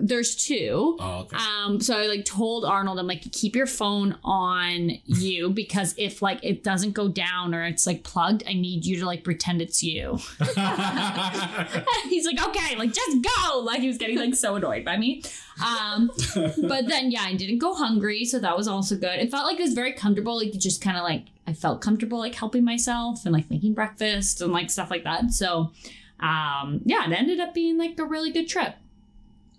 there's 0.00 0.36
two 0.36 0.96
oh, 1.00 1.20
okay. 1.22 1.36
um, 1.36 1.80
so 1.80 1.98
I 1.98 2.06
like 2.06 2.24
told 2.24 2.64
Arnold, 2.64 2.98
I'm 3.00 3.08
like, 3.08 3.22
keep 3.32 3.56
your 3.56 3.66
phone 3.66 4.16
on 4.22 4.92
you 5.04 5.50
because 5.54 5.96
if 5.98 6.22
like 6.22 6.38
it 6.44 6.62
doesn't 6.62 6.92
go 6.92 7.08
down 7.08 7.54
or 7.54 7.64
it's 7.64 7.86
like 7.86 8.04
plugged, 8.04 8.44
I 8.46 8.52
need 8.52 8.86
you 8.86 9.00
to 9.00 9.06
like 9.06 9.24
pretend 9.24 9.60
it's 9.60 9.82
you. 9.82 10.18
He's 12.08 12.24
like, 12.24 12.48
okay, 12.48 12.76
like 12.76 12.92
just 12.92 13.18
go. 13.22 13.58
Like 13.58 13.80
he 13.80 13.88
was 13.88 13.98
getting 13.98 14.16
like 14.16 14.36
so 14.36 14.54
annoyed 14.54 14.84
by 14.84 14.96
me. 14.96 15.22
Um, 15.64 16.12
but 16.36 16.86
then 16.86 17.10
yeah, 17.10 17.22
I 17.22 17.34
didn't 17.34 17.58
go 17.58 17.74
hungry, 17.74 18.24
so 18.24 18.38
that 18.38 18.56
was 18.56 18.68
also 18.68 18.94
good. 18.94 19.18
It 19.18 19.30
felt 19.32 19.44
like 19.44 19.58
it 19.58 19.62
was 19.62 19.74
very 19.74 19.92
comfortable. 19.92 20.36
Like 20.36 20.54
you 20.54 20.60
just 20.60 20.80
kind 20.80 20.96
of 20.96 21.02
like 21.02 21.24
I 21.48 21.52
felt 21.52 21.80
comfortable 21.80 22.18
like 22.18 22.36
helping 22.36 22.64
myself 22.64 23.24
and 23.24 23.32
like 23.32 23.50
making 23.50 23.74
breakfast 23.74 24.40
and 24.40 24.52
like 24.52 24.70
stuff 24.70 24.88
like 24.88 25.02
that. 25.02 25.32
So 25.32 25.72
um, 26.20 26.80
yeah, 26.84 27.06
it 27.06 27.12
ended 27.12 27.40
up 27.40 27.54
being 27.54 27.78
like 27.78 27.98
a 27.98 28.04
really 28.04 28.30
good 28.32 28.48
trip. 28.48 28.74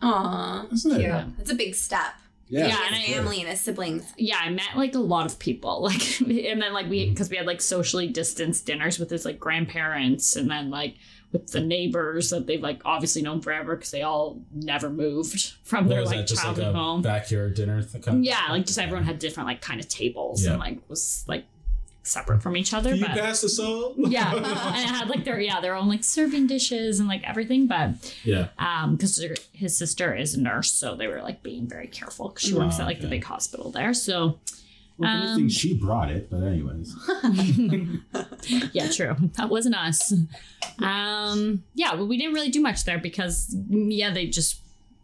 Aw, 0.02 0.68
Isn't 0.72 0.92
it? 0.94 1.00
cute. 1.00 1.26
It's 1.40 1.52
a 1.52 1.56
big 1.56 1.76
step. 1.76 2.14
Yeah. 2.48 2.68
Yeah, 2.68 2.80
and 2.88 2.96
His 2.96 3.10
I- 3.10 3.18
family 3.18 3.40
and 3.42 3.50
his 3.50 3.62
siblings. 3.62 4.12
yeah, 4.18 4.38
I 4.42 4.50
met 4.50 4.76
like 4.76 4.96
a 4.96 5.00
lot 5.00 5.26
of 5.26 5.38
people. 5.40 5.82
Like, 5.92 6.20
and 6.22 6.62
then 6.62 6.74
like 6.74 6.90
we, 6.90 7.10
because 7.10 7.30
we 7.30 7.38
had 7.38 7.46
like 7.46 7.62
socially 7.62 8.08
distanced 8.08 8.66
dinners 8.66 8.98
with 8.98 9.10
his 9.10 9.24
like 9.26 9.40
grandparents, 9.40 10.36
and 10.36 10.50
then 10.50 10.70
like 10.70 10.96
with 11.32 11.52
the 11.52 11.60
neighbors 11.62 12.32
that 12.32 12.48
they've 12.48 12.62
like 12.62 12.82
obviously 12.86 13.22
known 13.22 13.40
forever 13.42 13.76
because 13.76 13.92
they 13.92 14.02
all 14.02 14.42
never 14.52 14.90
moved 14.90 15.54
from 15.64 15.86
What 15.86 15.90
their 15.90 16.06
like 16.06 16.18
that? 16.18 16.28
Just 16.28 16.44
like 16.44 16.56
childhood 16.56 16.76
a 16.76 16.78
home. 16.78 17.02
backyard 17.04 17.54
dinner? 17.54 17.84
kind 17.84 18.08
of- 18.20 18.24
Yeah, 18.24 18.48
like 18.50 18.66
just 18.66 18.80
everyone 18.80 19.04
had 19.04 19.20
different 19.20 19.46
like 19.48 19.62
kind 19.62 19.80
of 19.80 19.88
tables 19.88 20.44
Yeah. 20.44 20.52
and 20.52 20.60
like 20.60 20.80
was 20.90 21.24
like 21.28 21.46
separate 22.10 22.42
from 22.42 22.58
each 22.58 22.74
other. 22.74 22.90
Can 22.90 23.00
you 23.00 23.06
but 23.06 23.16
pass 23.16 23.42
the 23.42 23.50
salt? 23.50 23.96
yeah, 23.98 24.34
and 24.36 24.46
it 24.46 24.90
had 24.90 25.10
like 25.10 25.24
their 25.24 25.40
yeah 25.40 25.62
their 25.62 25.76
own 25.76 25.88
like 25.88 26.04
serving 26.04 26.48
dishes 26.48 27.00
and 27.00 27.08
like 27.08 27.24
everything, 27.24 27.68
but 27.68 27.92
yeah. 28.24 28.48
um 28.58 28.96
because 28.96 29.24
his 29.54 29.78
sister 29.78 30.16
is 30.16 30.36
a 30.36 30.42
nurse 30.42 30.72
so 30.72 30.96
they 30.96 31.08
were 31.08 31.22
like 31.22 31.44
being 31.44 31.68
very 31.68 31.88
careful 31.88 32.30
because 32.30 32.48
she 32.48 32.54
works 32.54 32.76
Oh, 32.80 32.82
at 32.84 32.86
like 32.88 33.02
the 33.02 33.08
big 33.08 33.24
hospital 33.24 33.72
there 33.72 33.94
so 33.94 34.40
Well, 34.98 35.10
Um, 35.36 35.50
she 35.50 35.74
brought 35.78 36.10
it, 36.12 36.30
but 36.30 36.44
anyways. 36.44 36.96
yeah 38.74 38.90
true 38.92 39.16
that 39.38 39.50
wasn't 39.50 39.76
us 39.76 40.14
um 40.80 41.64
yeah 41.76 41.96
but 41.96 42.06
we 42.06 42.18
didn't 42.18 42.34
really 42.34 42.50
do 42.50 42.62
much 42.62 42.84
there 42.86 42.98
because 43.00 43.56
yeah 43.70 44.12
they 44.12 44.28
just 44.28 44.62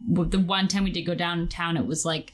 the 0.08 0.38
one 0.38 0.68
time 0.68 0.84
we 0.84 0.90
did 0.90 1.02
go 1.02 1.14
downtown 1.14 1.76
it 1.76 1.86
was 1.86 2.04
like 2.04 2.32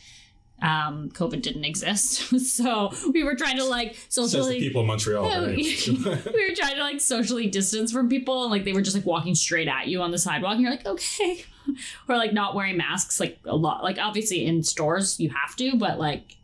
um 0.63 1.11
covid 1.11 1.43
didn't 1.43 1.65
exist 1.65 2.21
so 2.57 2.93
we 3.13 3.23
were 3.25 3.35
trying 3.35 3.57
to 3.57 3.65
like 3.65 3.95
Says 4.09 4.31
the 4.33 4.39
socially 4.39 4.61
people 4.61 4.81
in 4.83 4.87
Montreal. 4.87 5.29
Yeah, 5.29 5.45
right? 5.47 5.57
we, 5.57 5.77
we 6.35 6.49
were 6.49 6.55
trying 6.55 6.77
to 6.77 6.83
like 6.83 7.01
socially 7.01 7.49
distance 7.49 7.91
from 7.93 8.09
people 8.09 8.43
and 8.45 8.51
like 8.53 8.65
they 8.65 8.73
were 8.73 8.83
just 8.83 8.97
like 8.97 9.05
walking 9.07 9.35
straight 9.35 9.69
at 9.69 9.89
you 9.89 10.01
on 10.03 10.11
the 10.13 10.19
sidewalk 10.19 10.53
and 10.55 10.63
you're 10.63 10.71
like 10.71 10.87
okay 10.87 11.45
or 12.09 12.17
like 12.17 12.33
not 12.33 12.55
wearing 12.55 12.77
masks 12.77 13.19
like 13.21 13.39
a 13.45 13.57
lot 13.57 13.83
like 13.83 13.99
obviously 13.99 14.47
in 14.47 14.63
stores 14.63 15.19
you 15.21 15.31
have 15.31 15.57
to 15.57 15.77
but 15.77 15.99
like 15.99 16.37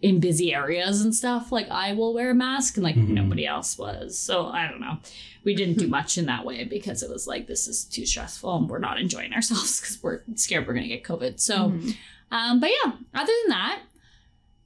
in 0.00 0.20
busy 0.20 0.54
areas 0.54 1.00
and 1.00 1.14
stuff 1.14 1.50
like 1.50 1.68
i 1.70 1.92
will 1.92 2.14
wear 2.14 2.30
a 2.30 2.34
mask 2.34 2.76
and 2.76 2.84
like 2.84 2.94
Mhm. 2.94 3.08
nobody 3.08 3.44
else 3.46 3.76
was 3.76 4.16
so 4.18 4.46
i 4.46 4.68
don't 4.68 4.80
know 4.80 4.98
we 5.44 5.54
didn't 5.54 5.78
do 5.78 5.88
much 5.88 6.16
in 6.18 6.26
that 6.26 6.44
way 6.44 6.62
because 6.64 7.02
it 7.02 7.10
was 7.10 7.26
like 7.26 7.46
this 7.46 7.66
is 7.66 7.84
too 7.84 8.06
stressful 8.06 8.56
and 8.58 8.68
we're 8.68 8.78
not 8.78 9.00
enjoying 9.00 9.32
ourselves 9.32 9.80
because 9.80 10.00
we're 10.02 10.20
scared 10.34 10.66
we're 10.68 10.74
gonna 10.74 10.86
get 10.86 11.02
covid 11.02 11.40
so 11.40 11.70
Mhm. 11.70 11.96
Um, 12.30 12.60
but 12.60 12.70
yeah, 12.70 12.92
other 13.14 13.32
than 13.42 13.50
that, 13.50 13.80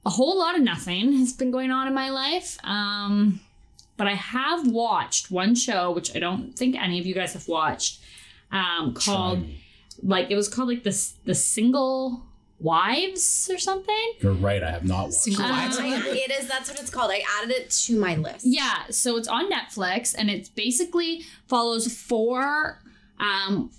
a 0.05 0.09
whole 0.09 0.37
lot 0.37 0.55
of 0.55 0.61
nothing 0.61 1.13
has 1.13 1.33
been 1.33 1.51
going 1.51 1.71
on 1.71 1.87
in 1.87 1.93
my 1.93 2.09
life. 2.09 2.57
Um, 2.63 3.39
but 3.95 4.07
I 4.07 4.15
have 4.15 4.67
watched 4.67 5.31
one 5.31 5.55
show, 5.55 5.91
which 5.91 6.15
I 6.15 6.19
don't 6.19 6.57
think 6.57 6.75
any 6.75 6.99
of 6.99 7.05
you 7.05 7.13
guys 7.13 7.33
have 7.33 7.47
watched, 7.47 8.01
um, 8.51 8.93
called 8.93 9.41
me. 9.43 9.63
like 10.01 10.29
it 10.31 10.35
was 10.35 10.47
called 10.49 10.67
like 10.69 10.83
the 10.83 11.11
the 11.25 11.35
single 11.35 12.23
wives 12.59 13.49
or 13.51 13.57
something. 13.57 14.13
You're 14.19 14.33
right. 14.33 14.63
I 14.63 14.71
have 14.71 14.85
not 14.85 15.05
watched. 15.05 15.15
Single 15.15 15.45
it. 15.45 15.49
wives. 15.49 15.77
Um, 15.77 15.85
it 15.85 16.31
is. 16.31 16.47
That's 16.47 16.69
what 16.69 16.79
it's 16.79 16.89
called. 16.89 17.11
I 17.11 17.23
added 17.39 17.51
it 17.51 17.69
to 17.69 17.99
my 17.99 18.15
list. 18.15 18.45
Yeah, 18.45 18.85
so 18.89 19.15
it's 19.17 19.27
on 19.27 19.51
Netflix 19.51 20.15
and 20.17 20.29
it 20.29 20.49
basically 20.55 21.21
follows 21.47 21.93
four 21.93 22.79
um 23.19 23.69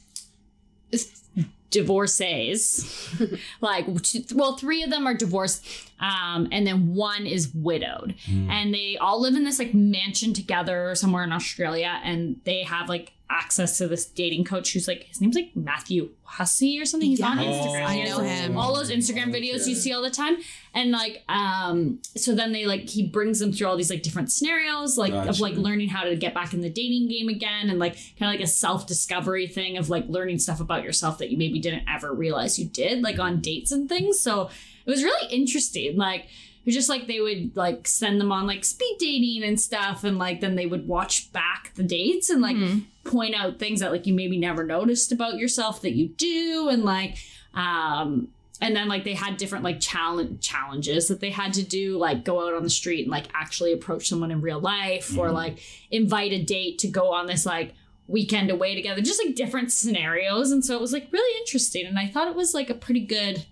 divorcees. 1.71 3.11
like 3.61 4.03
two, 4.03 4.23
well, 4.35 4.57
three 4.57 4.83
of 4.83 4.91
them 4.91 5.07
are 5.07 5.15
divorced 5.15 5.67
um 6.01 6.49
and 6.53 6.67
then 6.67 6.95
one 6.95 7.27
is 7.27 7.53
widowed. 7.55 8.15
Mm. 8.27 8.49
And 8.49 8.75
they 8.75 8.97
all 8.97 9.21
live 9.21 9.35
in 9.35 9.45
this 9.45 9.59
like 9.59 9.75
mansion 9.75 10.33
together 10.33 10.95
somewhere 10.95 11.25
in 11.25 11.33
Australia 11.33 12.01
and 12.05 12.41
they 12.45 12.63
have 12.63 12.89
like 12.89 13.13
access 13.31 13.79
to 13.79 13.89
this 13.89 14.05
dating 14.05 14.45
coach 14.45 14.73
who's 14.75 14.87
like 14.87 15.05
his 15.05 15.21
name's 15.21 15.35
like 15.35 15.51
Matthew 15.57 16.11
Hussey 16.25 16.79
or 16.81 16.85
something. 16.85 17.09
He's 17.09 17.23
on 17.23 17.39
Yes, 17.39 17.67
Instagram. 17.67 17.87
I 17.87 18.03
know 18.05 18.19
him. 18.19 18.57
all 18.59 18.75
those 18.75 18.91
Instagram 18.91 19.35
videos 19.35 19.67
you 19.67 19.75
see 19.75 19.93
all 19.93 20.03
the 20.03 20.11
time. 20.11 20.37
And 20.75 20.91
like 20.91 21.23
um 21.29 22.01
so 22.17 22.35
then 22.35 22.53
they 22.53 22.67
like 22.67 22.89
he 22.89 23.07
brings 23.07 23.39
them 23.39 23.53
through 23.53 23.67
all 23.67 23.77
these 23.77 23.91
like 23.91 24.03
different 24.03 24.31
scenarios 24.31 24.99
like 24.99 25.13
of 25.15 25.41
like 25.41 25.55
learning 25.55 25.89
how 25.89 26.05
to 26.05 26.15
get 26.17 26.35
back 26.35 26.53
in 26.53 26.61
the 26.61 26.71
dating 26.71 27.09
game 27.09 27.29
again 27.29 27.71
and 27.71 27.79
like 27.79 27.95
kind 28.19 28.33
of 28.35 28.39
like 28.39 28.41
a 28.41 28.47
self-discovery 28.47 29.47
thing 29.49 29.79
of 29.79 29.89
like 29.89 30.05
learning 30.09 30.39
stuff 30.39 30.61
about 30.61 30.85
yourself 30.85 31.19
that 31.19 31.31
you 31.31 31.39
maybe 31.39 31.59
didn't 31.61 31.85
ever 31.89 32.13
realize 32.13 32.59
you 32.59 32.67
did 32.67 33.03
like 33.03 33.19
on 33.19 33.41
dates 33.41 33.73
and 33.73 33.89
things. 33.89 34.21
So 34.21 34.51
it 34.87 34.91
was 34.91 35.03
really 35.03 35.33
interesting. 35.33 35.97
Like 35.97 36.27
it 36.65 36.67
was 36.67 36.75
just 36.75 36.89
like 36.89 37.07
they 37.07 37.21
would 37.21 37.55
like 37.57 37.87
send 37.87 38.19
them 38.21 38.33
on 38.33 38.47
like 38.47 38.65
speed 38.65 38.97
dating 38.99 39.43
and 39.45 39.61
stuff 39.61 40.03
and 40.05 40.19
like 40.19 40.41
then 40.41 40.55
they 40.55 40.67
would 40.67 40.89
watch 40.89 41.31
back 41.33 41.73
the 41.75 41.83
dates 41.83 42.31
and 42.31 42.41
like 42.41 42.57
Mhm. 42.57 42.85
point 43.05 43.35
out 43.35 43.59
things 43.59 43.81
that 43.81 43.93
like 43.93 44.07
you 44.07 44.15
maybe 44.15 44.39
never 44.39 44.65
noticed 44.65 45.13
about 45.13 45.37
yourself 45.37 45.83
that 45.83 45.93
you 45.93 46.09
do 46.09 46.69
and 46.71 46.85
like 46.85 47.17
um 47.55 48.29
and 48.61 48.75
then 48.75 48.89
like 48.89 49.05
they 49.05 49.15
had 49.15 49.37
different 49.37 49.63
like 49.65 49.79
challenge 49.81 50.41
challenges 50.41 51.09
that 51.09 51.21
they 51.21 51.31
had 51.31 51.53
to 51.53 51.63
do 51.63 51.99
like 51.99 52.25
go 52.25 52.47
out 52.47 52.55
on 52.55 52.63
the 52.63 52.71
street 52.71 53.03
and 53.03 53.11
like 53.11 53.27
actually 53.35 53.73
approach 53.73 54.09
someone 54.09 54.31
in 54.31 54.41
real 54.41 54.61
life 54.61 55.17
or 55.19 55.29
Mhm. 55.29 55.35
like 55.35 55.59
invite 55.91 56.33
a 56.33 56.43
date 56.43 56.79
to 56.79 56.89
go 56.89 57.13
on 57.13 57.27
this 57.27 57.45
like 57.45 57.75
weekend 58.07 58.51
away 58.51 58.75
together 58.75 59.01
just 59.01 59.23
like 59.25 59.35
different 59.35 59.73
scenarios 59.73 60.51
and 60.51 60.65
so 60.65 60.75
it 60.75 60.81
was 60.81 60.93
like 60.93 61.09
really 61.11 61.39
interesting 61.41 61.87
and 61.87 61.99
i 61.99 62.07
thought 62.07 62.29
it 62.29 62.35
was 62.37 62.53
like 62.55 62.69
a 62.71 62.75
pretty 62.75 63.01
good 63.01 63.45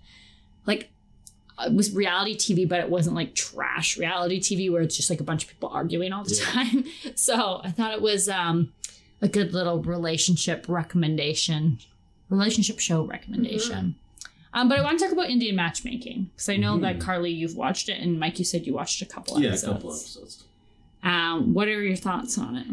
like 0.65 0.89
it 1.61 1.73
was 1.73 1.93
reality 1.93 2.35
tv 2.35 2.67
but 2.67 2.79
it 2.79 2.89
wasn't 2.89 3.15
like 3.15 3.35
trash 3.35 3.97
reality 3.97 4.39
tv 4.39 4.71
where 4.71 4.81
it's 4.81 4.95
just 4.97 5.09
like 5.09 5.19
a 5.19 5.23
bunch 5.23 5.43
of 5.43 5.49
people 5.49 5.69
arguing 5.69 6.11
all 6.11 6.23
the 6.23 6.35
Yeah. 6.35 6.45
time 6.45 6.85
so 7.15 7.61
i 7.63 7.71
thought 7.71 7.93
it 7.93 8.01
was 8.01 8.27
um 8.27 8.73
a 9.21 9.27
good 9.27 9.53
little 9.53 9.81
relationship 9.83 10.65
recommendation 10.67 11.77
relationship 12.29 12.79
show 12.79 13.03
recommendation 13.03 13.95
um, 14.55 14.69
but 14.69 14.77
I 14.77 14.83
want 14.83 14.99
to 14.99 15.05
talk 15.05 15.11
about 15.11 15.31
Indian 15.31 15.55
matchmaking 15.55 16.29
because 16.35 16.47
I 16.47 16.57
know 16.57 16.77
that 16.77 16.97
Mhm. 16.97 17.01
Carley, 17.01 17.31
you've 17.31 17.55
watched 17.55 17.89
it, 17.89 17.99
and 17.99 18.19
Mike, 18.19 18.37
you 18.37 18.45
said 18.45 18.67
you 18.67 18.73
watched 18.75 19.01
a 19.01 19.05
couple 19.07 19.39
Yeah, 19.39 19.47
a 19.47 19.49
episodes. 19.53 19.73
couple 19.73 19.89
episodes. 19.95 20.43
Um, 21.01 21.55
what 21.55 21.67
are 21.67 21.81
your 21.81 21.95
thoughts 21.95 22.37
on 22.37 22.55
it? 22.57 22.67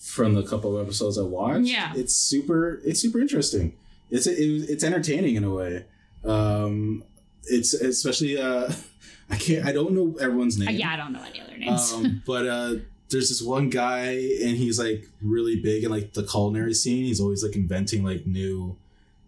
From 0.00 0.34
the 0.34 0.44
couple 0.44 0.76
of 0.78 0.86
episodes 0.86 1.18
I 1.18 1.22
watched, 1.22 1.66
Yeah. 1.66 1.92
it's 1.96 2.14
super. 2.14 2.80
It's 2.84 3.00
super 3.00 3.20
interesting. 3.20 3.72
It's 4.08 4.28
it, 4.28 4.34
it's 4.38 4.84
entertaining 4.84 5.34
in 5.34 5.42
a 5.42 5.50
way. 5.52 5.84
Um, 6.24 7.02
it's 7.44 7.74
especially. 7.74 8.40
Uh, 8.40 8.72
I 9.30 9.36
can't. 9.36 9.64
I 9.64 9.72
don't 9.72 9.92
know 9.92 10.16
everyone's 10.20 10.58
name. 10.58 10.68
Uh, 10.68 10.72
yeah, 10.72 10.90
I 10.90 10.96
don't 10.96 11.12
know 11.12 11.22
any 11.22 11.40
other 11.40 11.56
names. 11.56 11.92
Um, 11.92 12.22
but 12.26 12.46
uh, 12.46 12.74
there's 13.10 13.28
this 13.28 13.42
one 13.42 13.70
guy, 13.70 14.08
and 14.42 14.56
he's 14.56 14.78
like 14.78 15.08
really 15.22 15.60
big 15.60 15.84
in 15.84 15.90
like 15.90 16.14
the 16.14 16.24
culinary 16.24 16.74
scene. 16.74 17.04
He's 17.04 17.20
always 17.20 17.44
like 17.44 17.54
inventing 17.54 18.02
like 18.02 18.26
new 18.26 18.76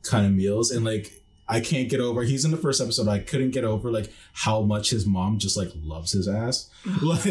kind 0.02 0.26
of 0.26 0.32
meals, 0.32 0.70
and 0.72 0.84
like 0.84 1.21
I 1.52 1.60
can't 1.60 1.88
get 1.88 2.00
over. 2.00 2.22
He's 2.22 2.44
in 2.44 2.50
the 2.50 2.56
first 2.56 2.80
episode. 2.80 3.08
I 3.08 3.18
couldn't 3.18 3.50
get 3.50 3.64
over 3.64 3.90
like 3.90 4.12
how 4.32 4.62
much 4.62 4.90
his 4.90 5.06
mom 5.06 5.38
just 5.38 5.56
like 5.56 5.70
loves 5.82 6.12
his 6.12 6.26
ass. 6.26 6.70
like 7.02 7.24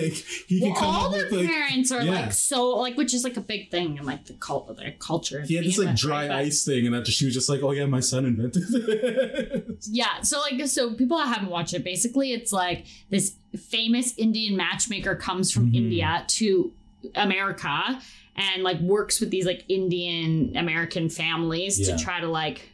he 0.47 0.61
well, 0.61 0.71
can 0.73 0.79
come 0.79 0.95
all 0.95 1.09
their 1.09 1.23
with 1.25 1.33
like 1.33 1.47
parents 1.49 1.91
are 1.91 2.01
yeah. 2.01 2.11
like 2.11 2.31
so 2.33 2.69
like, 2.69 2.95
which 2.97 3.13
is 3.13 3.23
like 3.23 3.35
a 3.37 3.41
big 3.41 3.69
thing 3.71 3.97
in 3.97 4.05
like 4.05 4.25
the 4.25 4.33
cult, 4.33 4.69
of 4.69 4.77
their 4.77 4.93
culture. 4.99 5.41
he 5.41 5.55
had 5.55 5.65
this 5.65 5.77
like 5.77 5.95
dry 5.95 6.21
right? 6.21 6.27
But- 6.29 6.37
ice 6.37 6.63
thing, 6.63 6.85
and 6.87 6.95
after 6.95 7.11
she 7.11 7.25
was 7.25 7.33
just 7.33 7.49
like, 7.49 7.61
"Oh 7.63 7.71
yeah, 7.71 7.85
my 7.85 7.99
son 7.99 8.25
invented 8.25 8.63
this." 8.71 9.89
Yeah, 9.91 10.21
so 10.21 10.39
like 10.39 10.65
so 10.67 10.93
people 10.93 11.17
that 11.17 11.27
haven't 11.27 11.49
watched 11.49 11.73
it, 11.73 11.83
basically 11.83 12.31
it's 12.33 12.51
like 12.53 12.85
this 13.09 13.35
famous 13.57 14.13
Indian 14.17 14.55
matchmaker 14.55 15.15
comes 15.15 15.51
from 15.51 15.71
Mhm. 15.71 15.75
India 15.75 16.23
to 16.27 16.71
America 17.15 17.99
and 18.35 18.63
like 18.63 18.79
works 18.79 19.19
with 19.19 19.29
these 19.31 19.45
like 19.45 19.65
Indian 19.67 20.55
American 20.55 21.09
families 21.09 21.79
Yeah. 21.79 21.97
to 21.97 22.03
try 22.03 22.19
to 22.21 22.27
like 22.29 22.70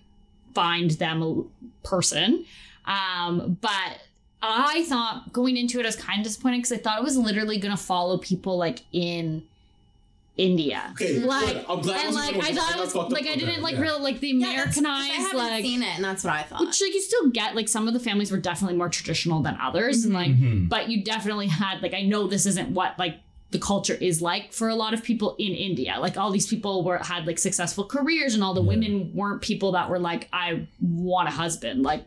find 0.62 0.92
them 0.92 1.50
person. 1.84 2.46
Um, 2.86 3.58
but 3.62 4.00
I 4.42 4.86
thought 4.90 5.32
going 5.34 5.56
into 5.58 5.80
it, 5.80 5.84
I 5.86 5.90
was 5.90 5.96
kind 5.96 6.20
of 6.20 6.24
disappointed 6.26 6.58
because 6.58 6.72
I 6.72 6.78
thought 6.78 7.00
it 7.00 7.04
was 7.04 7.18
literally 7.18 7.58
going 7.58 7.76
to 7.76 7.82
follow 7.92 8.18
people 8.18 8.58
like 8.58 8.80
in 8.92 9.44
India. 10.38 10.82
Okay, 10.92 11.20
like, 11.20 11.46
good. 11.48 11.66
I'm 11.68 11.82
glad 11.82 11.98
it 11.98 12.06
and 12.06 12.16
wasn't 12.16 12.16
like 12.16 12.34
gonna- 12.36 12.48
I 12.48 12.50
I 12.50 12.54
thought 12.54 12.76
it 12.76 12.80
was 12.96 13.12
like 13.12 13.26
I 13.28 13.36
didn't 13.36 13.62
like 13.64 13.74
yeah. 13.76 13.82
really 13.82 14.02
like 14.02 14.20
the 14.20 14.28
Yeah, 14.30 14.48
Americanized 14.52 15.12
I 15.12 15.16
haven't 15.16 15.38
like 15.38 15.64
seen 15.64 15.82
it, 15.82 15.96
and 15.96 16.04
that's 16.04 16.24
what 16.24 16.34
I 16.34 16.44
thought. 16.44 16.60
which 16.62 16.80
like 16.82 16.94
you 16.94 17.02
still 17.02 17.30
get 17.32 17.56
like 17.56 17.68
some 17.68 17.88
of 17.88 17.94
the 17.96 18.00
families 18.00 18.32
were 18.32 18.38
definitely 18.38 18.78
more 18.78 18.90
traditional 18.90 19.42
than 19.42 19.58
others 19.60 20.06
and 20.06 20.14
like 20.14 20.30
Mhm. 20.32 20.70
but 20.70 20.90
you 20.90 21.04
definitely 21.04 21.48
had 21.48 21.82
like 21.82 21.96
I 21.96 22.04
know 22.04 22.28
this 22.28 22.46
isn't 22.46 22.70
what 22.70 22.98
like 23.00 23.16
the 23.52 23.60
culture 23.60 23.94
is 23.94 24.22
like 24.22 24.52
for 24.52 24.68
a 24.68 24.76
lot 24.76 24.94
of 24.94 25.02
people 25.04 25.36
in 25.40 25.54
India. 25.54 25.96
Like 26.00 26.18
all 26.18 26.32
these 26.32 26.48
people 26.48 26.84
were 26.84 26.98
had 26.98 27.26
like 27.26 27.40
successful 27.40 27.86
careers 27.86 28.34
and 28.34 28.44
all 28.44 28.54
the 28.54 28.62
Yeah. 28.62 28.68
women 28.68 29.12
weren't 29.14 29.42
people 29.42 29.72
that 29.74 29.90
were 29.90 30.00
like 30.00 30.28
I 30.34 30.68
want 30.82 31.30
a 31.30 31.32
husband. 31.32 31.84
Like 31.84 32.04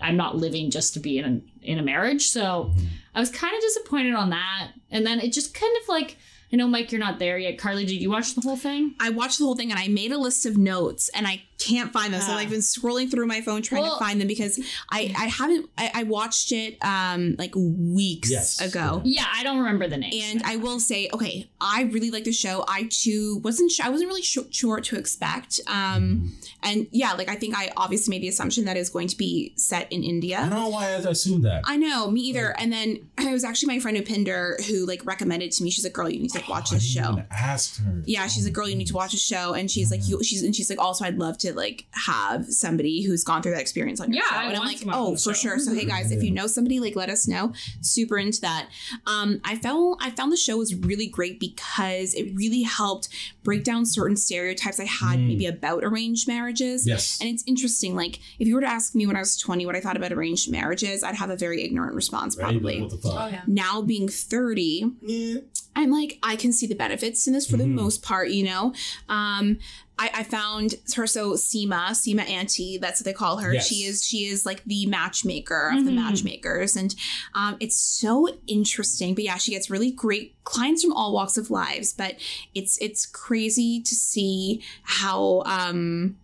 I'm 0.00 0.16
not 0.16 0.36
living 0.36 0.70
just 0.70 0.94
to 0.94 1.00
be 1.00 1.18
in 1.18 1.24
a, 1.24 1.66
in 1.66 1.78
a 1.78 1.82
marriage. 1.82 2.28
So 2.28 2.72
Mm-hmm. 2.74 2.86
I 3.14 3.18
was 3.20 3.30
kind 3.30 3.54
of 3.54 3.60
disappointed 3.60 4.14
on 4.14 4.30
that. 4.30 4.68
And 4.90 5.04
then 5.04 5.18
it 5.18 5.32
just 5.32 5.52
kind 5.54 5.76
of 5.82 5.88
like 5.88 6.16
I 6.52 6.56
know 6.56 6.66
Mike 6.68 6.90
you're 6.92 6.98
not 7.00 7.18
there 7.18 7.38
yet. 7.38 7.58
Carley, 7.58 7.84
did 7.86 8.00
you 8.02 8.10
watch 8.10 8.34
the 8.34 8.40
whole 8.40 8.56
thing? 8.56 8.94
I 9.00 9.10
watched 9.10 9.38
the 9.38 9.44
whole 9.44 9.56
thing 9.56 9.70
and 9.70 9.78
I 9.80 9.88
made 9.88 10.12
a 10.12 10.18
list 10.18 10.46
of 10.46 10.56
notes 10.58 11.08
and 11.14 11.26
I 11.26 11.42
can't 11.60 11.92
find 11.92 12.12
them. 12.14 12.20
So 12.20 12.32
Ah. 12.32 12.38
I've 12.38 12.50
been 12.50 12.60
scrolling 12.60 13.10
through 13.10 13.26
my 13.26 13.40
phone 13.40 13.62
trying 13.62 13.82
Well- 13.82 13.98
to 13.98 14.04
find 14.04 14.20
them 14.20 14.28
because 14.28 14.58
I 14.90 15.14
I 15.16 15.26
haven't 15.26 15.68
I, 15.78 15.90
I 15.94 16.02
watched 16.04 16.52
it 16.52 16.78
um 16.84 17.36
like 17.38 17.52
weeks 17.54 18.30
Yes. 18.30 18.60
ago. 18.60 19.02
Yeah, 19.04 19.26
I 19.32 19.42
don't 19.42 19.58
remember 19.58 19.86
the 19.88 19.96
name. 19.98 20.12
And 20.24 20.42
I 20.44 20.56
will 20.56 20.80
say, 20.80 21.08
okay, 21.12 21.48
I 21.60 21.82
really 21.92 22.10
like 22.10 22.24
the 22.24 22.32
show. 22.32 22.64
I 22.68 22.88
too 22.90 23.40
wasn't 23.44 23.70
sure, 23.70 23.86
I 23.86 23.88
wasn't 23.90 24.08
really 24.08 24.22
sure, 24.22 24.44
sure 24.50 24.76
what 24.76 24.84
to 24.84 24.96
expect. 24.96 25.60
Um, 25.66 26.36
and 26.62 26.86
yeah, 26.92 27.12
like 27.12 27.28
I 27.28 27.36
think 27.36 27.56
I 27.56 27.70
obviously 27.76 28.10
made 28.10 28.22
the 28.22 28.28
assumption 28.28 28.64
that 28.64 28.76
it 28.76 28.80
was 28.80 28.90
going 28.90 29.08
to 29.08 29.16
be 29.16 29.52
set 29.56 29.90
in 29.92 30.02
India. 30.02 30.38
I 30.38 30.48
don't 30.48 30.50
know 30.50 30.68
why 30.68 30.86
I 30.86 30.90
assumed 30.90 31.44
that. 31.44 31.62
I 31.64 31.76
know, 31.76 32.10
me 32.10 32.20
either. 32.22 32.54
And 32.58 32.72
then 32.72 32.98
it 33.18 33.32
was 33.32 33.44
actually 33.44 33.74
my 33.74 33.80
friend 33.80 33.96
who 33.96 34.02
Upinder 34.02 34.62
who 34.66 34.86
like 34.86 35.04
recommended 35.04 35.52
to 35.52 35.62
me. 35.62 35.70
She's 35.70 35.84
like, 35.84 35.92
"Girl, 35.92 36.08
you 36.08 36.20
need 36.20 36.30
to 36.30 36.38
like, 36.38 36.48
watch 36.48 36.68
Oh, 36.70 36.74
this 36.76 36.92
didn't 36.94 37.04
show." 37.06 37.12
even 37.12 37.26
ask 37.30 37.78
her. 37.82 38.02
Yeah, 38.06 38.26
she's 38.28 38.44
like, 38.44 38.52
"Girl, 38.52 38.68
you 38.68 38.76
need 38.76 38.86
to 38.88 38.94
watch 38.94 39.14
a 39.14 39.18
show." 39.18 39.54
And 39.54 39.70
she's 39.70 39.90
like, 39.90 40.00
"You," 40.08 40.22
she's 40.22 40.42
and 40.42 40.54
she's 40.54 40.70
like, 40.70 40.78
"Also, 40.78 41.04
I'd 41.04 41.18
love 41.18 41.38
to 41.38 41.49
like 41.52 41.86
have 41.92 42.46
somebody 42.46 43.02
who's 43.02 43.24
gone 43.24 43.42
through 43.42 43.52
that 43.52 43.60
experience 43.60 44.00
on 44.00 44.12
your 44.12 44.22
Yeah, 44.22 44.30
show." 44.30 44.36
I 44.36 44.44
And 44.48 44.56
I'm 44.56 44.64
like, 44.64 44.82
"Oh, 44.88 45.16
for 45.16 45.32
show." 45.34 45.50
sure." 45.50 45.58
So 45.58 45.74
hey 45.74 45.84
guys, 45.84 46.10
if 46.12 46.22
you 46.22 46.30
know 46.30 46.46
somebody, 46.46 46.80
like, 46.80 46.96
let 46.96 47.10
us 47.10 47.26
know. 47.28 47.52
Super 47.80 48.18
into 48.18 48.40
that. 48.42 48.68
Um, 49.06 49.40
I 49.44 49.56
found 49.56 49.96
I 50.00 50.10
found 50.10 50.32
the 50.32 50.36
show 50.36 50.56
was 50.56 50.74
really 50.74 51.06
great 51.06 51.40
because 51.40 52.14
it 52.14 52.32
really 52.34 52.62
helped 52.62 53.08
break 53.42 53.64
down 53.64 53.86
certain 53.86 54.16
stereotypes 54.16 54.78
I 54.80 54.84
had 54.84 55.18
Mm. 55.18 55.28
maybe 55.28 55.46
about 55.46 55.82
arranged 55.84 56.28
marriages. 56.28 56.86
Yes. 56.86 57.18
And 57.20 57.28
it's 57.30 57.42
interesting. 57.46 57.94
Like, 57.96 58.20
if 58.38 58.46
you 58.46 58.54
were 58.54 58.60
to 58.60 58.66
ask 58.68 58.94
me 58.94 59.06
when 59.06 59.16
I 59.16 59.20
was 59.20 59.36
20 59.36 59.66
what 59.66 59.74
I 59.76 59.80
thought 59.80 59.96
about 59.96 60.12
arranged 60.12 60.50
marriages, 60.50 61.02
I'd 61.02 61.14
have 61.16 61.30
a 61.30 61.36
very 61.36 61.62
ignorant 61.62 61.94
response, 61.94 62.36
Right? 62.36 62.44
probably. 62.50 62.80
What 62.82 62.90
the 62.90 62.96
fuck? 62.98 63.32
yeah. 63.32 63.42
Now 63.46 63.82
being 63.82 64.08
30, 64.08 64.84
Yeah. 65.02 65.40
I'm 65.76 65.90
like, 65.90 66.18
I 66.22 66.36
can 66.36 66.52
see 66.52 66.66
the 66.66 66.74
benefits 66.74 67.26
in 67.26 67.32
this 67.32 67.46
for 67.48 67.56
the 67.56 67.64
Mhm. 67.64 67.74
most 67.74 68.02
part, 68.02 68.30
you 68.30 68.44
know? 68.44 68.74
Um, 69.08 69.58
I, 69.98 70.10
I 70.14 70.22
found 70.24 70.74
her 70.96 71.06
so 71.06 71.32
Sima, 71.34 71.90
Sima 71.90 72.28
Auntie, 72.28 72.78
that's 72.78 73.00
what 73.00 73.04
they 73.04 73.12
call 73.12 73.36
her. 73.38 73.52
Yes. 73.54 73.68
She 73.68 73.84
is 73.84 74.04
she 74.04 74.24
is 74.24 74.44
like 74.46 74.64
the 74.64 74.86
matchmaker 74.86 75.72
of 75.76 75.84
the 75.84 75.90
Mhm. 75.90 75.96
matchmakers. 75.96 76.74
And 76.74 76.94
um, 77.34 77.56
it's 77.60 77.76
so 77.76 78.28
interesting. 78.46 79.14
But 79.14 79.24
yeah, 79.24 79.36
she 79.36 79.52
gets 79.52 79.68
really 79.70 79.90
great 79.90 80.34
clients 80.44 80.82
from 80.82 80.92
all 80.92 81.12
walks 81.12 81.36
of 81.36 81.50
lives. 81.50 81.92
But 81.92 82.16
it's 82.54 82.76
it's 82.78 83.04
crazy 83.06 83.80
to 83.82 83.94
see 83.94 84.62
how 84.82 85.42
um 85.46 86.16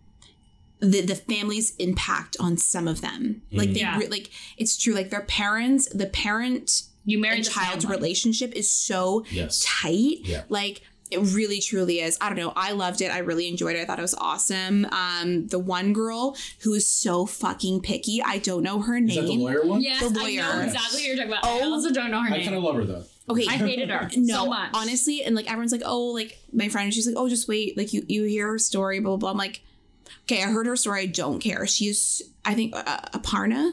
the, 0.79 1.01
the 1.01 1.15
family's 1.15 1.73
impact 1.77 2.35
on 2.39 2.57
some 2.57 2.87
of 2.87 3.01
them. 3.01 3.41
Like 3.51 3.73
they 3.73 3.79
Yeah. 3.79 3.97
re- 3.97 4.07
like 4.07 4.29
it's 4.57 4.75
true. 4.77 4.93
Like 4.93 5.09
their 5.09 5.21
parents, 5.23 5.87
the 5.93 6.05
parent 6.07 6.83
you 7.07 7.17
married 7.19 7.37
and 7.45 7.49
child's 7.49 7.83
family. 7.85 7.97
relationship 7.97 8.53
is 8.53 8.69
so 8.69 9.25
Yes. 9.31 9.63
tight. 9.65 10.17
Yeah. 10.23 10.43
Like 10.49 10.81
it 11.09 11.19
really 11.19 11.61
truly 11.61 12.01
is. 12.01 12.17
I 12.19 12.27
don't 12.27 12.37
know. 12.37 12.51
I 12.55 12.73
loved 12.73 12.99
it. 13.01 13.07
I 13.09 13.19
really 13.19 13.47
enjoyed 13.47 13.77
it. 13.77 13.79
I 13.79 13.85
thought 13.85 13.97
it 13.97 14.01
was 14.01 14.13
awesome. 14.15 14.85
Um, 14.91 15.47
the 15.47 15.57
one 15.57 15.93
girl 15.93 16.35
who 16.63 16.73
is 16.73 16.85
so 16.85 17.25
fucking 17.25 17.79
picky. 17.79 18.21
I 18.21 18.39
don't 18.39 18.61
know 18.61 18.81
her 18.81 18.97
Is 18.97 19.15
that 19.15 19.21
the 19.21 19.37
lawyer 19.37 19.65
one? 19.65 19.79
Yes, 19.81 20.01
The 20.01 20.07
I 20.07 20.09
know 20.11 20.21
lawyer. 20.21 20.63
exactly 20.65 20.99
what 20.99 21.03
you're 21.07 21.15
talking 21.15 21.31
about. 21.31 21.43
Oh, 21.45 21.59
I 21.59 21.63
also 21.63 21.93
don't 21.93 22.11
know 22.11 22.19
her 22.21 22.27
I 22.27 22.37
name. 22.37 22.43
kind 22.43 22.55
of 22.57 22.63
love 22.63 22.75
her 22.75 22.83
though. 22.83 23.03
Okay. 23.29 23.45
I 23.47 23.53
hated 23.53 23.89
her 23.89 24.09
no, 24.17 24.43
so 24.43 24.45
much. 24.47 24.69
honestly, 24.73 25.23
and 25.23 25.33
like 25.33 25.45
everyone's 25.49 25.71
like, 25.71 25.81
oh, 25.85 26.07
like 26.07 26.37
my 26.51 26.67
friend, 26.67 26.93
she's 26.93 27.07
like, 27.07 27.15
oh, 27.17 27.29
just 27.29 27.47
wait, 27.47 27.77
like 27.77 27.93
you 27.93 28.03
you 28.09 28.23
hear 28.25 28.47
her 28.51 28.59
story, 28.59 28.99
blah 28.99 29.11
blah. 29.11 29.17
blah. 29.17 29.31
I'm 29.31 29.37
like, 29.37 29.61
okay, 30.23 30.43
I 30.43 30.47
heard 30.47 30.65
her 30.65 30.75
story. 30.75 31.01
I 31.03 31.05
don't 31.05 31.39
care. 31.39 31.65
She 31.67 31.85
is, 31.87 32.21
I 32.43 32.53
think, 32.53 32.73
uh, 32.75 32.99
Aparna, 33.13 33.71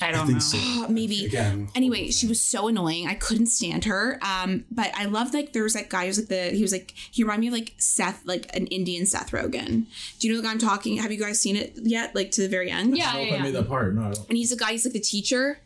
I 0.00 0.12
don't 0.12 0.20
I 0.22 0.26
think 0.26 0.34
know. 0.34 0.86
so. 0.86 0.88
maybe. 0.92 1.26
Again. 1.26 1.68
Anyway, 1.74 2.10
she 2.10 2.26
was 2.26 2.40
so 2.42 2.68
annoying. 2.68 3.06
I 3.06 3.14
couldn't 3.14 3.46
stand 3.46 3.84
her. 3.84 4.18
Um, 4.22 4.64
but 4.70 4.90
I 4.96 5.04
love 5.06 5.34
like 5.34 5.52
there 5.52 5.62
was 5.62 5.74
that 5.74 5.88
guy 5.88 6.02
who 6.02 6.06
was 6.08 6.18
like 6.18 6.28
the 6.28 6.50
he 6.56 6.62
was 6.62 6.72
like 6.72 6.92
he 7.10 7.22
reminded 7.22 7.40
me 7.42 7.48
of 7.48 7.54
like 7.54 7.74
Seth, 7.78 8.22
like 8.24 8.54
an 8.56 8.66
Indian 8.68 9.06
Seth 9.06 9.30
Rogen. 9.30 9.86
Do 10.18 10.28
you 10.28 10.34
know 10.34 10.40
the 10.40 10.46
guy 10.46 10.52
I'm 10.52 10.58
talking? 10.58 10.96
Have 10.98 11.12
you 11.12 11.18
guys 11.18 11.40
seen 11.40 11.56
it 11.56 11.72
yet? 11.76 12.14
Like 12.14 12.30
to 12.32 12.42
the 12.42 12.48
very 12.48 12.70
end? 12.70 12.96
Yeah, 12.96 13.10
I 13.10 13.12
don't 13.12 13.26
yeah, 13.26 13.32
I 13.32 13.36
yeah. 13.36 13.42
made 13.42 13.54
that 13.54 13.68
part. 13.68 13.94
No, 13.94 14.02
I 14.02 14.10
don't. 14.12 14.28
And 14.28 14.36
he's 14.38 14.50
the 14.50 14.56
guy. 14.56 14.72
He's 14.72 14.84
like 14.84 14.94
the 14.94 15.00
teacher. 15.00 15.60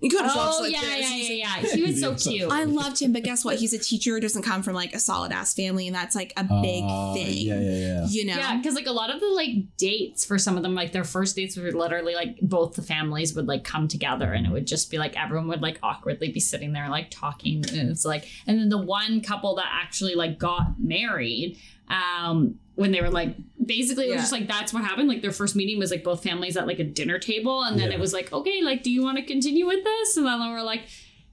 He 0.00 0.08
kind 0.08 0.26
of 0.26 0.32
talks 0.32 0.56
Oh 0.58 0.62
like 0.62 0.72
yeah, 0.72 0.80
this. 0.80 1.10
yeah, 1.10 1.34
yeah, 1.34 1.60
yeah. 1.62 1.68
He 1.74 1.82
was 1.82 2.00
so 2.00 2.14
cute. 2.14 2.50
I 2.50 2.64
loved 2.64 3.00
him, 3.02 3.12
but 3.12 3.22
guess 3.22 3.44
what? 3.44 3.56
He's 3.58 3.72
a 3.74 3.78
teacher. 3.78 4.18
Doesn't 4.18 4.42
come 4.42 4.62
from 4.62 4.74
like 4.74 4.94
a 4.94 4.98
solid 4.98 5.30
ass 5.30 5.52
family, 5.54 5.86
and 5.86 5.94
that's 5.94 6.14
like 6.16 6.32
a 6.38 6.44
big 6.44 6.84
Uh, 6.86 7.12
thing. 7.14 7.46
Yeah, 7.46 7.60
yeah, 7.60 7.76
yeah. 7.76 8.06
You 8.08 8.24
know. 8.24 8.36
Yeah, 8.36 8.56
because 8.56 8.74
like 8.74 8.86
a 8.86 8.92
lot 8.92 9.14
of 9.14 9.20
the 9.20 9.26
like 9.28 9.76
dates 9.76 10.24
for 10.24 10.38
some 10.38 10.56
of 10.56 10.62
them, 10.62 10.74
like 10.74 10.92
their 10.92 11.04
first 11.04 11.36
dates 11.36 11.56
were 11.56 11.70
literally 11.72 12.14
like 12.14 12.38
both 12.40 12.74
the 12.76 12.82
families 12.82 13.34
would 13.34 13.46
like 13.46 13.62
come 13.64 13.88
together 13.88 14.32
and 14.32 14.46
it 14.46 14.50
would 14.52 14.66
just 14.66 14.90
be 14.90 14.96
like 14.98 15.20
everyone 15.22 15.48
would 15.48 15.60
like 15.62 15.78
awkwardly 15.82 16.32
be 16.32 16.40
sitting 16.40 16.72
there 16.72 16.88
like 16.88 17.10
talking 17.10 17.62
and 17.72 17.90
it's 17.90 18.04
like 18.04 18.26
and 18.46 18.58
then 18.58 18.68
the 18.70 18.78
one 18.80 19.20
couple 19.20 19.54
that 19.56 19.68
actually 19.70 20.14
like 20.14 20.38
got 20.38 20.80
married 20.80 21.58
um 21.88 22.54
when 22.80 22.90
they 22.92 23.00
were 23.00 23.10
like 23.10 23.36
basically 23.64 24.06
it 24.06 24.08
was 24.08 24.14
Yeah. 24.16 24.20
just 24.22 24.32
like 24.32 24.48
that's 24.48 24.72
what 24.72 24.82
happened 24.84 25.08
like 25.08 25.22
their 25.22 25.32
first 25.32 25.54
meeting 25.54 25.78
was 25.78 25.90
like 25.90 26.02
both 26.02 26.22
families 26.22 26.56
at 26.56 26.66
like 26.66 26.78
a 26.78 26.84
dinner 26.84 27.18
table 27.18 27.62
and 27.62 27.78
then 27.78 27.88
Yeah. 27.90 27.96
it 27.96 28.00
was 28.00 28.12
like 28.12 28.32
okay 28.32 28.62
like 28.62 28.82
do 28.82 28.90
you 28.90 29.02
want 29.02 29.18
to 29.18 29.24
continue 29.24 29.66
with 29.66 29.84
this 29.84 30.16
and 30.16 30.26
then 30.26 30.40
we 30.40 30.48
were 30.50 30.62
like 30.62 30.82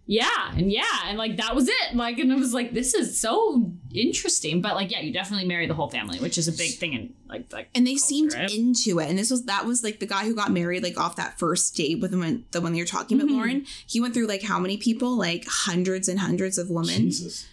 yeah 0.10 0.52
and 0.56 0.72
yeah 0.72 0.84
and 1.08 1.18
like 1.18 1.36
that 1.38 1.54
was 1.56 1.68
it 1.68 1.96
like 1.96 2.18
and 2.20 2.32
it 2.32 2.38
was 2.40 2.54
like 2.54 2.74
this 2.74 2.94
is 2.94 3.20
so 3.20 3.72
interesting 3.94 4.62
but 4.62 4.74
like 4.76 4.90
yeah 4.92 5.02
you 5.02 5.12
definitely 5.12 5.46
marry 5.46 5.68
the 5.68 5.74
whole 5.74 5.90
family 5.90 6.18
which 6.20 6.38
is 6.38 6.48
a 6.48 6.52
big 6.54 6.72
thing 6.78 6.96
and 6.96 7.14
like 7.28 7.52
like 7.52 7.70
and 7.76 7.86
they 7.86 7.92
culture, 7.96 8.06
seemed 8.06 8.34
right? 8.34 8.54
into 8.54 9.00
it 9.00 9.10
and 9.10 9.18
this 9.20 9.30
was 9.32 9.44
that 9.46 9.66
was 9.66 9.84
like 9.84 10.00
the 10.00 10.06
guy 10.06 10.24
who 10.26 10.34
got 10.36 10.52
married 10.52 10.82
like 10.84 10.98
off 10.98 11.16
that 11.18 11.38
first 11.38 11.76
date 11.76 12.00
with 12.00 12.12
the 12.12 12.18
one 12.18 12.46
the 12.52 12.62
one 12.62 12.74
you're 12.76 12.86
talking 12.86 13.20
about 13.20 13.30
Mhm. 13.30 13.36
lauren 13.36 13.66
he 13.86 14.00
went 14.00 14.14
through 14.14 14.28
like 14.28 14.44
how 14.44 14.60
many 14.60 14.78
people 14.78 15.18
like 15.18 15.46
hundreds 15.48 16.08
and 16.08 16.20
hundreds 16.20 16.58
of 16.58 16.70
women 16.70 17.10
Jesus. 17.10 17.46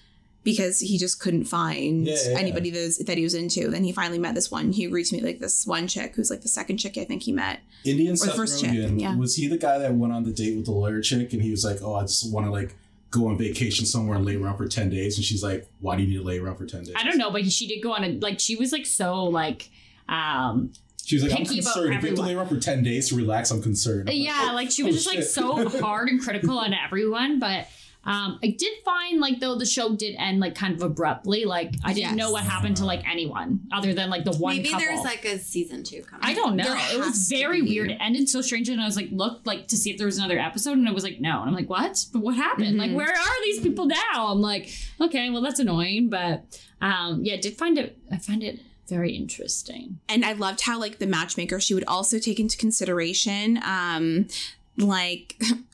Because 0.44 0.80
he 0.80 0.98
just 0.98 1.18
couldn't 1.18 1.44
find 1.44 2.07
Yeah, 2.07 2.16
yeah, 2.26 2.38
anybody 2.38 2.70
that, 2.70 2.78
was, 2.78 2.98
that 2.98 3.18
he 3.18 3.24
was 3.24 3.35
into 3.35 3.70
then 3.70 3.83
he 3.83 3.92
finally 3.92 4.18
met 4.18 4.35
this 4.35 4.50
one 4.50 4.72
he 4.72 4.85
agreed 4.85 5.04
to 5.04 5.16
meet 5.16 5.24
like 5.24 5.40
this 5.40 5.66
one 5.66 5.88
chick 5.88 6.14
who's 6.14 6.30
like 6.30 6.42
the 6.42 6.48
second 6.48 6.76
chick 6.76 6.96
i 6.98 7.04
think 7.04 7.22
he 7.22 7.33
met 7.33 7.61
Indian 7.85 8.16
Seth 8.16 8.35
first 8.35 8.61
chick, 8.61 8.90
yeah. 8.96 9.14
was 9.16 9.37
he 9.37 9.46
the 9.46 9.59
guy 9.59 9.78
that 9.78 9.94
went 9.94 10.12
on 10.12 10.24
the 10.24 10.33
date 10.33 10.57
with 10.57 10.64
the 10.64 10.72
lawyer 10.72 11.00
chick 11.00 11.33
and 11.33 11.42
he 11.42 11.50
was 11.50 11.64
like, 11.64 11.83
"Oh, 11.83 11.94
I 11.94 12.02
just 12.02 12.33
want 12.33 12.46
to 12.46 12.50
like 12.50 12.74
go 13.11 13.28
on 13.28 13.37
vacation 13.37 13.85
somewhere 13.87 14.16
and 14.16 14.24
lay 14.24 14.37
around 14.37 14.57
for 14.57 14.66
ten 14.66 14.88
days," 14.88 15.16
and 15.16 15.24
she's 15.24 15.42
like, 15.42 15.68
"Why 15.80 15.96
do 15.96 16.02
you 16.02 16.09
need 16.09 16.16
to 16.16 16.22
lay 16.22 16.38
around 16.38 16.57
for 16.57 16.66
ten 16.66 16.85
days?" 16.85 16.94
I 16.96 17.04
don't 17.04 17.18
know, 17.18 17.30
but 17.30 17.44
she 17.50 17.66
did 17.66 17.80
go 17.83 17.92
on 17.92 18.04
a 18.04 18.09
like 18.20 18.40
she 18.40 18.57
was 18.57 18.72
like 18.72 18.87
so 18.87 19.24
like 19.24 19.70
um 20.09 20.72
She 21.04 21.16
was 21.16 21.24
like, 21.24 21.33
"I'm 21.33 21.44
concerned. 21.44 21.94
If 21.94 22.02
you 22.02 22.09
have 22.09 22.16
to 22.16 22.22
lay 22.22 22.35
around 22.35 22.48
for 22.48 22.59
ten 22.59 22.83
days 22.83 23.11
to 23.11 23.16
relax, 23.16 23.50
I'm 23.50 23.62
concerned." 23.62 24.09
I'm 24.09 24.16
yeah, 24.16 24.52
like 24.54 24.70
she 24.70 24.83
was 24.83 24.94
oh, 24.94 24.98
just 24.98 25.14
like 25.14 25.24
so 25.24 25.68
hard 25.80 26.09
and 26.09 26.20
critical 26.20 26.59
on 26.59 26.72
everyone, 26.72 27.38
but 27.38 27.66
um 28.06 28.38
I 28.42 28.48
did 28.48 28.72
find 28.84 29.20
like 29.20 29.40
though 29.40 29.56
the 29.56 29.66
show 29.66 29.94
did 29.96 30.14
end 30.18 30.40
like 30.40 30.54
kind 30.54 30.74
of 30.74 30.82
abruptly. 30.82 31.44
Like 31.44 31.74
I 31.84 31.88
didn't 31.92 32.10
Yes. 32.10 32.16
know 32.16 32.30
what 32.32 32.44
happened 32.44 32.76
to 32.78 32.84
like 32.84 33.02
anyone 33.08 33.60
other 33.72 33.94
than 33.94 34.10
like 34.10 34.24
the 34.24 34.32
one 34.32 34.56
Maybe 34.56 34.68
couple. 34.70 34.86
there's 34.86 35.00
like 35.04 35.24
a 35.24 35.38
season 35.38 35.82
two 35.84 36.02
coming. 36.02 36.24
I 36.24 36.34
don't 36.34 36.56
know. 36.56 36.64
There 36.64 36.94
It 36.94 36.98
was 36.98 37.28
very 37.28 37.62
weird. 37.62 37.90
It 37.90 37.98
ended 38.00 38.28
so 38.28 38.40
strangely, 38.42 38.74
and 38.74 38.82
I 38.82 38.86
was 38.86 38.96
like, 38.96 39.08
looked 39.10 39.46
like 39.46 39.68
to 39.68 39.76
see 39.76 39.90
if 39.90 39.98
there 39.98 40.06
was 40.06 40.18
another 40.18 40.38
episode, 40.38 40.72
and 40.78 40.86
it 40.86 40.94
was 40.94 41.04
like, 41.04 41.20
no. 41.20 41.40
And 41.40 41.48
I'm 41.48 41.54
like, 41.54 41.68
what? 41.70 42.04
But 42.12 42.20
what 42.22 42.34
happened? 42.36 42.76
Like, 42.78 42.90
Mhm. 42.90 42.94
where 42.94 43.08
are 43.12 43.44
these 43.44 43.60
people 43.60 43.86
now? 43.86 44.28
I'm 44.28 44.40
like, 44.40 44.70
okay, 45.00 45.30
well, 45.30 45.42
that's 45.42 45.58
annoying, 45.60 46.08
but 46.10 46.60
um, 46.80 47.24
yeah, 47.24 47.34
I 47.34 47.36
did 47.38 47.56
find 47.56 47.78
it. 47.78 47.96
I 48.12 48.18
find 48.18 48.42
it 48.42 48.60
very 48.88 49.12
interesting. 49.16 49.98
and 50.10 50.24
I 50.26 50.32
loved 50.34 50.60
how 50.62 50.78
like 50.78 50.98
the 50.98 51.06
matchmaker 51.06 51.58
she 51.58 51.72
would 51.72 51.84
also 51.88 52.18
take 52.18 52.38
into 52.38 52.56
consideration 52.58 53.58
um 53.64 54.26
like 54.76 55.40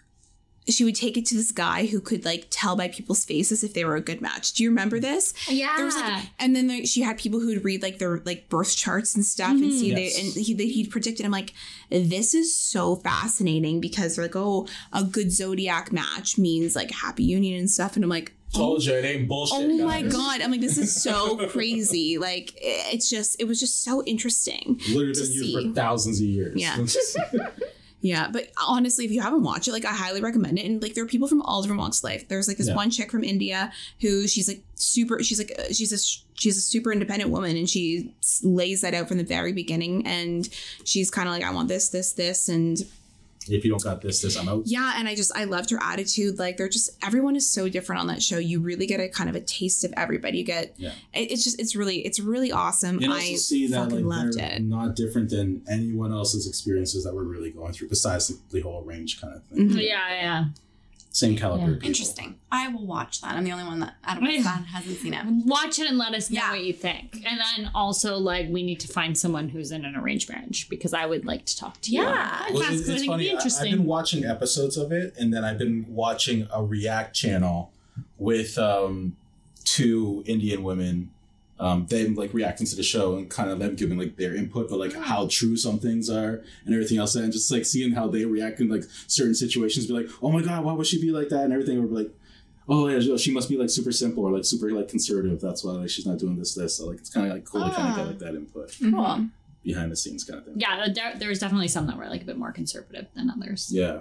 she 0.72 0.84
would 0.84 0.94
take 0.94 1.16
it 1.16 1.26
to 1.26 1.34
this 1.34 1.52
guy 1.52 1.86
who 1.86 2.00
could 2.00 2.24
like 2.24 2.46
tell 2.50 2.76
by 2.76 2.88
people's 2.88 3.24
faces 3.24 3.62
if 3.64 3.74
they 3.74 3.84
were 3.84 3.96
a 3.96 4.00
good 4.00 4.20
match. 4.20 4.52
Do 4.52 4.62
you 4.62 4.70
remember 4.70 4.98
this? 5.00 5.34
Yeah, 5.48 5.74
There 5.76 5.84
was 5.84 5.96
like, 5.96 6.24
and 6.38 6.54
then 6.54 6.68
like, 6.68 6.86
she 6.86 7.02
had 7.02 7.18
people 7.18 7.40
who'd 7.40 7.64
read 7.64 7.82
like 7.82 7.98
their 7.98 8.18
like 8.24 8.48
birth 8.48 8.76
charts 8.76 9.14
and 9.14 9.24
stuff 9.24 9.50
and 9.52 9.72
see 9.72 9.88
Yes. 9.90 10.14
they 10.16 10.20
and 10.22 10.32
he 10.34 10.54
he'd 10.72 10.90
predicted. 10.90 11.24
I'm 11.26 11.32
like, 11.32 11.52
this 11.90 12.34
is 12.34 12.56
so 12.56 12.96
fascinating 12.96 13.80
because 13.80 14.16
they're 14.16 14.24
like, 14.26 14.36
oh, 14.36 14.66
a 14.92 15.04
good 15.04 15.32
zodiac 15.32 15.92
match 15.92 16.38
means 16.38 16.74
like 16.76 16.90
happy 16.90 17.24
union 17.24 17.58
and 17.58 17.70
stuff. 17.70 17.96
And 17.96 18.04
I'm 18.04 18.10
like, 18.10 18.32
Told 18.52 18.84
you 18.84 18.94
it 18.94 19.04
ain't 19.04 19.28
bullshit. 19.28 19.58
Oh 19.60 19.86
my 19.86 20.02
god! 20.02 20.40
I'm 20.40 20.50
like, 20.50 20.60
this 20.60 20.76
is 20.76 21.00
so 21.00 21.36
crazy. 21.50 22.18
Like, 22.18 22.52
it's 22.60 23.08
just, 23.08 23.40
it 23.40 23.44
was 23.44 23.60
just 23.60 23.84
so 23.84 24.02
interesting. 24.06 24.80
Literally 24.88 25.12
been 25.12 25.32
used 25.32 25.68
for 25.68 25.72
thousands 25.72 26.18
of 26.20 26.26
years. 26.26 26.60
Yeah. 26.60 26.76
Yeah, 28.02 28.28
but 28.32 28.48
honestly, 28.66 29.04
if 29.04 29.10
you 29.10 29.20
haven't 29.20 29.42
watched 29.42 29.68
it, 29.68 29.72
like 29.72 29.84
I 29.84 29.92
highly 29.92 30.20
recommend 30.22 30.58
it. 30.58 30.64
And 30.64 30.82
like 30.82 30.94
there 30.94 31.04
are 31.04 31.08
people 31.08 31.28
from 31.28 31.42
all 31.42 31.60
different 31.60 31.80
walks 31.80 31.98
of 31.98 32.04
life. 32.04 32.28
There's 32.28 32.48
like 32.48 32.56
this 32.56 32.68
Yeah. 32.68 32.74
one 32.76 32.90
chick 32.90 33.10
from 33.10 33.22
India 33.24 33.72
who 34.00 34.26
she's 34.26 34.48
like 34.48 34.62
super. 34.74 35.22
She's 35.22 35.38
like 35.38 35.52
uh, 35.58 35.72
she's 35.72 35.92
a 35.92 35.98
she's 36.34 36.56
a 36.56 36.60
super 36.62 36.92
independent 36.92 37.30
woman, 37.30 37.56
and 37.56 37.68
she 37.68 38.14
lays 38.42 38.80
that 38.80 38.94
out 38.94 39.08
from 39.08 39.18
the 39.18 39.24
very 39.24 39.52
beginning. 39.52 40.06
And 40.06 40.48
she's 40.84 41.10
kind 41.10 41.28
of 41.28 41.34
like, 41.34 41.44
I 41.44 41.50
want 41.50 41.68
this, 41.68 41.90
this, 41.90 42.12
this, 42.12 42.48
and 42.48 42.78
if 43.48 43.64
you 43.64 43.70
don't 43.70 43.82
got 43.82 44.02
this, 44.02 44.20
this, 44.20 44.36
I'm 44.36 44.48
out. 44.48 44.62
yeah. 44.66 44.94
And 44.96 45.08
I 45.08 45.14
just 45.14 45.32
I 45.36 45.44
loved 45.44 45.70
her 45.70 45.78
attitude. 45.82 46.38
Like 46.38 46.56
they're 46.58 46.68
just 46.68 46.90
everyone 47.02 47.36
is 47.36 47.48
so 47.48 47.68
different 47.68 48.00
on 48.02 48.06
that 48.08 48.22
show. 48.22 48.38
You 48.38 48.60
really 48.60 48.86
get 48.86 49.00
a 49.00 49.08
kind 49.08 49.30
of 49.30 49.34
a 49.36 49.40
taste 49.40 49.82
of 49.84 49.92
everybody. 49.96 50.38
You 50.38 50.44
get 50.44 50.74
Yeah. 50.76 50.92
it, 51.14 51.30
it's 51.32 51.42
just 51.44 51.58
it's 51.58 51.74
really 51.74 52.00
it's 52.06 52.20
really 52.20 52.52
awesome. 52.52 53.00
You 53.00 53.10
also 53.10 53.20
I 53.22 53.34
see 53.36 53.66
that 53.68 53.90
fucking 53.90 54.06
like 54.06 54.24
loved 54.24 54.38
they're 54.38 54.52
it. 54.56 54.62
not 54.62 54.94
different 54.94 55.30
than 55.30 55.62
anyone 55.70 56.12
else's 56.12 56.46
experiences 56.46 57.04
that 57.04 57.14
we're 57.14 57.24
really 57.24 57.50
going 57.50 57.72
through, 57.72 57.88
besides 57.88 58.28
the, 58.28 58.38
the 58.50 58.60
whole 58.60 58.82
range 58.82 59.20
kind 59.20 59.34
of 59.34 59.42
thing. 59.44 59.70
Mhm. 59.70 59.76
Yeah, 59.82 60.08
yeah. 60.10 60.44
Same 61.12 61.36
caliber. 61.36 61.72
Yeah. 61.72 61.86
Interesting. 61.88 62.36
I 62.52 62.68
will 62.68 62.86
watch 62.86 63.20
that. 63.20 63.34
I'm 63.34 63.42
the 63.42 63.50
only 63.50 63.64
one 63.64 63.80
that 63.80 63.94
out 64.04 64.18
of 64.18 64.22
my 64.22 64.30
Yeah. 64.30 64.42
son 64.44 64.62
hasn't 64.64 64.98
seen 64.98 65.12
it. 65.12 65.24
Watch 65.44 65.80
it 65.80 65.88
and 65.88 65.98
let 65.98 66.14
us 66.14 66.30
know 66.30 66.40
Yeah. 66.40 66.50
what 66.52 66.64
you 66.64 66.72
think. 66.72 67.24
And 67.28 67.40
then 67.40 67.70
also, 67.74 68.16
like, 68.16 68.48
we 68.48 68.62
need 68.62 68.78
to 68.80 68.88
find 68.88 69.18
someone 69.18 69.48
who's 69.48 69.72
in 69.72 69.84
an 69.84 69.96
arranged 69.96 70.28
marriage 70.30 70.68
because 70.68 70.94
I 70.94 71.06
would 71.06 71.24
like 71.26 71.46
to 71.46 71.56
talk 71.56 71.80
to 71.82 71.90
you. 71.90 72.02
Yeah. 72.02 72.42
Well, 72.52 72.62
podcast, 72.62 72.72
it- 72.72 72.78
'cause 72.78 72.88
I 72.90 72.94
it's 72.94 73.04
funny. 73.06 73.24
be 73.24 73.30
I, 73.36 73.38
I've 73.44 73.70
been 73.76 73.84
watching 73.86 74.24
episodes 74.24 74.76
of 74.76 74.92
it, 74.92 75.14
and 75.18 75.34
then 75.34 75.44
I've 75.44 75.58
been 75.58 75.84
watching 75.88 76.46
a 76.52 76.62
React 76.64 77.14
channel 77.16 77.72
with 78.16 78.56
um, 78.56 79.16
two 79.64 80.22
Indian 80.26 80.62
women. 80.62 81.10
Um, 81.60 81.84
them 81.88 82.14
like 82.14 82.32
reacting 82.32 82.66
to 82.68 82.74
the 82.74 82.82
show 82.82 83.16
and 83.16 83.28
kind 83.28 83.50
of 83.50 83.58
them 83.58 83.74
giving 83.76 83.98
like 83.98 84.16
their 84.16 84.34
input, 84.34 84.70
but 84.70 84.78
like 84.78 84.94
how 84.94 85.26
true 85.30 85.58
some 85.58 85.78
things 85.78 86.08
are 86.08 86.42
and 86.64 86.74
everything 86.74 86.96
else, 86.96 87.14
and 87.16 87.30
just 87.30 87.50
like 87.52 87.66
seeing 87.66 87.92
how 87.92 88.08
they 88.08 88.24
react 88.24 88.60
in 88.60 88.70
like 88.70 88.84
certain 89.08 89.34
situations, 89.34 89.86
be 89.86 89.92
like, 89.92 90.08
oh 90.22 90.32
my 90.32 90.40
god, 90.40 90.64
why 90.64 90.72
would 90.72 90.86
she 90.86 90.98
be 91.00 91.10
like 91.10 91.28
that, 91.28 91.44
and 91.44 91.52
everything, 91.52 91.78
or 91.78 91.86
be 91.86 91.94
like, 91.94 92.10
oh 92.66 92.88
yeah, 92.88 93.16
she 93.18 93.30
must 93.30 93.48
be 93.50 93.58
like 93.58 93.68
super 93.68 93.92
simple 93.92 94.24
or 94.24 94.32
like 94.32 94.46
super 94.46 94.70
like 94.72 94.88
conservative. 94.88 95.38
That's 95.38 95.62
why 95.62 95.72
like 95.72 95.90
she's 95.90 96.06
not 96.06 96.18
doing 96.18 96.36
this 96.38 96.54
this. 96.54 96.76
So 96.78 96.86
like 96.86 96.96
it's 96.98 97.10
kind 97.10 97.26
of 97.26 97.32
like 97.34 97.44
cool 97.44 97.62
to 97.68 97.70
kind 97.74 97.88
of 97.88 97.92
Ah. 97.92 97.96
get 97.98 98.06
like 98.06 98.18
that 98.20 98.34
input 98.36 98.74
Cool. 98.80 99.28
behind 99.62 99.92
the 99.92 99.96
scenes 99.96 100.24
kind 100.24 100.38
of 100.38 100.46
thing. 100.46 100.54
yeah, 100.56 100.88
there, 100.94 101.12
there 101.18 101.28
was 101.28 101.40
definitely 101.40 101.68
some 101.68 101.86
that 101.88 101.98
were 101.98 102.06
like 102.08 102.22
a 102.22 102.24
bit 102.24 102.38
more 102.38 102.52
conservative 102.52 103.06
than 103.14 103.28
others. 103.28 103.68
Yeah. 103.70 104.00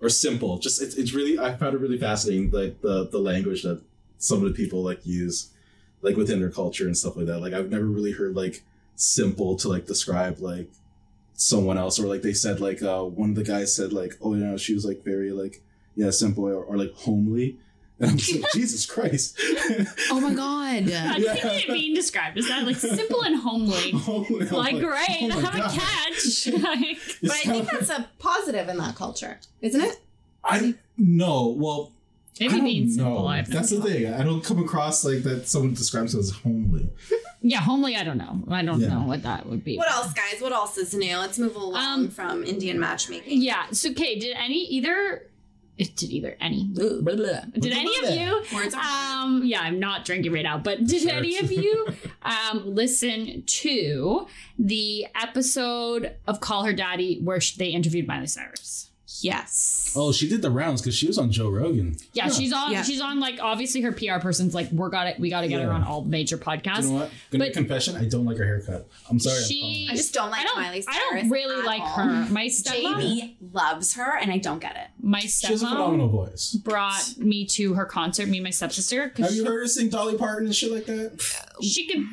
Or 0.00 0.08
simple. 0.08 0.58
Just 0.58 0.80
it's, 0.80 0.94
it's 0.94 1.12
really 1.12 1.38
I 1.38 1.56
found 1.56 1.74
it 1.74 1.80
really 1.80 1.98
fascinating 1.98 2.50
like 2.52 2.80
the 2.80 3.06
the 3.06 3.18
language 3.18 3.64
that 3.64 3.82
some 4.16 4.38
of 4.38 4.44
the 4.44 4.54
people 4.54 4.82
like 4.82 5.04
use 5.04 5.50
like 6.04 6.16
within 6.16 6.38
their 6.38 6.50
culture 6.50 6.84
and 6.84 6.96
stuff 6.96 7.16
like 7.16 7.26
that. 7.26 7.40
Like 7.40 7.54
I've 7.54 7.70
never 7.70 7.86
really 7.86 8.12
heard 8.12 8.36
like 8.36 8.62
simple 8.94 9.56
to 9.56 9.68
like 9.68 9.86
describe 9.86 10.38
like 10.38 10.70
someone 11.32 11.78
else 11.78 11.98
or 11.98 12.06
like 12.06 12.22
they 12.22 12.32
said 12.32 12.60
like 12.60 12.80
uh 12.80 13.02
one 13.02 13.30
of 13.30 13.36
the 13.36 13.42
guys 13.42 13.74
said 13.74 13.92
like 13.92 14.12
oh 14.22 14.34
you 14.34 14.44
know 14.44 14.56
she 14.56 14.72
was 14.72 14.84
like 14.84 15.02
very 15.02 15.32
like 15.32 15.62
yeah 15.96 16.10
simple 16.10 16.44
or, 16.44 16.62
or 16.62 16.76
like 16.76 16.92
homely 16.94 17.58
and 17.98 18.10
I'm 18.10 18.16
just 18.16 18.40
like 18.40 18.52
Jesus 18.54 18.86
Christ 18.86 19.40
Oh 20.10 20.20
my 20.20 20.32
god! 20.32 20.88
How 20.90 21.16
do 21.16 21.22
you 21.22 21.34
think 21.34 21.68
it 21.68 21.72
being 21.72 21.94
described? 21.94 22.38
Is 22.38 22.48
that 22.48 22.64
like 22.64 22.76
simple 22.76 23.22
and 23.22 23.36
homely? 23.36 23.90
Homely. 23.94 24.46
I'm 24.46 24.54
Like, 24.54 24.78
great, 24.78 25.22
oh 25.22 25.28
my 25.28 25.40
have 25.40 25.54
a 25.54 25.76
catch. 25.76 26.46
Like, 26.62 26.98
But 27.22 27.30
I 27.30 27.50
think 27.50 27.70
that's 27.70 27.90
a 27.90 28.08
positive 28.18 28.68
in 28.68 28.76
that 28.78 28.94
culture, 28.94 29.40
isn't 29.60 29.80
it? 29.80 29.98
I 30.44 30.74
no 30.96 31.48
well 31.48 31.90
I 31.90 31.93
maybe 32.40 32.54
don't 32.56 32.64
being 32.64 32.90
simple. 32.90 33.26
I've 33.28 33.48
That's 33.50 33.70
the 33.70 33.80
thing. 33.80 34.12
I 34.12 34.22
don't 34.24 34.42
come 34.44 34.58
across 34.62 35.04
like 35.04 35.22
that. 35.24 35.46
Someone 35.48 35.74
describes 35.74 36.14
it 36.14 36.18
as 36.20 36.30
homely. 36.30 36.88
Yeah, 37.46 37.60
homely. 37.60 37.94
I 37.94 38.04
don't 38.04 38.16
know. 38.16 38.42
I 38.48 38.62
don't 38.62 38.80
Yeah. 38.80 38.88
know 38.88 39.02
what 39.06 39.22
that 39.24 39.44
would 39.46 39.62
be. 39.64 39.76
What 39.76 39.90
else, 39.90 40.14
guys? 40.14 40.40
What 40.40 40.52
else 40.52 40.78
is 40.78 40.94
new? 40.94 41.18
Let's 41.18 41.38
move 41.38 41.54
along 41.54 41.74
Um, 41.76 42.08
from 42.08 42.42
Indian 42.42 42.80
matchmaking. 42.80 43.42
Yeah. 43.42 43.66
So, 43.70 43.90
okay. 43.90 44.18
Did 44.18 44.34
any 44.34 44.64
either? 44.64 45.28
Did 45.76 46.04
either 46.04 46.38
any? 46.40 46.64
Did 46.72 47.72
any 47.74 47.94
of 48.02 48.16
you? 48.16 48.42
Words 48.56 48.72
are 48.72 48.80
hard. 48.80 49.24
Um. 49.26 49.42
Yeah, 49.44 49.60
I'm 49.60 49.78
not 49.78 50.06
drinking 50.06 50.32
right 50.32 50.42
now. 50.42 50.56
But 50.56 50.86
did 50.86 51.06
any 51.06 51.36
of 51.36 51.52
you 51.52 51.86
um 52.22 52.62
listen 52.74 53.42
to 53.44 54.26
the 54.58 55.06
episode 55.14 56.14
of 56.26 56.40
Call 56.40 56.64
Her 56.64 56.72
Daddy 56.72 57.20
where 57.22 57.42
sh- 57.42 57.56
they 57.56 57.66
interviewed 57.68 58.06
Miley 58.06 58.26
Cyrus? 58.26 58.88
Yes. 59.20 59.92
Oh, 59.96 60.12
she 60.12 60.28
did 60.28 60.42
the 60.42 60.50
rounds 60.50 60.80
because 60.82 60.94
she 60.94 61.06
was 61.06 61.18
on 61.18 61.30
Joe 61.30 61.48
Rogan. 61.50 61.96
Yeah, 62.12 62.28
she's 62.28 62.52
on. 62.52 62.72
Yeah. 62.72 62.82
She's 62.82 63.00
on. 63.00 63.20
Like, 63.20 63.38
obviously, 63.40 63.80
her 63.82 63.92
PR 63.92 64.18
person's 64.20 64.54
like, 64.54 64.70
we're 64.72 64.88
got 64.88 65.06
it. 65.06 65.18
We 65.20 65.30
got 65.30 65.42
to 65.42 65.48
get 65.48 65.62
her 65.62 65.70
on 65.70 65.84
all 65.84 66.02
major 66.04 66.36
podcasts. 66.36 66.82
You 66.84 66.88
know 66.88 66.94
what? 66.94 67.00
Gonna 67.02 67.10
But- 67.30 67.38
make 67.38 67.52
confession. 67.54 67.96
I 67.96 68.06
don't 68.06 68.24
like 68.24 68.36
her 68.38 68.44
haircut. 68.44 68.88
I'm 69.08 69.18
sorry. 69.20 69.38
I'm 69.38 69.44
She- 69.44 69.88
I 69.90 69.94
just 69.94 70.12
don't 70.14 70.30
like 70.30 70.40
I 70.40 70.44
don't. 70.44 70.60
Miley 70.60 70.84
I 70.88 70.92
Cyrus. 70.92 71.22
don't 71.22 71.30
really 71.30 71.58
at 71.60 71.64
like 71.66 71.80
all. 71.82 71.88
her. 71.88 72.26
My 72.30 72.46
stepmom. 72.46 72.94
JB 73.00 73.34
loves 73.52 73.94
her, 73.94 74.16
and 74.18 74.30
I 74.32 74.38
don't 74.38 74.58
get 74.60 74.74
it. 74.76 74.88
My 75.00 75.20
she 75.20 75.46
has 75.46 75.62
a 75.62 75.66
phenomenal 75.68 76.08
stepmom 76.08 76.12
voice. 76.12 76.52
brought 76.54 77.14
me 77.18 77.46
to 77.46 77.74
her 77.74 77.84
concert. 77.84 78.26
Me 78.28 78.38
and 78.38 78.44
my 78.44 78.50
stepsister. 78.50 79.10
'cause 79.10 79.26
Have 79.26 79.34
you 79.34 79.42
she- 79.42 79.48
heard 79.48 79.60
her 79.60 79.66
sing 79.68 79.88
Dolly 79.90 80.16
Parton 80.16 80.46
and 80.46 80.54
shit 80.56 80.72
like 80.72 80.86
that? 80.86 81.20
She 81.62 81.86
could. 81.86 82.04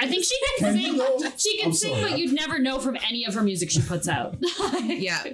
I 0.00 0.06
think 0.06 0.24
she 0.24 0.36
can 0.60 0.72
Can 0.74 0.80
sing. 0.80 1.32
She 1.36 1.58
can 1.58 1.66
I'm 1.70 1.72
sing, 1.74 1.94
sorry. 1.96 2.10
but 2.10 2.18
you'd 2.20 2.32
never 2.32 2.60
know 2.60 2.78
from 2.78 2.96
any 3.08 3.24
of 3.26 3.34
her 3.34 3.42
music 3.42 3.68
she 3.70 3.80
puts 3.82 4.06
out. 4.08 4.36
Yeah. 4.84 5.24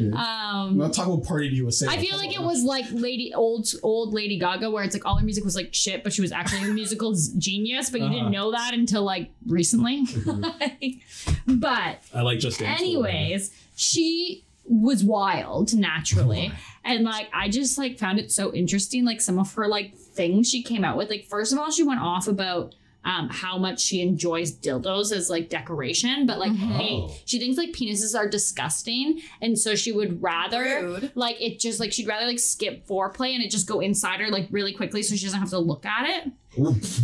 I'm 0.00 0.14
Um, 0.14 0.78
not 0.78 0.92
talking 0.94 1.12
about 1.12 1.26
Party 1.26 1.50
to 1.50 1.54
USA. 1.56 1.88
I 1.88 1.98
feel 1.98 2.16
like 2.16 2.34
it 2.34 2.40
was 2.42 2.62
like 2.62 2.86
Lady 2.92 3.34
old 3.34 3.68
old 3.82 4.14
Lady 4.14 4.38
Gaga, 4.38 4.70
where 4.70 4.82
it's 4.84 4.94
like 4.94 5.04
all 5.04 5.16
her 5.16 5.24
music 5.24 5.44
was 5.44 5.56
like 5.56 5.74
shit, 5.74 6.02
but 6.02 6.12
she 6.12 6.22
was 6.22 6.32
actually 6.32 6.62
a 6.70 6.72
musical 6.72 7.14
genius, 7.36 7.90
but 7.90 8.00
you 8.00 8.06
Uh-huh. 8.06 8.14
didn't 8.14 8.30
know 8.30 8.50
that 8.52 8.72
until 8.74 9.02
like 9.02 9.30
recently. 9.46 10.04
but 11.46 12.02
I 12.14 12.22
like 12.22 12.38
just 12.38 12.60
anyways, 12.62 13.50
she 13.76 14.44
was 14.64 15.02
wild 15.04 15.74
naturally. 15.74 16.52
And 16.84 17.04
like 17.04 17.28
I 17.32 17.48
just 17.48 17.76
like 17.78 17.98
found 17.98 18.18
it 18.18 18.30
so 18.32 18.52
interesting, 18.54 19.04
like 19.04 19.20
some 19.20 19.38
of 19.38 19.52
her 19.54 19.68
like 19.68 19.94
things 20.18 20.50
she 20.50 20.62
came 20.62 20.84
out 20.84 20.96
with. 20.98 21.08
Like, 21.08 21.24
first 21.24 21.52
of 21.54 21.58
all, 21.58 21.70
she 21.70 21.82
went 21.84 22.00
off 22.00 22.28
about 22.28 22.74
um 23.04 23.28
how 23.28 23.56
much 23.56 23.80
she 23.80 24.02
enjoys 24.02 24.50
dildos 24.52 25.12
as 25.12 25.30
like 25.30 25.48
decoration, 25.48 26.26
but 26.26 26.38
like 26.40 26.52
hey, 26.52 26.98
Oh. 27.04 27.14
she 27.24 27.38
thinks 27.38 27.56
like 27.56 27.70
penises 27.70 28.18
are 28.18 28.28
disgusting. 28.28 29.20
And 29.40 29.56
so 29.56 29.76
she 29.76 29.92
would 29.92 30.20
rather 30.20 30.64
Rude. 30.82 31.12
like 31.14 31.40
it 31.40 31.60
just 31.60 31.78
like 31.78 31.92
she'd 31.92 32.08
rather 32.08 32.26
like 32.26 32.40
skip 32.40 32.86
foreplay 32.88 33.34
and 33.34 33.42
it 33.42 33.50
just 33.52 33.68
go 33.68 33.78
inside 33.78 34.18
her 34.20 34.28
like 34.30 34.48
really 34.50 34.72
quickly 34.74 35.02
so 35.04 35.14
she 35.14 35.24
doesn't 35.24 35.38
have 35.38 35.50
to 35.50 35.58
look 35.60 35.86
at 35.86 36.08
it. 36.26 36.32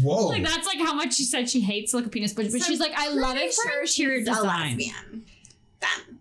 Whoa. 0.02 0.26
Like 0.26 0.42
that's 0.42 0.66
like 0.66 0.78
how 0.80 0.94
much 0.94 1.14
she 1.14 1.22
said 1.24 1.48
she 1.48 1.60
hates 1.60 1.94
like 1.94 2.06
a 2.06 2.08
penis, 2.08 2.32
but, 2.32 2.46
but 2.50 2.60
So 2.60 2.66
she's 2.66 2.80
like, 2.80 2.92
I 2.96 3.08
love 3.10 3.36
it 3.36 3.54
for 3.54 3.62
sure 3.70 3.80
interior 3.82 4.18
she's 4.18 4.28
design. 4.28 4.44
a 4.44 4.68
lesbian. 4.70 5.24
Then, 5.80 6.18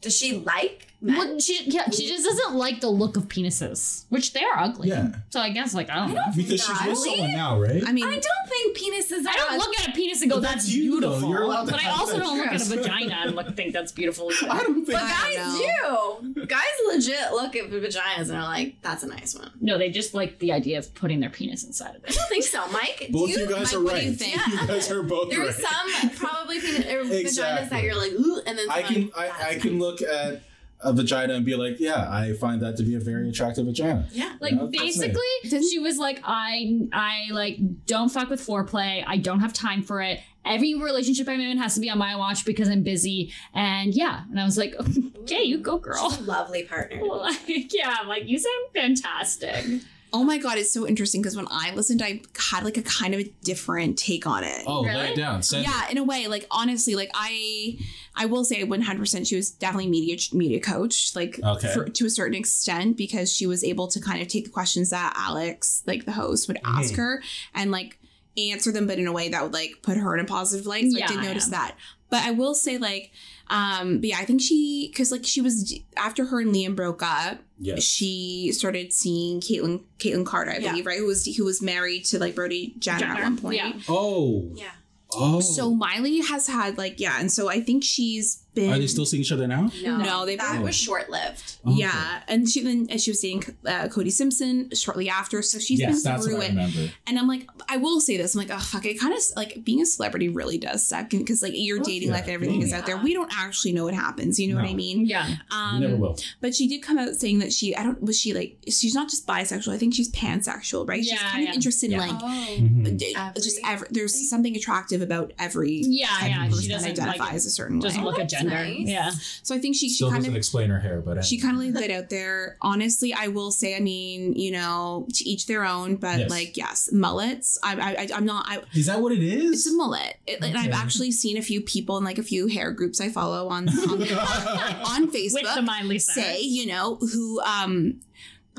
does 0.00 0.16
she 0.18 0.38
like 0.40 0.88
men? 1.06 1.16
Well, 1.16 1.38
she 1.38 1.64
yeah, 1.66 1.88
she 1.90 2.06
just 2.08 2.24
doesn't 2.24 2.54
like 2.54 2.80
the 2.80 2.88
look 2.88 3.16
of 3.16 3.28
penises, 3.28 4.04
which 4.08 4.32
they 4.32 4.42
are 4.44 4.58
ugly. 4.58 4.88
Yeah. 4.88 5.12
So 5.30 5.40
I 5.40 5.50
guess 5.50 5.74
like 5.74 5.90
I 5.90 5.96
don't 5.96 6.14
know. 6.14 6.22
because 6.34 6.60
she's 6.64 6.68
with 6.68 6.98
Ugly? 6.98 7.10
someone 7.10 7.32
now, 7.32 7.60
right? 7.60 7.82
I 7.86 7.92
mean, 7.92 8.06
I 8.06 8.18
don't 8.18 8.48
think 8.48 8.76
penises. 8.76 9.24
Are 9.24 9.28
I 9.30 9.36
don't 9.36 9.58
look 9.58 9.80
at 9.80 9.88
a 9.88 9.92
penis 9.92 10.22
and 10.22 10.30
go, 10.30 10.40
"That's, 10.40 10.54
that's 10.64 10.68
you, 10.74 11.00
though. 11.00 11.10
beautiful," 11.10 11.30
You're 11.30 11.42
allowed 11.42 11.64
to 11.66 11.70
but 11.72 11.80
I 11.80 11.84
have 11.84 12.00
also 12.00 12.18
that. 12.18 12.24
don't 12.24 12.38
look 12.38 12.46
at 12.48 12.60
a 12.60 12.76
vagina 12.76 13.16
and 13.22 13.36
look 13.36 13.56
think 13.56 13.72
that's 13.72 13.92
beautiful. 13.92 14.30
either. 14.32 14.50
I 14.52 14.62
don't 14.62 14.84
think. 14.84 14.98
But 14.98 15.08
guys 15.08 15.34
don't. 15.36 16.48
Guys 16.48 16.62
legit 16.88 17.32
look 17.32 17.56
at 17.56 17.70
vaginas 17.70 18.28
and 18.28 18.32
are 18.32 18.42
like, 18.42 18.80
"That's 18.82 19.02
a 19.02 19.08
nice 19.08 19.34
one." 19.34 19.50
No, 19.60 19.78
they 19.78 19.90
just 19.90 20.14
like 20.14 20.38
the 20.38 20.52
idea 20.52 20.78
of 20.78 20.94
putting 20.94 21.20
their 21.20 21.30
penis 21.30 21.64
inside 21.64 21.96
of 21.96 22.04
it. 22.04 22.10
I 22.10 22.12
don't 22.12 22.28
think 22.28 22.44
so, 22.44 22.66
Mike. 22.68 23.08
Both 23.10 23.32
do 23.32 23.40
you 23.40 23.46
guys 23.46 23.72
Mike, 23.72 23.74
are 23.74 23.84
what 23.84 23.92
right. 23.94 24.02
do 24.02 24.06
you 24.08 24.14
think? 24.14 24.36
You 24.46 24.66
guys 24.66 24.90
are 24.90 25.02
both 25.02 25.30
There 25.30 25.42
are 25.42 25.46
right. 25.46 25.54
some 25.54 26.10
probably 26.10 26.60
penis, 26.60 26.86
or 26.86 27.00
er, 27.00 27.04
vaginas 27.04 27.68
that 27.70 27.82
you're 27.82 27.94
like, 27.96 28.12
Ooh, 28.12 28.40
and 28.46 28.58
then 28.58 28.70
I 28.70 28.82
can 28.82 29.10
like, 29.16 29.40
I, 29.40 29.50
I 29.50 29.54
can 29.56 29.78
look 29.78 30.02
at 30.02 30.42
a 30.86 30.92
vagina 30.92 31.34
and 31.34 31.44
be 31.44 31.54
like, 31.56 31.78
yeah, 31.80 32.08
I 32.10 32.32
find 32.34 32.60
that 32.62 32.76
to 32.78 32.82
be 32.82 32.94
a 32.94 33.00
very 33.00 33.28
attractive 33.28 33.66
vagina. 33.66 34.08
Yeah. 34.12 34.34
Like 34.40 34.52
Yeah, 34.54 34.58
that's 34.70 34.78
basically, 34.78 35.60
she 35.70 35.78
was 35.78 35.98
like, 35.98 36.20
I 36.24 36.80
I 36.92 37.26
like 37.32 37.58
don't 37.86 38.08
fuck 38.10 38.30
with 38.30 38.40
foreplay. 38.46 39.04
I 39.06 39.16
don't 39.18 39.40
have 39.40 39.52
time 39.52 39.82
for 39.82 40.00
it. 40.00 40.20
Every 40.44 40.74
relationship 40.74 41.28
I'm 41.28 41.40
in 41.40 41.58
has 41.58 41.74
to 41.74 41.80
be 41.80 41.90
on 41.90 41.98
my 41.98 42.14
watch 42.14 42.44
because 42.44 42.68
I'm 42.68 42.84
busy. 42.84 43.32
And 43.52 43.92
yeah, 43.94 44.22
and 44.30 44.38
I 44.40 44.44
was 44.44 44.56
like, 44.56 44.74
okay, 45.22 45.42
you 45.42 45.58
go, 45.58 45.78
girl. 45.78 46.08
She's 46.10 46.20
a 46.20 46.22
lovely 46.22 46.62
partner. 46.62 47.00
Like, 47.04 47.72
yeah, 47.74 47.96
I'm 48.00 48.06
like 48.08 48.28
you 48.28 48.38
sound 48.38 48.66
fantastic. 48.72 49.64
oh 50.12 50.22
my 50.24 50.38
god, 50.38 50.56
it's 50.56 50.72
so 50.72 50.86
interesting 50.86 51.20
because 51.20 51.36
when 51.36 51.48
I 51.50 51.74
listened, 51.74 52.00
I 52.00 52.22
had 52.50 52.62
like 52.64 52.76
a 52.76 52.82
kind 52.82 53.12
of 53.12 53.20
a 53.20 53.24
different 53.42 53.98
take 53.98 54.26
on 54.26 54.44
it. 54.44 54.62
Oh, 54.66 54.84
Really? 54.84 55.14
down. 55.16 55.42
yeah, 55.52 55.88
in 55.90 55.98
a 55.98 56.04
way, 56.04 56.26
like 56.28 56.46
honestly, 56.50 56.94
like 56.94 57.10
I, 57.12 57.76
I 58.16 58.26
will 58.26 58.44
say 58.44 58.64
100 58.64 58.98
percent 58.98 59.26
she 59.26 59.36
was 59.36 59.50
definitely 59.50 59.88
media 59.90 60.16
media 60.32 60.60
coach, 60.60 61.14
like 61.14 61.38
Okay. 61.42 61.72
for, 61.74 61.84
to 61.88 62.06
a 62.06 62.10
certain 62.10 62.34
extent 62.34 62.96
because 62.96 63.32
she 63.32 63.46
was 63.46 63.62
able 63.62 63.88
to 63.88 64.00
kind 64.00 64.22
of 64.22 64.28
take 64.28 64.44
the 64.44 64.50
questions 64.50 64.90
that 64.90 65.12
Alex, 65.16 65.82
like 65.86 66.04
the 66.06 66.12
host, 66.12 66.48
would 66.48 66.58
ask 66.64 66.94
Mhm. 66.94 66.96
her 66.96 67.22
and 67.54 67.70
like 67.70 67.98
answer 68.38 68.70
them, 68.72 68.86
but 68.86 68.98
in 68.98 69.06
a 69.06 69.12
way 69.12 69.28
that 69.28 69.42
would 69.42 69.52
like 69.54 69.78
put 69.82 69.96
her 69.96 70.14
in 70.16 70.24
a 70.24 70.28
positive 70.28 70.66
light. 70.66 70.90
So 70.90 71.02
I 71.02 71.06
did 71.06 71.20
notice 71.22 71.46
yeah. 71.50 71.58
that. 71.58 71.76
But 72.08 72.22
I 72.24 72.30
will 72.30 72.54
say 72.54 72.78
like, 72.78 73.10
um, 73.48 73.98
but 74.00 74.08
yeah, 74.10 74.18
I 74.18 74.24
think 74.24 74.40
she 74.40 74.88
because 74.92 75.10
like 75.10 75.24
she 75.26 75.40
was 75.40 75.74
after 75.96 76.26
her 76.26 76.40
and 76.40 76.54
Liam 76.54 76.76
broke 76.76 77.02
up, 77.02 77.38
Yes. 77.58 77.82
she 77.82 78.50
started 78.52 78.92
seeing 78.92 79.40
Kaitlynn 79.40 79.82
Kaitlynn 79.98 80.24
Carter, 80.26 80.52
I 80.52 80.58
Yeah. 80.58 80.70
believe, 80.70 80.86
right? 80.86 80.98
Who 80.98 81.06
was 81.06 81.24
who 81.36 81.44
was 81.44 81.60
married 81.62 82.04
to 82.06 82.18
like 82.18 82.34
Brody 82.34 82.74
Jenner, 82.78 83.06
at 83.06 83.22
one 83.22 83.36
point. 83.38 83.56
yeah. 83.56 83.72
Oh. 83.88 84.50
Yeah. 84.54 84.70
Oh. 85.16 85.40
So 85.40 85.74
Miley 85.74 86.20
has 86.20 86.46
had 86.46 86.78
like 86.78 87.00
yeah, 87.00 87.18
and 87.18 87.30
so 87.30 87.48
I 87.48 87.60
think 87.60 87.84
she's 87.84 88.42
been. 88.56 88.72
Are 88.72 88.78
they 88.78 88.88
still 88.88 89.06
seeing 89.06 89.20
each 89.20 89.30
other 89.30 89.46
now? 89.46 89.70
No, 89.84 89.98
No, 89.98 90.26
they 90.26 90.34
that 90.36 90.58
were- 90.58 90.64
was 90.66 90.74
short 90.74 91.08
lived. 91.10 91.58
Okay. 91.64 91.76
Yeah, 91.76 92.22
and 92.26 92.48
she 92.48 92.62
then 92.62 92.86
and 92.90 93.00
she 93.00 93.10
was 93.12 93.20
seeing 93.20 93.44
uh, 93.64 93.86
Cody 93.88 94.10
Simpson 94.10 94.70
shortly 94.74 95.08
after, 95.08 95.42
so 95.42 95.58
she's 95.60 95.78
yes, 95.80 96.02
been 96.02 96.12
that's 96.12 96.26
through 96.26 96.36
what 96.38 96.42
I 96.44 96.46
it. 96.46 96.50
remember. 96.50 96.92
And 97.06 97.18
I'm 97.18 97.28
like, 97.28 97.48
I 97.68 97.76
will 97.76 98.00
say 98.00 98.16
this, 98.16 98.34
I'm 98.34 98.40
like, 98.40 98.50
oh 98.50 98.58
fuck, 98.60 98.84
it 98.84 98.98
kind 98.98 99.12
of 99.14 99.20
like 99.36 99.62
being 99.64 99.80
a 99.80 99.86
celebrity 99.86 100.28
really 100.28 100.58
does 100.58 100.84
suck 100.86 101.10
because 101.10 101.42
like 101.42 101.52
your 101.54 101.78
dating 101.78 102.08
yeah. 102.08 102.14
life 102.14 102.24
and 102.24 102.32
everything 102.32 102.62
is 102.62 102.72
out 102.72 102.86
there. 102.86 102.96
We 102.96 103.14
don't 103.14 103.30
actually 103.36 103.72
know 103.72 103.84
what 103.84 103.94
happens. 103.94 104.40
You 104.40 104.48
know 104.52 104.60
what 104.60 104.68
I 104.68 104.74
mean? 104.74 105.06
Yeah. 105.06 105.28
Um, 105.50 105.80
never 105.80 105.96
will. 105.96 106.16
But 106.40 106.54
she 106.54 106.66
did 106.66 106.82
come 106.82 106.98
out 106.98 107.14
saying 107.16 107.38
that 107.40 107.52
she, 107.52 107.76
I 107.76 107.82
don't, 107.82 108.00
was 108.02 108.18
she 108.18 108.32
like, 108.32 108.58
she's 108.68 108.94
not 108.94 109.08
just 109.10 109.26
bisexual. 109.26 109.72
I 109.72 109.78
think 109.78 109.94
she's 109.94 110.10
pansexual, 110.12 110.88
right? 110.88 111.02
she's 111.04 111.12
Yeah, 111.12 111.30
kind 111.30 111.44
yeah. 111.44 111.50
of 111.50 111.54
interested 111.54 111.90
Yeah. 111.90 112.02
in 112.04 112.08
like. 112.08 112.22
Oh. 112.22 112.56
Mhm. 112.56 112.86
Every- 113.16 113.42
just 113.42 113.60
every, 113.64 113.88
there's 113.90 114.28
something 114.30 114.56
attractive 114.56 115.02
about 115.02 115.32
every 115.38 115.82
Yeah, 115.84 116.06
type 116.08 116.30
yeah. 116.30 116.46
of 116.46 116.50
She 116.50 116.54
person 116.54 116.68
that 116.68 116.74
doesn't 116.78 116.90
identifies 117.04 117.28
like 117.28 117.36
a 117.36 117.40
certain 117.50 117.78
doesn't 117.80 118.04
look 118.04 118.18
at 118.18 118.30
that's 118.30 118.42
gender. 118.48 118.64
nice. 118.64 118.88
Yeah. 118.88 119.10
So 119.42 119.54
I 119.54 119.58
think 119.58 119.76
she, 119.76 119.88
she 119.88 119.94
Still 119.96 120.08
kind 120.10 120.20
doesn't 120.20 120.32
of 120.32 120.36
explain 120.36 120.70
her 120.70 120.78
hair, 120.80 121.00
but 121.00 121.24
she 121.24 121.38
kind 121.38 121.54
of 121.56 121.62
laid 121.62 121.74
that 121.74 121.90
out 121.90 122.10
there. 122.10 122.56
Honestly, 122.62 123.12
I 123.14 123.28
will 123.28 123.50
say, 123.50 123.76
I 123.76 123.80
mean, 123.80 124.32
you 124.34 124.52
know, 124.52 125.06
to 125.14 125.24
each 125.28 125.46
their 125.46 125.64
own, 125.64 125.96
but 125.96 126.18
Yes. 126.18 126.30
like, 126.30 126.56
yes, 126.56 126.90
mullets. 126.92 127.58
I, 127.62 127.74
I, 127.74 127.90
I- 128.02 128.08
I'm 128.14 128.24
not. 128.24 128.46
I, 128.48 128.62
Is 128.74 128.86
that 128.86 129.00
what 129.00 129.12
it 129.12 129.22
is? 129.22 129.66
it's 129.66 129.74
a 129.74 129.76
mullet, 129.76 130.16
It- 130.26 130.42
and 130.42 130.56
I've 130.56 130.72
actually 130.72 131.10
seen 131.12 131.36
a 131.36 131.42
few 131.42 131.60
people 131.60 131.98
in 131.98 132.04
like 132.04 132.18
a 132.18 132.22
few 132.22 132.46
hair 132.46 132.70
groups 132.70 133.00
I 133.00 133.08
follow 133.08 133.48
on 133.48 133.68
on, 133.68 134.02
on 134.02 135.10
Facebook 135.10 135.42
With 135.42 135.54
the 135.54 135.62
Miley 135.62 135.98
say, 135.98 136.40
you 136.40 136.66
know, 136.66 136.96
who 136.96 137.40
um, 137.40 138.00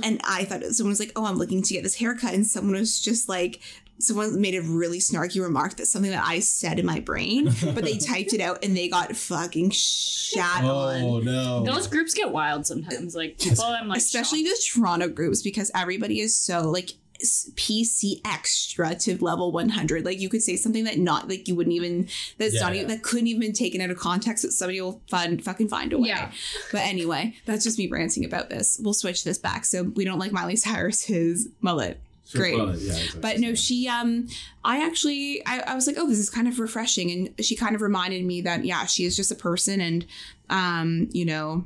and 0.04 0.22
I 0.28 0.46
thought 0.46 0.64
someone 0.66 0.92
was 0.92 1.00
like, 1.00 1.12
oh, 1.16 1.26
I'm 1.26 1.38
looking 1.38 1.62
to 1.64 1.74
get 1.74 1.84
this 1.84 1.96
haircut, 1.96 2.34
and 2.34 2.46
someone 2.46 2.76
was 2.76 3.00
just 3.00 3.28
like. 3.30 3.60
Someone 4.00 4.39
made 4.39 4.56
a 4.56 4.62
really 4.62 5.00
snarky 5.00 5.41
remark 5.41 5.76
that's 5.78 5.91
something 5.91 6.12
that 6.12 6.24
I 6.26 6.39
said 6.39 6.80
in 6.80 6.86
my 6.86 7.00
brain, 7.00 7.45
but 7.64 7.84
they 7.84 7.98
typed 7.98 8.34
it 8.34 8.41
out 8.41 8.64
and 8.64 8.78
they 8.78 8.89
got 8.89 9.16
fucking 9.16 9.72
shat 9.72 10.64
oh, 10.64 10.68
on. 10.68 11.02
Oh 11.02 11.20
no. 11.20 11.64
Those 11.64 11.88
groups 11.88 12.14
get 12.14 12.32
wild 12.32 12.66
sometimes. 12.68 13.16
Like 13.16 13.39
people, 13.39 13.64
I'm 13.64 13.88
like, 13.88 13.98
especially 13.98 14.45
shocked. 14.45 14.72
the 14.74 14.80
Toronto 14.80 15.08
groups 15.08 15.41
because 15.41 15.72
everybody 15.74 16.20
is 16.20 16.38
so 16.38 16.70
like 16.70 16.91
PC 17.20 18.22
extra 18.26 18.95
to 18.95 19.24
level 19.24 19.52
100. 19.52 20.06
Like 20.06 20.20
you 20.20 20.30
could 20.30 20.41
say 20.41 20.56
something 20.56 20.84
that 20.84 20.98
not 20.98 21.28
like 21.28 21.48
you 21.48 21.56
wouldn't 21.56 21.76
even 21.76 22.08
that's 22.38 22.56
Yeah, 22.56 22.62
not 22.62 22.74
yeah. 22.74 22.82
even 22.82 22.89
that 22.89 23.04
couldn't 23.04 23.28
even 23.28 23.41
been 23.41 23.54
taken 23.54 23.82
out 23.82 23.89
of 23.89 23.98
context 23.98 24.43
that 24.43 24.52
somebody 24.52 24.82
will 24.82 25.02
find 25.10 25.43
fucking 25.43 25.70
find 25.70 25.93
a 25.93 25.98
way. 25.98 26.10
Yeah. 26.10 26.32
But 26.72 26.82
anyway, 26.82 27.36
that's 27.45 27.64
just 27.64 27.78
me 27.78 27.88
ranting 27.88 28.26
about 28.26 28.50
this. 28.50 28.80
We'll 28.82 28.93
switch 28.93 29.24
this 29.24 29.38
back. 29.38 29.66
So 29.66 29.84
we 29.84 30.06
don't 30.06 30.20
like 30.20 30.32
Miley 30.32 30.56
Cyrus's 30.56 31.48
mullet. 31.62 32.00
Great. 32.34 32.58
yeah, 32.58 32.72
exactly. 32.72 33.22
But 33.22 33.40
no, 33.40 33.56
she 33.56 33.88
um 33.88 34.28
I 34.64 34.86
actually 34.86 35.42
I, 35.46 35.60
I 35.68 35.76
was 35.76 35.88
like, 35.88 35.98
oh, 35.98 36.08
this 36.08 36.20
is 36.20 36.30
kind 36.30 36.48
of 36.48 36.60
refreshing. 36.60 37.12
And 37.12 37.46
she 37.46 37.56
kind 37.56 37.76
of 37.76 37.82
reminded 37.82 38.26
me 38.26 38.42
that 38.42 38.66
yeah, 38.66 38.86
she 38.86 39.06
is 39.06 39.16
just 39.16 39.32
a 39.32 39.36
person 39.36 39.82
and 39.82 40.06
um, 40.50 41.10
you 41.12 41.26
know, 41.26 41.66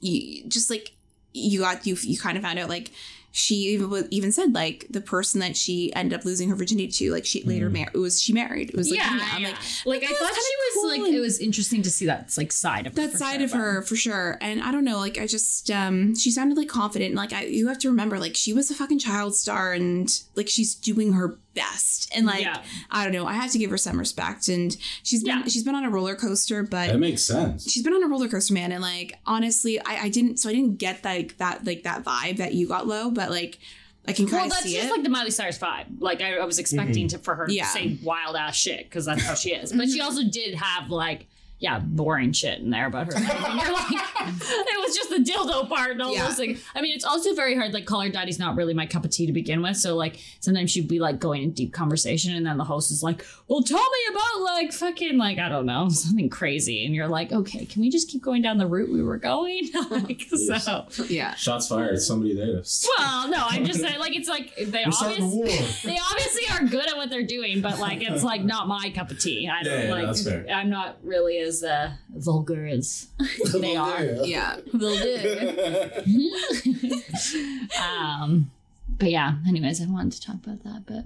you 0.00 0.46
just 0.48 0.70
like 0.70 0.92
you 1.32 1.60
got 1.60 1.86
you 1.86 1.96
you 2.02 2.18
kind 2.18 2.36
of 2.36 2.44
found 2.44 2.58
out 2.58 2.68
like 2.68 2.90
she 3.36 3.56
even 3.56 4.06
even 4.12 4.30
said 4.30 4.54
like 4.54 4.86
the 4.90 5.00
person 5.00 5.40
that 5.40 5.56
she 5.56 5.92
ended 5.96 6.16
up 6.16 6.24
losing 6.24 6.48
her 6.48 6.54
virginity 6.54 6.86
to, 6.86 7.10
like 7.10 7.26
she 7.26 7.42
later 7.42 7.68
married 7.68 7.90
it 7.92 7.98
was 7.98 8.22
she 8.22 8.32
married. 8.32 8.70
It 8.70 8.76
was 8.76 8.88
like 8.88 9.00
yeah, 9.00 9.16
yeah, 9.16 9.28
I'm 9.32 9.42
yeah. 9.42 9.48
like 9.48 9.56
like, 9.86 10.04
I 10.04 10.14
thought 10.14 10.32
she 10.34 10.36
was 10.36 10.74
cool 10.74 10.88
like 10.90 11.00
and- 11.00 11.14
it 11.16 11.18
was 11.20 11.40
interesting 11.40 11.82
to 11.82 11.90
see 11.90 12.06
that 12.06 12.32
like 12.38 12.52
side 12.52 12.86
of 12.86 12.94
her 12.94 13.02
that 13.02 13.10
for 13.10 13.18
side 13.18 13.36
sure, 13.38 13.44
of 13.44 13.50
but- 13.50 13.58
her 13.58 13.82
for 13.82 13.96
sure. 13.96 14.38
And 14.40 14.62
i 14.62 14.70
don't 14.70 14.84
know 14.84 14.98
like 14.98 15.18
i 15.18 15.26
just 15.26 15.68
um 15.72 16.14
she 16.14 16.30
sounded 16.30 16.56
like 16.56 16.68
confident. 16.68 17.08
And 17.08 17.16
like 17.16 17.32
i 17.32 17.42
you 17.42 17.66
have 17.66 17.78
to 17.80 17.88
remember 17.88 18.20
like 18.20 18.36
she 18.36 18.52
was 18.52 18.70
a 18.70 18.74
fucking 18.74 19.00
child 19.00 19.34
star 19.34 19.72
and 19.72 20.08
like 20.36 20.48
she's 20.48 20.76
doing 20.76 21.14
her 21.14 21.36
best 21.54 22.10
and 22.14 22.26
like 22.26 22.42
Yeah. 22.42 22.62
i 22.90 23.04
don't 23.04 23.12
know 23.12 23.26
i 23.26 23.32
have 23.32 23.50
to 23.52 23.58
give 23.58 23.70
her 23.70 23.78
some 23.78 23.98
respect 23.98 24.48
and 24.48 24.76
she's 25.02 25.22
been 25.22 25.38
Yeah. 25.38 25.44
she's 25.44 25.62
been 25.62 25.74
on 25.74 25.84
a 25.84 25.90
roller 25.90 26.16
coaster 26.16 26.62
but 26.62 26.88
that 26.88 26.98
makes 26.98 27.22
sense. 27.22 27.70
she's 27.70 27.82
been 27.82 27.92
on 27.92 28.02
a 28.02 28.08
roller 28.08 28.28
coaster 28.28 28.52
man 28.54 28.72
and 28.72 28.82
like 28.82 29.18
honestly 29.26 29.80
i 29.80 30.04
i 30.04 30.08
didn't 30.08 30.38
so 30.38 30.48
i 30.48 30.52
didn't 30.52 30.78
get 30.78 31.04
like 31.04 31.36
that 31.38 31.64
like 31.64 31.84
that 31.84 32.04
vibe 32.04 32.36
that 32.38 32.54
you 32.54 32.66
got 32.68 32.86
low 32.86 33.10
but 33.10 33.30
like 33.30 33.58
i 34.06 34.12
can 34.12 34.26
Well, 34.26 34.34
kind 34.34 34.44
of 34.46 34.50
that's 34.52 34.64
see 34.64 34.74
just 34.74 34.88
it 34.88 34.90
like 34.90 35.02
the 35.02 35.08
Miley 35.08 35.30
Cyrus 35.30 35.58
vibe. 35.58 35.86
Like 35.98 36.20
I, 36.20 36.36
I 36.36 36.44
was 36.44 36.58
expecting 36.58 37.06
mm-hmm. 37.06 37.16
to 37.16 37.18
for 37.18 37.34
her 37.36 37.46
Yeah. 37.48 37.64
to 37.64 37.70
say 37.70 37.98
wild 38.02 38.36
ass 38.36 38.54
shit 38.56 38.84
because 38.84 39.06
that's 39.06 39.24
how 39.24 39.34
she 39.34 39.52
is. 39.54 39.72
But 39.72 39.88
she 39.88 39.98
mm-hmm. 39.98 40.02
also 40.06 40.24
did 40.24 40.54
have 40.56 40.90
like 40.90 41.26
yeah 41.64 41.78
boring 41.80 42.32
shit 42.32 42.60
in 42.60 42.70
there 42.70 42.86
about 42.86 43.06
her. 43.06 43.12
life. 43.18 43.30
And 43.48 43.60
you're 43.60 43.72
like, 43.72 43.92
it 43.92 44.80
was 44.86 44.94
just 44.94 45.10
the 45.10 45.16
dildo 45.16 45.68
part 45.68 45.92
and 45.92 46.02
all 46.02 46.12
Yeah. 46.14 46.26
those 46.26 46.36
things. 46.36 46.62
I 46.74 46.80
mean, 46.82 46.94
it's 46.94 47.04
also 47.04 47.34
very 47.34 47.54
hard. 47.56 47.72
Like, 47.72 47.86
Call 47.86 48.00
Her 48.02 48.08
Daddy's 48.10 48.38
not 48.38 48.56
really 48.56 48.74
my 48.74 48.86
cup 48.86 49.04
of 49.04 49.10
tea 49.10 49.26
to 49.26 49.32
begin 49.32 49.62
with. 49.62 49.76
So 49.76 49.94
like 49.96 50.18
sometimes 50.40 50.70
she'd 50.70 50.88
be 50.88 50.98
like 50.98 51.18
going 51.18 51.42
in 51.42 51.50
deep 51.52 51.72
conversation, 51.72 52.34
and 52.36 52.44
then 52.46 52.56
the 52.58 52.64
host 52.64 52.90
is 52.90 53.02
like, 53.02 53.24
"Well, 53.48 53.62
tell 53.62 53.78
me 53.78 53.98
about 54.10 54.42
like 54.42 54.72
fucking 54.72 55.16
like 55.18 55.38
I 55.38 55.48
don't 55.48 55.66
know 55.66 55.88
something 56.04 56.28
crazy," 56.28 56.84
and 56.84 56.94
you're 56.94 57.08
like, 57.08 57.32
"Okay, 57.32 57.64
can 57.66 57.80
we 57.82 57.90
just 57.90 58.08
keep 58.10 58.22
going 58.22 58.42
down 58.42 58.58
the 58.58 58.66
route 58.66 58.90
we 58.92 59.02
were 59.02 59.18
going?" 59.18 59.68
like 59.90 60.22
so. 60.60 60.86
yeah 61.08 61.34
Shots 61.34 61.68
fired. 61.68 61.98
Somebody 62.00 62.34
there. 62.34 62.62
Well, 62.98 63.28
no, 63.28 63.38
I'm 63.48 63.64
just 63.64 63.80
saying, 63.80 63.98
like, 63.98 64.14
it's 64.16 64.28
like 64.28 64.54
they 64.56 64.84
We're 64.86 64.92
obviously 65.00 65.26
war. 65.36 65.46
they 65.46 65.98
obviously 66.10 66.42
are 66.52 66.64
good 66.68 66.88
at 66.88 66.96
what 66.96 67.10
they're 67.10 67.26
doing, 67.26 67.60
but 67.60 67.78
like 67.78 68.02
it's 68.02 68.22
like 68.22 68.42
not 68.44 68.68
my 68.68 68.90
cup 68.94 69.10
of 69.10 69.18
tea. 69.18 69.48
I 69.48 69.62
don't 69.62 69.72
Yeah, 69.80 69.84
yeah, 69.86 69.92
like. 69.92 70.06
that's 70.06 70.24
fair. 70.28 70.46
I'm 70.50 70.70
not 70.70 70.96
really 71.02 71.38
as 71.54 71.64
uh, 71.64 71.92
vulgar 72.14 72.66
as 72.66 73.08
they 73.52 73.76
are. 73.76 74.02
yeah 74.24 74.56
Vulgar. 74.72 76.02
um, 77.82 78.50
but 78.98 79.10
yeah. 79.10 79.34
Anyways, 79.46 79.80
I 79.82 79.86
wanted 79.86 80.12
to 80.12 80.20
talk 80.20 80.36
about 80.36 80.62
that. 80.64 80.84
But 80.86 81.04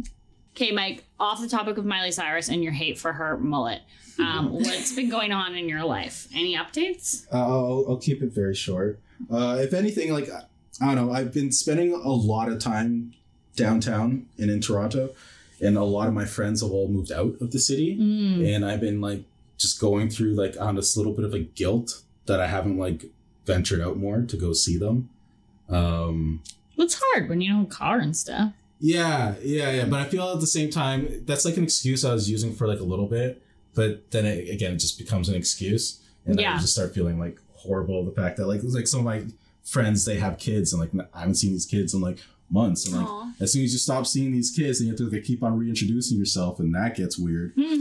okay, 0.57 0.73
Mike. 0.73 1.05
Off 1.21 1.41
the 1.41 1.49
topic 1.49 1.79
of 1.79 1.85
Miley 1.85 2.13
Cyrus 2.13 2.49
and 2.49 2.63
your 2.63 2.73
hate 2.73 2.99
for 2.99 3.13
her 3.13 3.37
mullet. 3.39 3.83
Um, 4.21 4.53
what's 4.53 4.95
been 4.95 5.09
going 5.09 5.31
on 5.33 5.55
in 5.55 5.69
your 5.69 5.85
life? 5.85 6.27
Any 6.35 6.57
updates? 6.57 7.27
Uh, 7.33 7.39
I'll, 7.39 7.85
I'll 7.89 7.97
keep 7.99 8.21
it 8.23 8.33
very 8.33 8.55
short. 8.55 8.99
Uh, 9.31 9.59
if 9.61 9.73
anything, 9.73 10.13
like 10.13 10.29
I 10.81 10.87
don't 10.87 10.97
know, 10.97 11.13
I've 11.13 11.33
been 11.33 11.53
spending 11.53 11.93
a 11.93 12.09
lot 12.11 12.49
of 12.49 12.59
time 12.59 13.15
downtown 13.57 14.27
and 14.39 14.51
in 14.51 14.61
Toronto, 14.61 15.11
and 15.61 15.77
a 15.77 15.85
lot 15.85 16.09
of 16.09 16.15
my 16.15 16.25
friends 16.25 16.63
have 16.63 16.71
all 16.73 16.89
moved 16.89 17.11
out 17.13 17.35
of 17.41 17.51
the 17.53 17.59
city, 17.61 17.97
Mm. 17.97 18.55
and 18.55 18.65
I've 18.65 18.81
been 18.81 19.01
like 19.01 19.23
just 19.59 19.81
going 19.81 20.09
through 20.09 20.33
like 20.35 20.59
on 20.61 20.77
this 20.77 20.97
little 20.97 21.13
bit 21.13 21.25
of 21.25 21.35
a 21.35 21.41
guilt 21.41 22.03
that 22.27 22.41
I 22.41 22.47
haven't 22.47 22.79
like 22.79 23.07
ventured 23.45 23.81
out 23.81 23.97
more 23.97 24.23
to 24.23 24.37
go 24.37 24.53
see 24.53 24.79
them. 24.79 25.11
Um, 25.69 26.43
It's 26.77 27.01
hard 27.03 27.29
when 27.29 27.41
you 27.41 27.51
don't 27.51 27.59
have 27.65 27.67
a 27.67 27.71
car 27.75 27.99
and 27.99 28.17
stuff. 28.17 28.53
yeah, 28.81 29.35
yeah, 29.43 29.71
yeah. 29.71 29.85
But 29.87 30.01
I 30.01 30.05
feel 30.05 30.29
at 30.33 30.41
the 30.41 30.47
same 30.47 30.71
time 30.71 31.23
that's 31.27 31.45
like 31.45 31.57
an 31.57 31.65
excuse 31.65 32.05
I 32.05 32.13
was 32.13 32.31
using 32.31 32.55
for 32.55 32.67
like 32.69 32.81
a 32.81 32.85
little 32.85 33.07
bit, 33.09 33.43
but 33.75 34.11
then 34.11 34.25
it, 34.27 34.49
again 34.49 34.73
it 34.73 34.79
just 34.79 34.99
becomes 34.99 35.29
an 35.29 35.35
excuse, 35.35 36.01
and 36.25 36.39
Yeah. 36.39 36.55
I 36.55 36.59
just 36.59 36.73
start 36.75 36.95
feeling 36.95 37.19
like 37.19 37.39
horrible. 37.55 38.05
The 38.05 38.13
fact 38.13 38.37
that 38.37 38.47
like 38.47 38.61
like 38.65 38.87
some 38.87 39.01
of 39.01 39.05
my 39.07 39.25
friends 39.65 40.05
they 40.07 40.17
have 40.19 40.39
kids 40.39 40.73
and 40.73 40.81
like 40.81 40.91
I 41.13 41.21
haven't 41.21 41.35
seen 41.35 41.53
these 41.53 41.67
kids 41.67 41.93
and 41.93 42.03
like 42.03 42.19
months, 42.51 42.87
and 42.87 42.97
like 42.97 43.07
Aw. 43.07 43.33
as 43.41 43.53
soon 43.53 43.65
as 43.65 43.73
you 43.73 43.79
stop 43.79 44.07
seeing 44.07 44.33
these 44.33 44.51
kids, 44.51 44.79
then 44.79 44.87
you 44.89 44.93
have 44.93 44.99
to 44.99 45.09
like, 45.11 45.25
keep 45.25 45.43
on 45.43 45.59
reintroducing 45.59 46.19
yourself, 46.19 46.61
and 46.61 46.75
that 46.75 46.97
gets 46.97 47.19
weird. 47.19 47.55
True. 47.57 47.75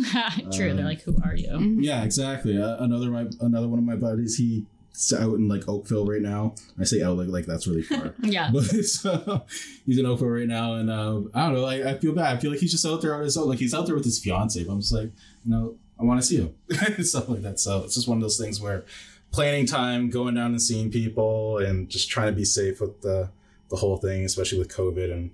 They're 0.52 0.72
Um, 0.72 0.84
like, 0.84 1.02
who 1.04 1.16
are 1.24 1.36
you? 1.36 1.78
Yeah, 1.80 2.04
exactly. 2.04 2.62
Uh, 2.62 2.78
another 2.84 3.10
my 3.10 3.28
another 3.42 3.68
one 3.68 3.80
of 3.80 3.86
my 3.86 3.96
buddies 3.96 4.38
he. 4.38 4.66
He's 4.94 5.14
out 5.14 5.36
in 5.36 5.48
like 5.48 5.70
Oakville 5.70 6.08
right 6.08 6.24
now. 6.24 6.56
I 6.80 6.84
say 6.84 7.04
out 7.04 7.18
like 7.18 7.28
like 7.28 7.46
that's 7.46 7.68
really 7.68 7.84
far. 7.84 8.16
Yeah. 8.24 8.50
But 8.54 8.64
so 8.64 9.44
he's 9.86 10.00
in 10.00 10.08
Oakville 10.08 10.30
right 10.30 10.48
now, 10.48 10.74
and 10.74 10.90
uh, 10.90 11.22
I 11.36 11.46
don't 11.46 11.54
know. 11.54 11.62
Like, 11.62 11.84
I 11.84 12.00
feel 12.00 12.14
bad. 12.16 12.36
I 12.36 12.40
feel 12.40 12.50
like 12.50 12.60
he's 12.60 12.72
just 12.72 12.84
out 12.84 13.04
there 13.04 13.14
on 13.14 13.22
his 13.22 13.38
own. 13.38 13.48
Like 13.48 13.60
he's 13.60 13.76
out 13.76 13.86
there 13.86 13.94
with 13.94 14.06
his 14.06 14.18
fiance. 14.18 14.64
But 14.64 14.74
I'm 14.74 14.80
just 14.82 14.92
like, 14.94 15.12
you 15.46 15.52
know, 15.52 15.76
I 16.00 16.04
want 16.04 16.20
to 16.20 16.26
see 16.26 16.38
him, 16.38 17.04
stuff 17.04 17.30
like 17.30 17.44
that. 17.44 17.60
So 17.60 17.84
it's 17.84 17.94
just 17.94 18.08
one 18.08 18.18
of 18.18 18.24
those 18.24 18.40
things 18.40 18.60
where 18.60 18.86
planning 19.32 19.68
time, 19.68 20.10
going 20.10 20.34
down 20.34 20.50
and 20.50 20.60
seeing 20.62 20.90
people, 20.90 21.60
and 21.60 21.88
just 21.90 22.10
trying 22.10 22.32
to 22.32 22.36
be 22.36 22.44
safe 22.46 22.82
with 22.82 23.00
the 23.02 23.30
the 23.70 23.76
whole 23.78 23.98
thing, 23.98 24.24
especially 24.26 24.60
with 24.60 24.70
COVID 24.76 25.12
and 25.12 25.32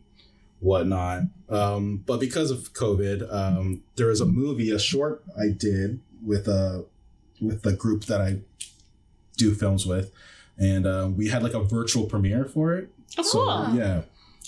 whatnot. 0.59 1.23
Um, 1.49 1.97
but 2.05 2.19
because 2.19 2.51
of 2.51 2.73
COVID, 2.73 3.31
um, 3.34 3.84
there 3.95 4.07
was 4.07 4.21
a 4.21 4.25
movie, 4.25 4.71
a 4.71 4.79
short 4.79 5.23
I 5.39 5.49
did 5.49 5.99
with 6.25 6.47
a 6.47 6.86
with 7.41 7.63
the 7.63 7.73
group 7.73 8.05
that 8.05 8.21
I 8.21 8.39
do 9.38 9.53
films 9.53 9.86
with, 9.86 10.11
and 10.57 10.86
uh, 10.86 11.09
we 11.15 11.27
had 11.27 11.43
like 11.43 11.53
a 11.53 11.63
virtual 11.63 12.05
premiere 12.05 12.45
for 12.45 12.75
it. 12.75 12.89
Oh, 13.17 13.23
So 13.23 13.39
cool. 13.45 13.75
yeah, 13.75 14.01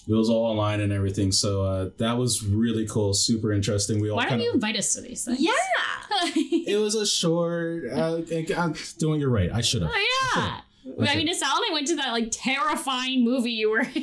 it 0.07 0.13
was 0.13 0.29
all 0.29 0.45
online 0.45 0.79
and 0.79 0.93
everything. 0.93 1.31
So 1.31 1.63
uh, 1.63 1.89
that 1.97 2.17
was 2.17 2.43
really 2.45 2.87
cool, 2.87 3.13
super 3.13 3.51
interesting. 3.51 3.99
We 4.01 4.09
all 4.09 4.17
Why 4.17 4.29
don't 4.29 4.39
you 4.41 4.53
invite 4.53 4.77
us 4.77 4.93
to 4.93 5.01
these 5.01 5.25
things? 5.25 5.39
Yeah. 5.41 5.51
It 6.67 6.79
was 6.79 6.95
a 6.95 7.05
short. 7.05 7.83
Uh, 7.91 8.21
I'm 8.57 8.73
doing 8.97 9.21
it 9.21 9.25
right. 9.25 9.51
I 9.51 9.61
should 9.61 9.81
have. 9.83 9.91
oh 9.93 10.07
yeah. 10.35 10.61
I 10.87 11.15
mean, 11.15 11.27
Asal 11.27 11.47
and 11.55 11.65
I 11.69 11.73
went 11.73 11.87
to 11.87 11.95
that 11.95 12.11
like 12.11 12.29
terrifying 12.31 13.23
movie 13.23 13.51
you 13.51 13.71
were 13.71 13.79
in. 13.79 13.87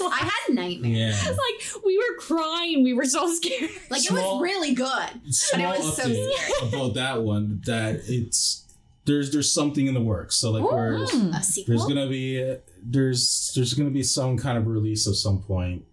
I 0.00 0.30
had 0.46 0.54
nightmares. 0.54 1.22
Yeah. 1.24 1.30
like 1.30 1.84
we 1.84 1.98
were 1.98 2.16
crying. 2.18 2.82
We 2.82 2.94
were 2.94 3.04
so 3.04 3.32
scared. 3.34 3.70
Like 3.90 4.04
it 4.04 4.10
was 4.12 4.42
really 4.42 4.74
good. 4.74 5.34
Small 5.34 5.76
was 5.76 5.96
so 5.96 6.02
scary. 6.04 6.68
about 6.68 6.94
that 6.94 7.22
one 7.22 7.60
that 7.66 8.00
it's 8.06 8.66
there's 9.04 9.32
there's 9.32 9.52
something 9.52 9.86
in 9.86 9.94
the 9.94 10.00
works. 10.00 10.36
So 10.36 10.50
like 10.50 10.62
we're 10.62 10.98
Mm. 11.00 11.34
A 11.34 11.64
there's 11.66 11.84
gonna 11.84 12.08
be 12.08 12.56
there's 12.82 13.52
there's 13.54 13.74
gonna 13.74 13.90
be 13.90 14.02
some 14.02 14.36
kind 14.38 14.56
of 14.56 14.66
release 14.66 15.06
of 15.06 15.16
some 15.16 15.42
point 15.42 15.84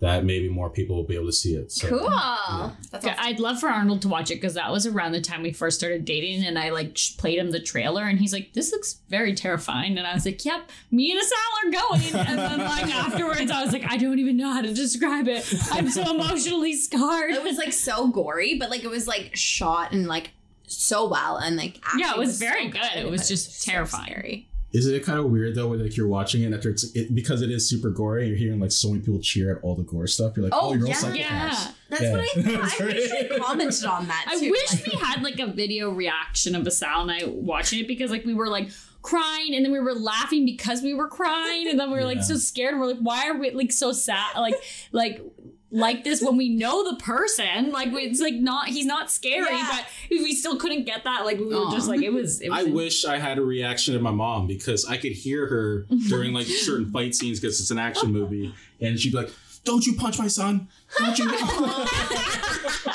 that 0.00 0.24
maybe 0.24 0.48
more 0.48 0.70
people 0.70 0.94
will 0.94 1.02
be 1.04 1.16
able 1.16 1.26
to 1.26 1.32
see 1.32 1.54
it. 1.56 1.72
So, 1.72 1.88
cool. 1.88 2.04
yeah. 2.04 2.70
That's 2.92 3.04
awesome. 3.04 3.18
I'd 3.18 3.40
love 3.40 3.58
for 3.58 3.68
Arnold 3.68 4.02
to 4.02 4.08
watch 4.08 4.30
it 4.30 4.36
because 4.36 4.54
that 4.54 4.70
was 4.70 4.86
around 4.86 5.10
the 5.12 5.20
time 5.20 5.42
we 5.42 5.52
first 5.52 5.76
started 5.78 6.04
dating, 6.04 6.44
and 6.44 6.58
I 6.58 6.70
like 6.70 6.96
played 7.18 7.38
him 7.38 7.50
the 7.50 7.58
trailer, 7.60 8.04
and 8.04 8.18
he's 8.18 8.32
like, 8.32 8.52
"This 8.52 8.70
looks 8.70 9.00
very 9.08 9.34
terrifying," 9.34 9.98
and 9.98 10.06
I 10.06 10.14
was 10.14 10.24
like, 10.24 10.44
"Yep, 10.44 10.70
me 10.92 11.10
and 11.10 11.20
Asal 11.20 11.38
are 11.64 11.70
going." 11.88 12.26
And 12.28 12.38
then 12.38 12.58
like 12.60 12.86
afterwards, 12.94 13.50
I 13.50 13.62
was 13.64 13.72
like, 13.72 13.90
"I 13.90 13.96
don't 13.96 14.18
even 14.20 14.36
know 14.36 14.52
how 14.52 14.62
to 14.62 14.72
describe 14.72 15.26
it. 15.26 15.52
I'm 15.72 15.88
so 15.90 16.14
emotionally 16.14 16.74
scarred." 16.76 17.32
It 17.32 17.42
was 17.42 17.58
like 17.58 17.72
so 17.72 18.08
gory, 18.08 18.56
but 18.58 18.70
like 18.70 18.84
it 18.84 18.90
was 18.90 19.08
like 19.08 19.34
shot 19.34 19.92
and 19.92 20.06
like 20.06 20.30
so 20.70 21.08
well 21.08 21.38
and 21.38 21.56
like 21.56 21.80
Yeah, 21.96 22.08
it 22.08 22.08
acting 22.10 22.20
was 22.20 22.38
very 22.38 22.66
so 22.70 22.78
good. 22.78 22.96
It 22.96 23.10
was 23.10 23.22
but 23.22 23.28
just 23.28 23.62
so 23.62 23.70
terrifying. 23.72 24.04
scary. 24.12 24.48
Is 24.70 24.86
it 24.86 25.02
kind 25.04 25.18
of 25.18 25.26
weird 25.30 25.54
though, 25.54 25.68
where 25.68 25.78
like 25.78 25.96
you're 25.96 26.08
watching 26.08 26.42
it 26.42 26.52
after 26.52 26.68
it's 26.68 26.84
it, 26.94 27.14
because 27.14 27.40
it 27.40 27.50
is 27.50 27.68
super 27.68 27.88
gory, 27.90 28.22
and 28.22 28.28
you're 28.30 28.38
hearing 28.38 28.60
like 28.60 28.70
so 28.72 28.88
many 28.90 29.00
people 29.00 29.18
cheer 29.20 29.56
at 29.56 29.62
all 29.62 29.74
the 29.74 29.82
gore 29.82 30.06
stuff. 30.06 30.36
You're 30.36 30.44
like, 30.44 30.52
oh, 30.54 30.68
Oh, 30.70 30.74
you're 30.74 30.82
all 30.86 30.88
yeah. 30.88 30.94
psychopaths. 30.96 31.14
Yeah. 31.16 31.70
That's 31.88 32.02
Yeah. 32.02 32.12
what 32.12 32.20
I 32.20 32.26
thought. 32.68 32.80
I 32.82 32.84
wish 32.84 33.10
we 33.30 33.38
commented 33.38 33.84
on 33.86 34.08
that. 34.08 34.26
I 34.28 34.36
wish 34.50 34.86
we 34.86 34.92
had 34.98 35.22
like 35.22 35.40
a 35.40 35.46
video 35.46 35.90
reaction 35.90 36.54
of 36.54 36.66
Asal 36.66 37.00
and 37.02 37.10
I 37.10 37.24
watching 37.26 37.80
it 37.80 37.88
because 37.88 38.10
like 38.10 38.26
we 38.26 38.34
were 38.34 38.48
like 38.48 38.68
crying 39.00 39.54
and 39.54 39.64
then 39.64 39.72
we 39.72 39.78
were 39.80 39.94
laughing 39.94 40.44
because 40.44 40.82
we 40.82 40.92
were 40.92 41.08
crying 41.08 41.68
and 41.68 41.78
then 41.80 41.90
we 41.90 41.96
were 41.96 42.04
like 42.04 42.22
so 42.22 42.34
scared 42.36 42.72
and 42.72 42.80
we're 42.80 42.88
like 42.88 42.98
why 42.98 43.28
are 43.28 43.38
we 43.38 43.50
like 43.52 43.70
so 43.72 43.92
sad 43.92 44.36
like 44.36 44.54
like 44.92 45.22
like 45.70 46.02
this 46.02 46.22
when 46.22 46.36
we 46.38 46.48
know 46.48 46.82
the 46.90 46.96
person 46.96 47.70
like 47.72 47.88
it's 47.92 48.20
like 48.20 48.32
not 48.34 48.68
he's 48.68 48.86
not 48.86 49.10
scary 49.10 49.44
Yeah. 49.54 49.68
but 49.70 49.86
we 50.10 50.34
still 50.34 50.56
couldn't 50.56 50.84
get 50.84 51.04
that 51.04 51.26
like 51.26 51.38
we 51.38 51.44
were 51.44 51.56
Aw. 51.56 51.70
just 51.72 51.88
like 51.88 52.00
it 52.00 52.10
was, 52.10 52.40
it 52.40 52.48
was 52.48 52.58
I 52.58 52.62
wish 52.70 53.04
I 53.04 53.18
had 53.18 53.36
a 53.36 53.42
reaction 53.42 53.92
to 53.92 54.00
my 54.00 54.10
mom 54.10 54.46
because 54.46 54.86
I 54.86 54.96
could 54.96 55.12
hear 55.12 55.46
her 55.46 55.86
during 56.08 56.32
like 56.32 56.46
certain 56.46 56.90
fight 56.90 57.14
scenes 57.14 57.38
because 57.38 57.60
it's 57.60 57.70
an 57.70 57.78
action 57.78 58.12
movie, 58.12 58.54
and 58.80 58.98
she'd 58.98 59.12
be 59.12 59.18
like, 59.18 59.30
"Don't 59.64 59.84
you 59.84 59.94
punch 59.94 60.18
my 60.18 60.28
son? 60.28 60.68
Don't 60.98 61.18
you?" 61.18 61.28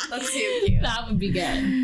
That's 0.10 0.32
so 0.34 0.40
cute. 0.66 0.82
that 0.82 1.06
would 1.08 1.20
be 1.20 1.30
good 1.32 1.40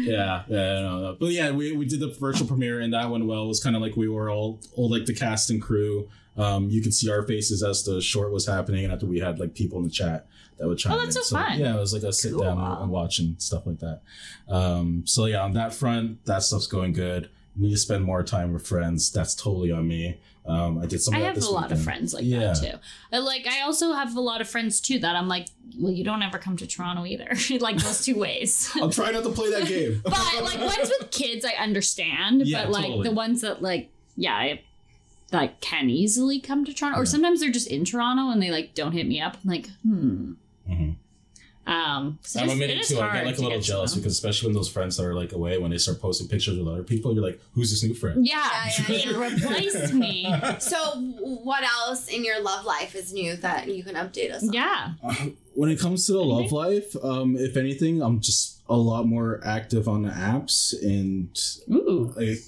yeah, 0.06 0.44
yeah, 0.48 0.58
I 0.78 0.82
know. 0.82 1.18
But 1.20 1.28
yeah, 1.32 1.52
we, 1.52 1.72
we 1.74 1.86
did 1.86 2.00
the 2.00 2.08
virtual 2.20 2.48
premiere 2.48 2.80
and 2.80 2.94
that 2.94 3.10
went 3.10 3.26
well. 3.26 3.44
It 3.46 3.48
was 3.48 3.64
kind 3.64 3.76
of 3.76 3.82
like 3.82 3.96
we 3.96 4.08
were 4.08 4.30
all 4.30 4.60
all 4.76 4.90
like 4.90 5.06
the 5.06 5.14
cast 5.14 5.50
and 5.50 5.62
crew. 5.62 6.10
Um, 6.38 6.70
you 6.70 6.82
could 6.82 6.94
see 6.94 7.12
our 7.12 7.24
faces 7.24 7.64
as 7.64 7.84
the 7.84 8.02
short 8.02 8.32
was 8.32 8.48
happening, 8.48 8.86
and 8.86 8.94
after 8.94 9.06
we 9.06 9.20
had 9.20 9.40
like 9.40 9.54
people 9.54 9.78
in 9.80 9.84
the 9.84 9.90
chat 9.92 10.28
that 10.60 10.68
would 10.68 10.78
chime 10.78 10.94
Oh, 10.94 11.00
that's 11.00 11.16
in. 11.16 11.24
so 11.24 11.36
fun. 11.38 11.60
Yeah, 11.60 11.76
it 11.76 11.80
was 11.80 11.94
like 11.94 12.04
a 12.04 12.14
sit 12.14 12.32
down 12.38 12.58
Cool. 12.58 12.84
and 12.84 12.92
watch 12.92 13.20
and 13.20 13.42
stuff 13.42 13.66
like 13.66 13.80
that. 13.80 14.02
Um, 14.48 15.04
so 15.06 15.26
yeah, 15.26 15.42
on 15.44 15.54
that 15.54 15.74
front, 15.74 16.26
that 16.26 16.44
stuff's 16.44 16.68
going 16.68 16.94
good. 16.94 17.30
Need 17.56 17.72
to 17.72 17.78
spend 17.78 18.04
more 18.06 18.24
time 18.24 18.54
with 18.54 18.66
friends. 18.68 19.12
That's 19.12 19.36
totally 19.36 19.72
on 19.72 19.88
me. 19.88 20.20
Um, 20.46 20.80
I 20.80 20.86
did 20.86 21.02
some. 21.02 21.14
I 21.14 21.18
of 21.18 21.22
that 21.22 21.28
have 21.28 21.36
this 21.36 21.46
a 21.48 21.52
lot 21.52 21.72
of 21.72 21.82
friends 21.82 22.14
like 22.14 22.24
Yeah. 22.26 22.54
that 22.54 22.56
too. 22.56 22.78
Uh, 23.18 23.22
Like 23.22 23.46
I 23.48 23.62
also 23.62 23.94
have 23.94 24.16
a 24.16 24.22
lot 24.22 24.42
of 24.42 24.50
friends 24.50 24.80
too 24.80 24.98
that 25.00 25.16
I'm 25.16 25.28
like, 25.28 25.48
well, 25.78 25.92
you 25.92 26.04
don't 26.04 26.24
ever 26.24 26.38
come 26.40 26.58
to 26.58 26.66
Toronto 26.68 27.06
either. 27.06 27.30
like 27.60 27.78
those 27.78 28.04
two 28.06 28.18
ways. 28.18 28.72
I'll 28.82 28.90
try 28.90 29.12
not 29.12 29.24
to 29.24 29.30
play 29.30 29.52
that 29.52 29.68
game. 29.68 30.02
but 30.04 30.14
like 30.42 30.60
ones 30.60 30.92
with 31.00 31.12
kids, 31.12 31.46
I 31.46 31.52
understand. 31.62 32.48
Yeah, 32.48 32.64
but 32.64 32.72
like 32.72 32.86
totally. 32.86 33.10
the 33.10 33.14
ones 33.16 33.42
that 33.42 33.62
like, 33.62 33.90
yeah, 34.16 34.34
I 34.36 34.62
like 35.32 35.60
can 35.62 35.90
easily 35.90 36.40
come 36.40 36.66
to 36.66 36.74
Toronto, 36.74 37.00
or 37.00 37.06
sometimes 37.06 37.42
they're 37.42 37.52
just 37.52 37.68
in 37.68 37.86
Toronto 37.86 38.32
and 38.32 38.42
they 38.42 38.50
like 38.50 38.74
don't 38.74 38.94
hit 38.94 39.08
me 39.08 39.22
up. 39.22 39.38
I'm 39.44 39.50
like, 39.50 39.70
hmm. 39.84 40.34
Mhm. 40.70 40.96
Um, 41.68 42.18
so 42.24 42.40
I'm 42.40 42.46
just- 42.48 42.54
admitting 42.56 42.78
it 42.78 42.82
is 42.82 42.88
too. 42.88 42.98
I 42.98 43.02
hard 43.02 43.14
get 43.14 43.26
like 43.28 43.38
a 43.38 43.42
little 43.42 43.60
jealous 43.62 43.94
because 43.94 44.14
especially 44.14 44.48
when 44.48 44.56
those 44.56 44.70
friends 44.70 44.98
that 44.98 45.04
are 45.06 45.14
like 45.14 45.34
away, 45.34 45.60
when 45.60 45.70
they 45.70 45.78
start 45.78 46.00
posting 46.02 46.28
pictures 46.28 46.58
with 46.58 46.68
other 46.68 46.82
people, 46.82 47.14
you're 47.14 47.22
like, 47.24 47.40
"Who's 47.54 47.70
this 47.70 47.84
new 47.84 47.94
friend?" 47.94 48.26
yeah, 48.26 48.50
Yeah, 48.66 48.86
yeah, 48.88 48.96
it 48.96 49.06
yeah. 49.06 49.18
replaced 49.20 49.94
me. 49.94 50.26
So, 50.60 50.78
what 51.20 51.64
else 51.64 52.08
in 52.08 52.26
your 52.26 52.42
love 52.42 52.66
life 52.66 52.96
is 52.96 53.14
new 53.14 53.36
that 53.38 53.68
you 53.68 53.84
can 53.84 53.94
update 53.96 54.32
us 54.32 54.44
on? 54.44 54.52
Yeah, 54.54 54.94
when 55.54 55.70
it 55.70 55.78
comes 55.80 56.08
to 56.08 56.14
the 56.14 56.24
love 56.24 56.52
life, 56.52 56.96
um, 57.04 57.36
if 57.38 57.56
anything, 57.56 58.02
I'm 58.02 58.20
just 58.20 58.58
a 58.68 58.76
lot 58.78 59.06
more 59.06 59.40
active 59.44 59.88
on 59.88 60.02
the 60.04 60.10
apps, 60.10 60.74
and 60.82 61.30
ooh, 61.72 62.14
like 62.16 62.40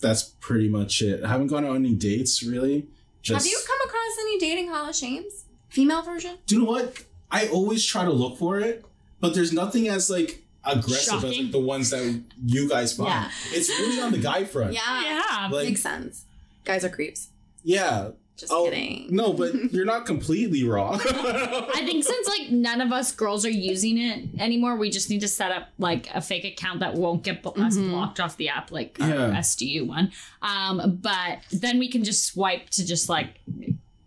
that's 0.00 0.22
pretty 0.40 0.68
much 0.70 1.02
it. 1.02 1.22
I 1.24 1.28
haven't 1.28 1.48
gone 1.48 1.64
on 1.66 1.76
any 1.76 1.94
dates 1.94 2.42
really. 2.42 2.86
Just 3.20 3.44
Have 3.44 3.50
you 3.52 3.60
come 3.66 3.80
across 3.86 4.16
any 4.20 4.38
dating 4.38 4.68
Hall 4.68 4.88
of 4.88 4.96
Shames? 4.96 5.44
Female 5.68 6.02
version? 6.02 6.38
do 6.46 6.54
you 6.56 6.62
know 6.62 6.70
what? 6.70 6.96
I 7.32 7.48
always 7.48 7.84
try 7.84 8.04
to 8.04 8.12
look 8.12 8.38
for 8.38 8.60
it, 8.60 8.84
but 9.20 9.34
there's 9.34 9.52
nothing 9.52 9.88
as 9.88 10.08
like 10.10 10.44
aggressive 10.64 11.24
as 11.24 11.38
like 11.38 11.50
the 11.50 11.58
ones 11.58 11.90
that 11.90 12.22
you 12.46 12.68
guys 12.68 12.92
find. 12.96 13.08
Yeah. 13.08 13.30
It's 13.50 13.68
really 13.70 14.00
on 14.00 14.12
the 14.12 14.18
guy 14.18 14.44
front. 14.44 14.74
Yeah. 14.74 15.02
yeah. 15.02 15.48
Like 15.50 15.66
Makes 15.68 15.82
sense. 15.82 16.24
Guys 16.64 16.84
are 16.84 16.90
creeps. 16.90 17.28
yeah. 17.64 18.10
Just 18.34 18.50
Oh, 18.52 18.64
kidding. 18.64 19.08
No, 19.14 19.34
but 19.34 19.54
you're 19.72 19.84
not 19.84 20.06
completely 20.06 20.64
wrong. 20.64 21.00
I 21.04 21.82
think 21.84 22.02
since 22.02 22.26
like 22.28 22.50
none 22.50 22.80
of 22.80 22.90
us 22.90 23.12
girls 23.12 23.44
are 23.44 23.50
using 23.50 23.98
it 23.98 24.40
anymore, 24.40 24.74
we 24.76 24.88
just 24.90 25.10
need 25.10 25.20
to 25.20 25.28
set 25.28 25.52
up 25.52 25.68
like 25.78 26.08
a 26.14 26.20
fake 26.20 26.44
account 26.44 26.80
that 26.80 26.94
won't 26.94 27.22
get 27.24 27.42
blo- 27.42 27.52
us 27.52 27.76
Mhm. 27.76 27.90
blocked 27.90 28.20
off 28.20 28.36
the 28.38 28.48
app, 28.48 28.72
like 28.72 28.96
Yeah. 28.98 29.26
our 29.26 29.32
SDU 29.32 29.86
one. 29.86 30.12
Um, 30.40 30.98
but 31.02 31.40
then 31.52 31.78
we 31.78 31.88
can 31.88 32.04
just 32.04 32.24
swipe 32.24 32.70
to 32.70 32.86
just 32.86 33.08
like 33.08 33.38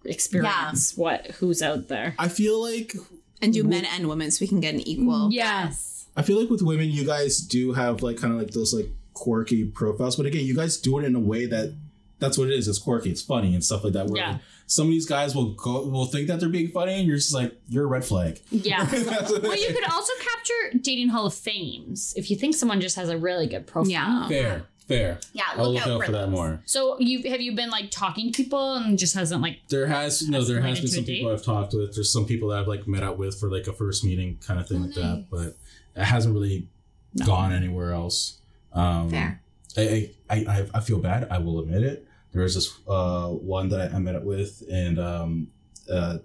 experience 0.05 0.95
what 0.97 1.27
who's 1.39 1.61
out 1.61 1.87
there. 1.87 2.15
I 2.19 2.27
feel 2.27 2.61
like 2.61 2.95
and 3.41 3.53
do 3.53 3.63
men 3.63 3.85
and 3.85 4.07
women 4.07 4.31
so 4.31 4.37
we 4.41 4.47
can 4.47 4.59
get 4.59 4.73
an 4.73 4.81
equal. 4.81 5.29
Yes. 5.31 6.07
I 6.17 6.21
feel 6.21 6.39
like 6.39 6.49
with 6.49 6.61
women, 6.61 6.89
you 6.89 7.05
guys 7.05 7.39
do 7.39 7.73
have 7.73 8.01
like 8.01 8.17
kind 8.17 8.33
of 8.33 8.39
like 8.39 8.51
those 8.51 8.73
like 8.73 8.87
quirky 9.13 9.65
profiles, 9.65 10.15
but 10.15 10.25
again, 10.25 10.45
you 10.45 10.55
guys 10.55 10.77
do 10.77 10.97
it 10.99 11.05
in 11.05 11.15
a 11.15 11.19
way 11.19 11.45
that 11.45 11.73
that's 12.19 12.37
what 12.37 12.47
it 12.49 12.53
is. 12.53 12.67
It's 12.67 12.79
quirky, 12.79 13.09
it's 13.11 13.21
funny, 13.21 13.53
and 13.53 13.63
stuff 13.63 13.83
like 13.83 13.93
that. 13.93 14.07
Where 14.07 14.21
Yeah. 14.21 14.37
some 14.67 14.85
of 14.87 14.91
these 14.91 15.05
guys 15.05 15.35
will 15.35 15.53
go 15.53 15.85
will 15.85 16.05
think 16.05 16.27
that 16.29 16.39
they're 16.39 16.47
being 16.49 16.69
funny, 16.69 16.93
and 16.93 17.05
you're 17.07 17.17
just 17.17 17.33
like 17.33 17.53
you're 17.67 17.83
a 17.83 17.87
red 17.87 18.05
flag. 18.05 18.39
Yeah. 18.51 18.85
That's 18.85 19.05
what- 19.31 19.43
well, 19.43 19.57
you 19.57 19.67
could 19.73 19.83
also 19.91 20.13
capture 20.21 20.77
dating 20.79 21.09
hall 21.09 21.25
of 21.25 21.33
fames 21.33 22.13
if 22.15 22.31
you 22.31 22.37
think 22.37 22.55
someone 22.55 22.79
just 22.79 22.95
has 22.95 23.09
a 23.09 23.17
really 23.17 23.47
good 23.47 23.67
profile. 23.67 23.91
Yeah. 23.91 24.27
fair, 24.29 24.63
fair. 24.87 25.19
Yeah, 25.33 25.43
I'll 25.55 25.71
look 25.73 25.85
look 25.85 25.87
out 25.87 26.01
out 26.01 26.05
for 26.05 26.11
that 26.11 26.21
those. 26.25 26.29
more. 26.31 26.61
So 26.65 26.99
you 26.99 27.29
have 27.29 27.41
you 27.41 27.55
been 27.55 27.69
like 27.69 27.91
talking 27.91 28.31
to 28.31 28.43
people 28.43 28.75
and 28.75 28.97
just 28.97 29.15
hasn't 29.15 29.41
like 29.41 29.59
There 29.69 29.87
has 29.87 30.27
no, 30.27 30.43
there 30.43 30.61
has 30.61 30.79
been 30.79 30.89
some 30.89 31.03
people 31.03 31.31
I've 31.31 31.43
talked 31.43 31.73
with. 31.73 31.95
There's 31.95 32.11
some 32.11 32.25
people 32.25 32.49
that 32.49 32.59
I've 32.59 32.67
like 32.67 32.87
met 32.87 33.03
up 33.03 33.17
with 33.17 33.39
for 33.39 33.49
like 33.49 33.67
a 33.67 33.73
first 33.73 34.03
meeting 34.03 34.37
kind 34.45 34.59
of 34.59 34.67
thing 34.67 34.77
Oh, 34.81 34.85
like 34.85 34.95
that, 34.95 35.25
but 35.31 35.57
it 35.99 36.05
hasn't 36.05 36.33
really 36.33 36.67
No. 37.13 37.25
gone 37.25 37.51
anywhere 37.53 37.93
else. 37.93 38.39
Um, 38.73 39.09
Fair. 39.09 39.41
I, 39.77 40.11
I, 40.29 40.35
I, 40.35 40.67
I 40.75 40.79
feel 40.81 40.99
bad. 40.99 41.27
I 41.31 41.37
will 41.39 41.59
admit 41.59 41.83
it. 41.83 42.07
There 42.31 42.43
was 42.43 42.55
this 42.55 42.73
uh, 42.87 43.27
one 43.29 43.69
that 43.69 43.91
I, 43.91 43.95
I 43.95 43.99
met 43.99 44.15
up 44.15 44.23
with, 44.23 44.63
and 44.71 44.99
um, 44.99 45.47
uh, 45.91 46.17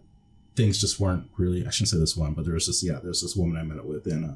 things 0.57 0.81
just 0.81 0.99
weren't 0.99 1.29
really. 1.37 1.65
I 1.67 1.71
shouldn't 1.71 1.89
say 1.91 1.99
this 1.99 2.17
one, 2.17 2.35
but 2.35 2.45
there 2.45 2.55
was 2.55 2.67
this 2.67 2.83
yeah, 2.83 2.99
there's 3.03 3.23
this 3.23 3.37
woman 3.37 3.57
I 3.57 3.63
met 3.63 3.79
up 3.79 3.85
with, 3.85 4.07
and 4.07 4.25
uh, 4.25 4.35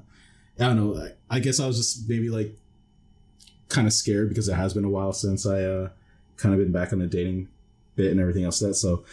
I 0.61 0.69
don't 0.69 0.77
know. 0.77 0.97
I, 1.31 1.37
I 1.37 1.41
guess 1.41 1.59
I 1.59 1.67
was 1.67 1.77
just 1.77 2.09
maybe 2.09 2.29
like 2.31 2.57
kind 3.69 3.87
of 3.87 3.93
scared 3.93 4.29
because 4.29 4.49
it 4.49 4.55
has 4.55 4.75
been 4.75 4.85
a 4.85 4.89
while 4.91 5.13
since 5.13 5.47
I 5.47 5.63
uh, 5.63 5.89
kind 6.37 6.55
of 6.55 6.61
been 6.61 6.73
back 6.73 6.93
on 6.93 6.99
the 6.99 7.07
dating 7.07 7.49
bit 7.97 8.11
and 8.11 8.21
everything 8.21 8.45
else. 8.45 8.61
That 8.61 8.75
so 8.75 9.05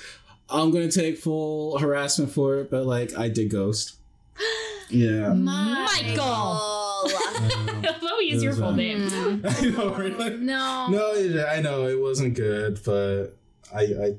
I'm 0.50 0.72
gonna 0.72 0.92
take 0.92 1.18
full 1.18 1.78
harassment 1.78 2.32
for 2.32 2.58
it, 2.60 2.70
but 2.72 2.86
like 2.86 3.18
I 3.18 3.30
did 3.30 3.50
ghost. 3.50 3.96
Yeah. 4.94 5.32
Michael. 5.34 6.22
Um, 6.22 7.08
Let 7.82 8.18
me 8.20 8.26
use 8.26 8.44
your 8.44 8.52
full 8.54 8.74
name. 8.74 9.08
I 9.48 9.62
know, 9.70 9.94
really. 9.94 10.36
No. 10.36 10.88
No, 10.90 11.14
it- 11.14 11.46
I 11.48 11.62
know 11.62 11.88
it 11.88 11.98
wasn't 11.98 12.34
good, 12.34 12.82
but 12.84 13.28
I, 13.74 13.82
I, 13.84 14.16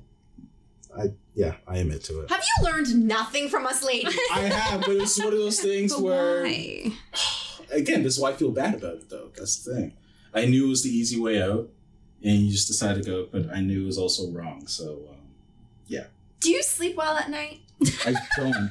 I, 0.99 1.05
yeah, 1.35 1.57
I 1.69 1.77
admit 1.77 2.05
to 2.05 2.21
it. 2.23 2.31
Have 2.31 2.43
you 2.43 2.65
learned 2.65 3.07
nothing 3.07 3.51
from 3.51 3.67
us 3.67 3.85
ladies? 3.85 4.19
I 4.33 4.41
have, 4.41 4.81
but 4.81 4.97
it's 4.97 5.19
one 5.19 5.35
of 5.35 5.39
those 5.39 5.61
things 5.61 5.93
But 5.93 6.03
where, 6.03 6.43
why? 6.45 6.93
again, 7.71 8.03
this 8.03 8.15
is 8.15 8.21
why 8.21 8.31
I 8.31 8.33
feel 8.33 8.51
bad 8.51 8.75
about 8.77 8.95
it, 8.95 9.11
though. 9.11 9.29
That's 9.37 9.63
the 9.65 9.75
thing. 9.75 9.93
I 10.35 10.47
knew 10.47 10.67
it 10.67 10.69
was 10.69 10.83
the 10.83 10.91
easy 10.91 11.21
way 11.21 11.43
out, 11.43 11.69
and 12.25 12.39
you 12.41 12.51
just 12.53 12.69
decided 12.69 13.05
to 13.05 13.11
go, 13.11 13.29
but 13.31 13.51
I 13.55 13.61
knew 13.61 13.83
it 13.83 13.87
was 13.87 13.99
also 13.99 14.31
wrong. 14.31 14.67
So 14.67 14.99
um, 15.11 15.17
Do 16.41 16.51
you 16.51 16.63
sleep 16.63 16.97
well 16.97 17.17
at 17.17 17.31
night? 17.31 17.61
I 18.05 18.15
don't. 18.37 18.71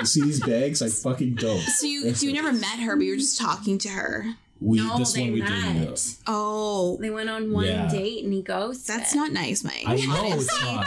you 0.00 0.06
see 0.06 0.22
these 0.22 0.40
bags? 0.40 0.82
I 0.82 0.88
fucking 1.08 1.34
don't. 1.36 1.60
So 1.60 1.86
you 1.86 2.12
so 2.14 2.26
you 2.26 2.32
never 2.32 2.52
met 2.52 2.78
her, 2.80 2.96
but 2.96 3.04
you 3.04 3.12
were 3.12 3.16
just 3.18 3.38
talking 3.38 3.78
to 3.78 3.88
her. 3.90 4.34
We 4.60 4.76
no, 4.76 4.98
this 4.98 5.14
they 5.14 5.22
one 5.22 5.32
we 5.32 5.40
did 5.40 5.48
met. 5.50 5.74
know. 5.88 5.94
Oh, 6.26 6.98
They 7.00 7.08
went 7.08 7.30
on 7.30 7.50
one 7.52 7.64
Yeah. 7.66 7.88
date 7.90 8.24
and 8.24 8.32
he 8.34 8.42
ghosted. 8.42 8.94
that's 8.94 9.14
not 9.14 9.32
nice, 9.32 9.64
Mike. 9.64 9.84
I 9.86 9.94
know 9.96 10.22
it's 10.36 10.62
not. 10.62 10.86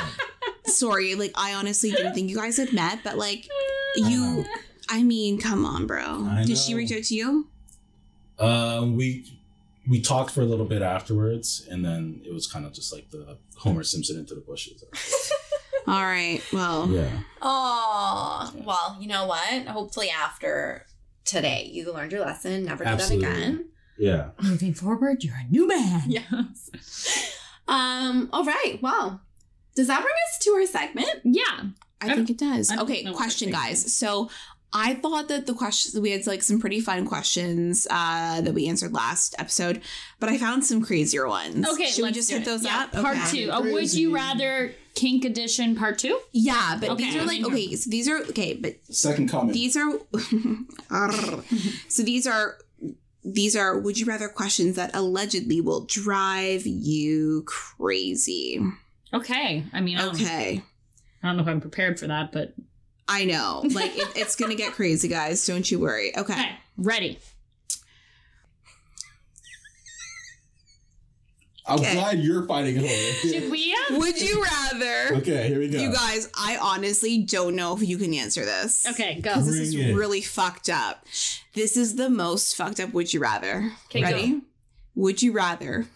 Sorry, 0.67 1.15
like 1.15 1.31
I 1.35 1.55
honestly 1.55 1.89
didn't 1.89 2.13
think 2.13 2.29
you 2.29 2.35
guys 2.35 2.57
had 2.57 2.71
met, 2.73 2.99
but 3.03 3.17
like 3.17 3.47
you, 3.95 4.45
I 4.89 5.01
mean, 5.01 5.39
come 5.39 5.65
on, 5.65 5.87
bro. 5.87 6.03
I 6.29 6.43
Did 6.45 6.57
she 6.59 6.75
reach 6.75 6.91
out 6.91 7.03
to 7.05 7.15
you? 7.15 7.47
Um, 8.37 8.95
we 8.95 9.25
we 9.89 10.01
talked 10.01 10.31
for 10.31 10.41
a 10.41 10.45
little 10.45 10.65
bit 10.65 10.81
afterwards, 10.81 11.67
and 11.69 11.84
then 11.84 12.21
it 12.25 12.34
was 12.34 12.47
kind 12.47 12.65
of 12.65 12.73
just 12.73 12.93
like 12.93 13.09
the 13.11 13.38
Homer 13.57 13.84
Simpson 13.84 14.17
into 14.17 14.34
the 14.36 14.41
bushes. 14.41 14.84
All 15.88 16.03
right. 16.03 16.41
Well, 16.53 16.89
yeah. 16.89 17.19
Oh, 17.41 18.51
Yeah. 18.55 18.63
well, 18.65 18.97
you 19.01 19.07
know 19.07 19.25
what? 19.27 19.67
Hopefully, 19.67 20.09
after 20.09 20.86
today, 21.25 21.69
you 21.71 21.91
learned 21.93 22.11
your 22.13 22.21
lesson. 22.21 22.63
Never 22.65 22.84
do 22.86 22.89
Absolutely. 22.91 23.25
that 23.27 23.38
again. 23.38 23.69
Yeah. 23.97 24.29
Moving 24.41 24.73
forward, 24.73 25.23
you're 25.23 25.36
a 25.36 25.51
new 25.51 25.67
man. 25.67 26.03
Yes. 26.07 27.38
um. 27.67 28.29
All 28.31 28.45
right. 28.45 28.79
Well, 28.81 29.21
does 29.75 29.88
that 29.88 30.01
bring 30.01 30.13
us 30.31 30.39
to 30.45 30.51
our 30.51 30.65
segment? 30.65 31.21
Yeah. 31.25 31.63
I 32.01 32.15
think 32.15 32.29
it 32.29 32.38
does. 32.38 32.69
I 32.69 32.81
Okay, 32.81 33.01
know 33.03 33.13
question, 33.13 33.49
guys. 33.49 33.95
So 33.95 34.29
I 34.76 34.95
thought 34.95 35.28
that 35.28 35.45
the 35.45 35.53
questions 35.53 35.99
we 35.99 36.11
had 36.11 36.26
like 36.26 36.41
some 36.41 36.59
pretty 36.59 36.80
fun 36.82 37.05
questions 37.05 37.86
uh, 37.91 38.41
that 38.41 38.53
we 38.53 38.67
answered 38.67 38.91
last 38.93 39.36
episode, 39.38 39.82
but 40.19 40.30
I 40.30 40.38
found 40.38 40.65
some 40.65 40.82
crazier 40.82 41.28
ones. 41.28 41.67
Okay, 41.67 41.86
should 41.86 41.97
we 41.97 42.03
let's 42.05 42.15
just 42.17 42.30
do 42.30 42.36
hit 42.38 42.41
it. 42.41 42.45
those 42.45 42.63
Yeah, 42.65 42.84
up? 42.84 42.91
Part 42.93 43.17
Okay. 43.17 43.45
two. 43.45 43.49
A 43.51 43.61
would 43.61 43.93
you 43.93 44.13
rather 44.15 44.74
kink 44.95 45.26
edition 45.26 45.76
part 45.76 45.99
two? 45.99 46.19
Yeah, 46.32 46.78
but 46.80 46.89
Okay, 46.89 47.03
these 47.05 47.15
are 47.15 47.26
like 47.26 47.45
okay. 47.45 47.76
So 47.76 47.89
these 47.89 48.07
are 48.09 48.17
okay, 48.30 48.53
but 48.55 48.76
Second 48.89 49.30
comment. 49.30 49.53
these 49.53 49.78
are 49.78 49.91
so 51.88 52.03
these 52.03 52.26
are 52.28 52.57
these 53.24 53.55
are 53.55 53.78
would 53.80 53.97
you 53.99 54.05
rather 54.05 54.28
questions 54.28 54.76
that 54.76 54.95
allegedly 54.95 55.61
will 55.61 55.86
drive 55.86 56.65
you 56.65 57.43
crazy. 57.45 58.59
Okay. 59.13 59.63
I 59.71 59.82
mean, 59.82 59.97
I 59.97 60.01
don't, 60.05 60.15
Okay. 60.15 60.63
I 61.21 61.28
don't 61.28 61.38
know 61.38 61.43
if 61.43 61.47
I'm 61.49 61.61
prepared 61.61 61.99
for 61.99 62.07
that, 62.07 62.32
but 62.32 62.53
I 63.07 63.25
know. 63.25 63.63
Like 63.71 63.97
it, 63.97 64.07
it's 64.15 64.35
gonna 64.35 64.55
get 64.55 64.73
crazy, 64.73 65.07
guys. 65.07 65.45
Don't 65.45 65.69
you 65.69 65.79
worry. 65.79 66.15
Okay. 66.17 66.33
okay. 66.33 66.49
Ready. 66.77 67.19
I'm 71.65 71.79
Okay. 71.79 71.93
glad 71.93 72.19
you're 72.19 72.45
fighting 72.45 72.75
it 72.77 73.13
Should 73.21 73.49
we? 73.49 73.73
Uh, 73.89 73.97
Would 73.99 74.19
you 74.21 74.43
rather 74.43 75.15
okay, 75.15 75.47
here 75.47 75.59
we 75.59 75.69
go. 75.69 75.79
You 75.79 75.93
guys, 75.93 76.29
I 76.37 76.57
honestly 76.61 77.19
don't 77.19 77.55
know 77.55 77.73
if 77.75 77.87
you 77.87 77.97
can 77.97 78.13
answer 78.13 78.43
this. 78.43 78.85
okay, 78.85 79.15
go. 79.21 79.31
Because 79.31 79.45
this 79.47 79.55
is 79.55 79.75
it. 79.75 79.95
really 79.95 80.21
fucked 80.21 80.67
up. 80.69 81.05
This 81.53 81.77
is 81.77 81.95
the 81.95 82.09
most 82.09 82.57
fucked 82.57 82.81
up 82.81 82.91
would 82.93 83.13
you 83.13 83.21
rather. 83.21 83.71
Okay, 83.85 84.01
go. 84.01 84.07
Ready? 84.07 84.41
Would 84.95 85.21
you 85.21 85.31
rather 85.31 85.87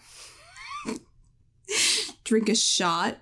drink 2.24 2.48
a 2.48 2.54
shot 2.54 3.18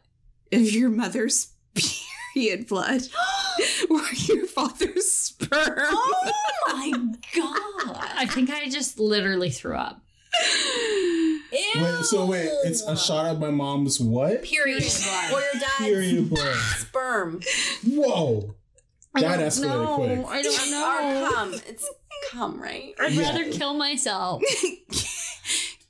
of 0.53 0.61
your 0.70 0.89
mother's 0.89 1.49
period 2.34 2.68
blood 2.68 3.03
or 3.91 4.03
your 4.15 4.47
father's 4.47 5.11
sperm? 5.11 5.75
Oh 5.79 6.33
my 6.69 6.91
god! 7.35 8.13
I 8.17 8.27
think 8.27 8.51
I 8.51 8.69
just 8.69 8.99
literally 8.99 9.51
threw 9.51 9.77
up. 9.77 10.01
Ew. 11.53 11.83
Wait, 11.83 12.05
so 12.05 12.27
wait, 12.27 12.51
it's 12.65 12.83
a 12.83 12.97
shot 12.97 13.27
of 13.27 13.39
my 13.41 13.51
mom's 13.51 13.99
what? 14.01 14.43
period 14.43 14.83
blood 14.83 15.33
or 15.33 15.41
your 15.41 15.53
dad's 15.55 15.75
Period 15.79 16.29
blood. 16.31 16.57
sperm 16.77 17.41
Whoa. 17.87 18.55
That 19.15 19.41
escalated 19.41 19.63
no, 19.63 19.95
quick. 19.97 20.27
I 20.29 20.43
don't 20.43 20.61
or 20.61 20.71
know. 20.71 21.31
cum. 21.33 21.55
It's 21.67 21.89
cum, 22.31 22.61
right? 22.61 22.95
I'd 23.01 23.13
Yeah. 23.13 23.23
rather 23.31 23.51
kill 23.51 23.73
myself. 23.75 24.43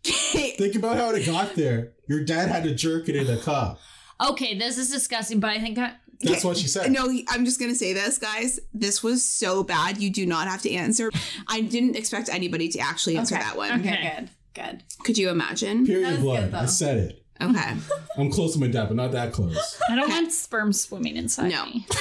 Think 0.05 0.77
about 0.77 0.97
how 0.97 1.11
it 1.11 1.27
got 1.27 1.55
there. 1.57 1.93
Your 2.07 2.23
dad 2.23 2.49
had 2.49 2.62
to 2.64 2.75
jerk 2.75 3.09
it 3.09 3.17
in 3.17 3.29
a 3.29 3.39
cup. 3.41 3.81
Okay, 4.25 4.57
this 4.57 4.79
is 4.79 4.91
disgusting, 4.91 5.41
but 5.41 5.51
I 5.51 5.59
think 5.59 5.77
I. 5.79 5.95
That's 6.23 6.45
what 6.45 6.57
she 6.57 6.67
said. 6.69 6.91
No, 6.93 7.12
I'm 7.29 7.45
just 7.45 7.61
gonna 7.61 7.75
say 7.75 7.93
this, 7.93 8.19
guys. 8.19 8.59
This 8.73 9.03
was 9.03 9.25
so 9.25 9.62
bad. 9.62 9.99
You 9.99 10.11
do 10.11 10.25
not 10.27 10.49
have 10.49 10.62
to 10.62 10.73
answer. 10.73 11.11
I 11.49 11.61
didn't 11.61 11.97
expect 11.97 12.29
anybody 12.29 12.69
to 12.71 12.79
actually 12.79 13.17
answer 13.19 13.35
Okay. 13.35 13.45
that 13.45 13.57
one. 13.57 13.81
Okay, 13.81 13.93
Okay. 13.93 14.14
good, 14.19 14.31
good. 14.55 14.83
Could 15.05 15.19
you 15.19 15.29
imagine? 15.31 15.87
Period 15.87 16.21
blood. 16.21 16.45
good. 16.51 16.55
I 16.55 16.67
said 16.67 16.99
it. 16.99 17.23
Okay. 17.41 17.75
I'm 18.17 18.31
close 18.31 18.55
to 18.55 18.59
my 18.61 18.69
dad, 18.69 18.87
but 18.87 18.97
not 18.97 19.12
that 19.12 19.33
close. 19.33 19.79
I 19.91 19.95
don't 19.95 20.05
Okay. 20.05 20.12
want 20.14 20.33
sperm 20.33 20.73
swimming 20.73 21.17
inside 21.17 21.51
No. 21.51 21.67
me. 21.67 21.87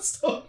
So- 0.00 0.44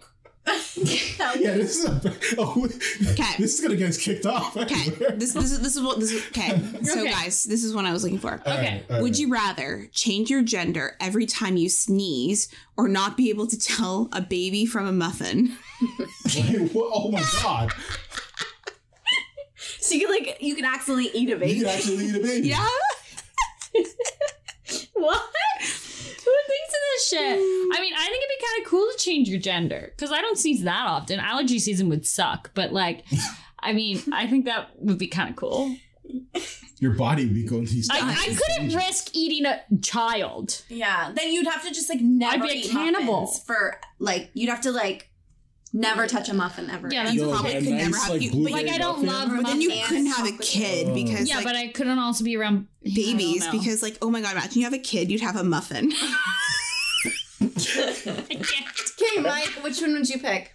yeah, 0.46 1.54
this 1.54 1.78
is 1.78 1.84
a, 1.84 2.00
oh, 2.38 2.64
Okay. 3.12 3.32
This 3.38 3.54
is 3.54 3.60
gonna 3.60 3.76
get 3.76 3.90
us 3.90 3.98
kicked 3.98 4.26
off. 4.26 4.56
Okay. 4.62 4.90
This 5.14 5.32
this 5.34 5.52
is 5.52 5.60
this 5.60 5.76
is 5.76 5.82
what 5.82 6.00
this 6.00 6.10
is 6.12 6.26
okay. 6.28 6.60
So 6.84 7.00
Okay. 7.00 7.10
guys, 7.10 7.44
this 7.44 7.62
is 7.62 7.74
what 7.74 7.84
I 7.84 7.92
was 7.92 8.02
looking 8.02 8.18
for. 8.18 8.34
Okay. 8.46 8.82
all 8.90 9.02
Would 9.02 9.12
right. 9.12 9.18
you 9.18 9.32
rather 9.32 9.88
change 9.92 10.30
your 10.30 10.42
gender 10.42 10.96
every 11.00 11.26
time 11.26 11.56
you 11.56 11.68
sneeze 11.68 12.48
or 12.76 12.88
not 12.88 13.16
be 13.16 13.30
able 13.30 13.46
to 13.46 13.58
tell 13.58 14.08
a 14.12 14.20
baby 14.20 14.66
from 14.66 14.86
a 14.86 14.92
muffin? 14.92 15.56
Wait. 16.34 16.70
Oh 16.74 17.10
my 17.12 17.22
god! 17.42 17.72
So 19.78 19.94
you 19.94 20.06
can 20.06 20.10
like 20.10 20.38
you 20.42 20.54
can 20.56 20.64
accidentally 20.64 21.10
eat 21.14 21.30
a 21.30 21.36
baby. 21.36 21.52
You 21.58 21.64
can 21.66 21.74
actually 21.74 22.04
eat 22.06 22.16
a 22.16 22.20
baby. 22.20 22.48
Yeah? 22.48 22.68
What? 24.94 25.22
Who 26.24 26.34
thinks 26.46 26.68
of 26.68 26.80
this 26.94 27.08
shit? 27.08 27.38
I 27.38 27.80
mean, 27.80 27.94
I 27.94 28.06
think 28.06 28.24
it'd 28.24 28.38
be 28.38 28.46
kind 28.46 28.64
of 28.64 28.70
cool 28.70 28.86
to 28.90 28.98
change 28.98 29.28
your 29.28 29.40
gender 29.40 29.92
because 29.96 30.12
I 30.12 30.20
don't 30.20 30.38
sneeze 30.38 30.62
that 30.62 30.86
often. 30.86 31.18
Allergy 31.20 31.58
season 31.58 31.88
would 31.88 32.06
suck, 32.06 32.50
but 32.54 32.72
like, 32.72 33.04
I 33.58 33.72
mean, 33.72 34.02
I 34.12 34.26
think 34.26 34.44
that 34.46 34.70
would 34.78 34.98
be 34.98 35.06
kind 35.08 35.30
of 35.30 35.36
cool. 35.36 35.74
Your 36.78 36.94
body 36.94 37.24
would 37.24 37.34
be 37.34 37.44
going 37.44 37.64
these. 37.64 37.88
I, 37.90 38.00
I 38.00 38.36
couldn't 38.36 38.74
risk 38.74 39.14
eating 39.14 39.46
a 39.46 39.62
child. 39.82 40.62
Yeah. 40.68 41.12
Then 41.14 41.32
you'd 41.32 41.46
have 41.46 41.62
to 41.62 41.72
just 41.72 41.88
like 41.88 42.00
never 42.00 42.42
I'd 42.44 42.48
be 42.48 42.50
a 42.50 42.54
eat 42.56 42.70
cannibal. 42.70 43.28
for 43.28 43.78
like 44.00 44.30
you'd 44.34 44.50
have 44.50 44.62
to 44.62 44.72
like 44.72 45.08
never 45.72 46.06
touch 46.06 46.28
a 46.28 46.34
muffin 46.34 46.68
ever. 46.70 46.88
Yeah, 46.90 47.04
that's 47.04 47.14
You 47.14 47.22
Yo, 47.26 47.30
probably 47.32 47.52
a 47.54 47.60
could 47.60 47.68
never 47.70 47.96
have 47.96 48.10
like, 48.10 48.20
you- 48.22 48.30
blueberry 48.30 48.64
Like, 48.64 48.72
I 48.74 48.78
don't 48.78 49.04
muffin? 49.04 49.30
love 49.30 49.42
But 49.42 49.46
then 49.50 49.60
you 49.60 49.70
couldn't 49.86 50.06
have 50.06 50.26
a 50.26 50.32
kid 50.38 50.86
chip. 50.86 50.94
because 50.94 51.28
yeah, 51.28 51.36
like 51.36 51.44
but 51.44 51.56
I 51.56 51.68
couldn't 51.68 51.98
also 51.98 52.24
be 52.24 52.36
around 52.36 52.66
babies 52.82 53.42
I 53.42 53.46
don't 53.46 53.54
know. 53.54 53.60
because 53.60 53.82
like 53.82 53.96
oh 54.02 54.10
my 54.10 54.20
god, 54.20 54.32
imagine 54.32 54.58
you 54.58 54.64
have 54.64 54.74
a 54.74 54.78
kid, 54.78 55.10
you'd 55.10 55.20
have 55.22 55.36
a 55.36 55.44
muffin. 55.44 55.92
Okay, 59.02 59.20
Mike, 59.20 59.48
which 59.62 59.80
one 59.80 59.94
would 59.94 60.08
you 60.08 60.18
pick? 60.18 60.52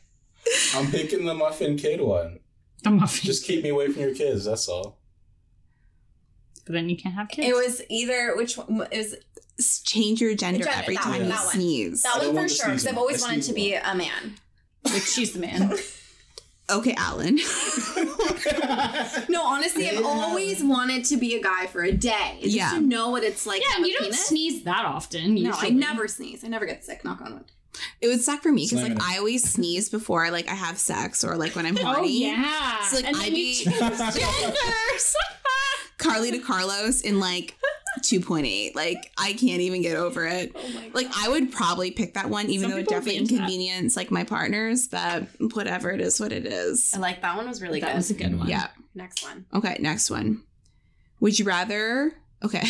I'm 0.74 0.90
picking 0.90 1.26
the 1.26 1.34
muffin 1.34 1.76
kid 1.78 2.00
one. 2.00 2.40
A 2.86 2.90
muffin. 2.90 3.26
Just 3.26 3.46
keep 3.46 3.62
me 3.64 3.70
away 3.70 3.90
from 3.90 4.02
your 4.04 4.16
kids. 4.16 4.46
That's 4.46 4.70
all. 4.70 5.00
but 6.66 6.74
then 6.74 6.88
you 6.90 6.96
can't 6.96 7.16
have 7.16 7.28
kids. 7.28 7.48
It 7.50 7.54
was 7.54 7.82
either 7.90 8.36
which 8.38 8.58
one 8.58 8.88
it 8.92 8.98
was 8.98 9.16
Change 9.84 10.22
your 10.22 10.36
gender 10.36 10.64
Gender, 10.64 10.80
every 10.80 10.96
that 10.96 11.04
time 11.04 11.12
one, 11.14 11.22
you 11.24 11.28
that 11.30 11.44
one. 11.46 11.54
sneeze. 11.56 12.04
that 12.04 12.16
I 12.16 12.20
don't 12.20 12.36
one 12.36 12.48
for 12.48 12.54
sure 12.54 12.68
Because 12.68 12.88
I've 12.88 12.98
always 12.98 13.22
wanted 13.22 13.38
to 13.38 13.44
sneeze 13.44 13.56
be 13.56 13.74
a 13.74 13.96
man. 13.96 14.36
Which 14.94 15.08
she's 15.08 15.32
the 15.34 15.40
man. 15.40 15.74
Okay, 16.70 16.94
Alan. 16.98 17.38
No, 19.30 19.42
honestly, 19.46 19.90
I've 19.90 20.04
always 20.06 20.62
wanted 20.64 21.06
to 21.06 21.16
be 21.18 21.36
a 21.36 21.42
guy 21.42 21.68
for 21.68 21.82
a 21.84 21.92
day. 21.94 22.40
Just 22.42 22.54
Yeah. 22.56 22.72
to 22.72 22.82
know 22.82 23.10
what 23.10 23.24
it's 23.24 23.46
like. 23.46 23.62
to 23.62 23.68
yeah, 23.70 23.76
have 23.78 23.86
you 23.88 23.94
a 23.96 24.00
don't 24.00 24.04
penis. 24.12 24.26
sneeze 24.28 24.64
that 24.64 24.84
often. 24.86 25.36
No, 25.36 25.52
I 25.56 25.70
never 25.70 26.08
sneeze. 26.10 26.44
I 26.44 26.48
never 26.50 26.66
get 26.66 26.84
sick. 26.84 27.06
Knock 27.06 27.22
on 27.22 27.36
wood. 27.36 27.46
It 28.02 28.08
would 28.08 28.22
suck 28.22 28.42
for 28.42 28.52
me 28.52 28.68
because 28.70 28.84
like. 28.90 29.02
I 29.02 29.18
always 29.18 29.50
sneeze 29.50 29.88
before 29.90 30.30
like 30.32 30.50
I 30.50 30.56
have 30.56 30.78
sex 30.78 31.24
or 31.24 31.38
like 31.38 31.56
when 31.56 31.66
I'm 31.66 31.78
horny. 31.78 31.90
Oh 31.90 31.94
horny. 32.00 32.22
yeah. 32.26 32.82
So, 32.84 32.98
like, 32.98 33.06
and 33.06 33.16
I'd 33.16 33.24
then 33.28 33.36
you 33.36 33.66
be- 33.66 33.72
Carley 35.98 36.32
to 36.32 36.40
Carlos 36.40 37.02
in 37.02 37.20
like 37.20 37.56
2.8. 38.02 38.76
Like 38.76 39.12
I 39.18 39.34
can't 39.34 39.62
even 39.62 39.82
get 39.82 39.98
over 39.98 40.26
it. 40.26 40.52
Oh 40.56 40.82
Like 40.94 41.08
I 41.16 41.30
would 41.30 41.52
probably 41.52 41.92
pick 41.92 42.14
that 42.16 42.30
one, 42.30 42.50
even 42.50 42.64
Some 42.64 42.72
though 42.72 42.78
it 42.78 42.82
people 42.82 42.96
would 42.98 43.06
be 43.06 43.12
definitely 43.12 43.68
into 43.68 43.84
that. 43.92 43.96
like 43.98 44.12
my 44.12 44.24
partners. 44.24 44.88
But 44.88 45.28
whatever 45.54 45.92
it 45.92 46.02
is, 46.02 46.20
what 46.20 46.32
it 46.32 46.46
is. 46.46 46.94
I 46.96 47.00
like 47.00 47.22
that 47.22 47.36
one. 47.36 47.48
Was 47.48 47.62
really 47.62 47.80
that 47.80 47.88
good. 47.88 47.94
That 47.94 47.98
was 47.98 48.12
a 48.12 48.14
good 48.16 48.38
one. 48.38 48.48
Yeah. 48.48 48.68
Next 48.96 49.24
one. 49.24 49.46
Okay, 49.54 49.78
next 49.80 50.10
one. 50.10 50.44
Would 51.20 51.38
you 51.40 51.46
rather? 51.46 52.14
Okay. 52.44 52.64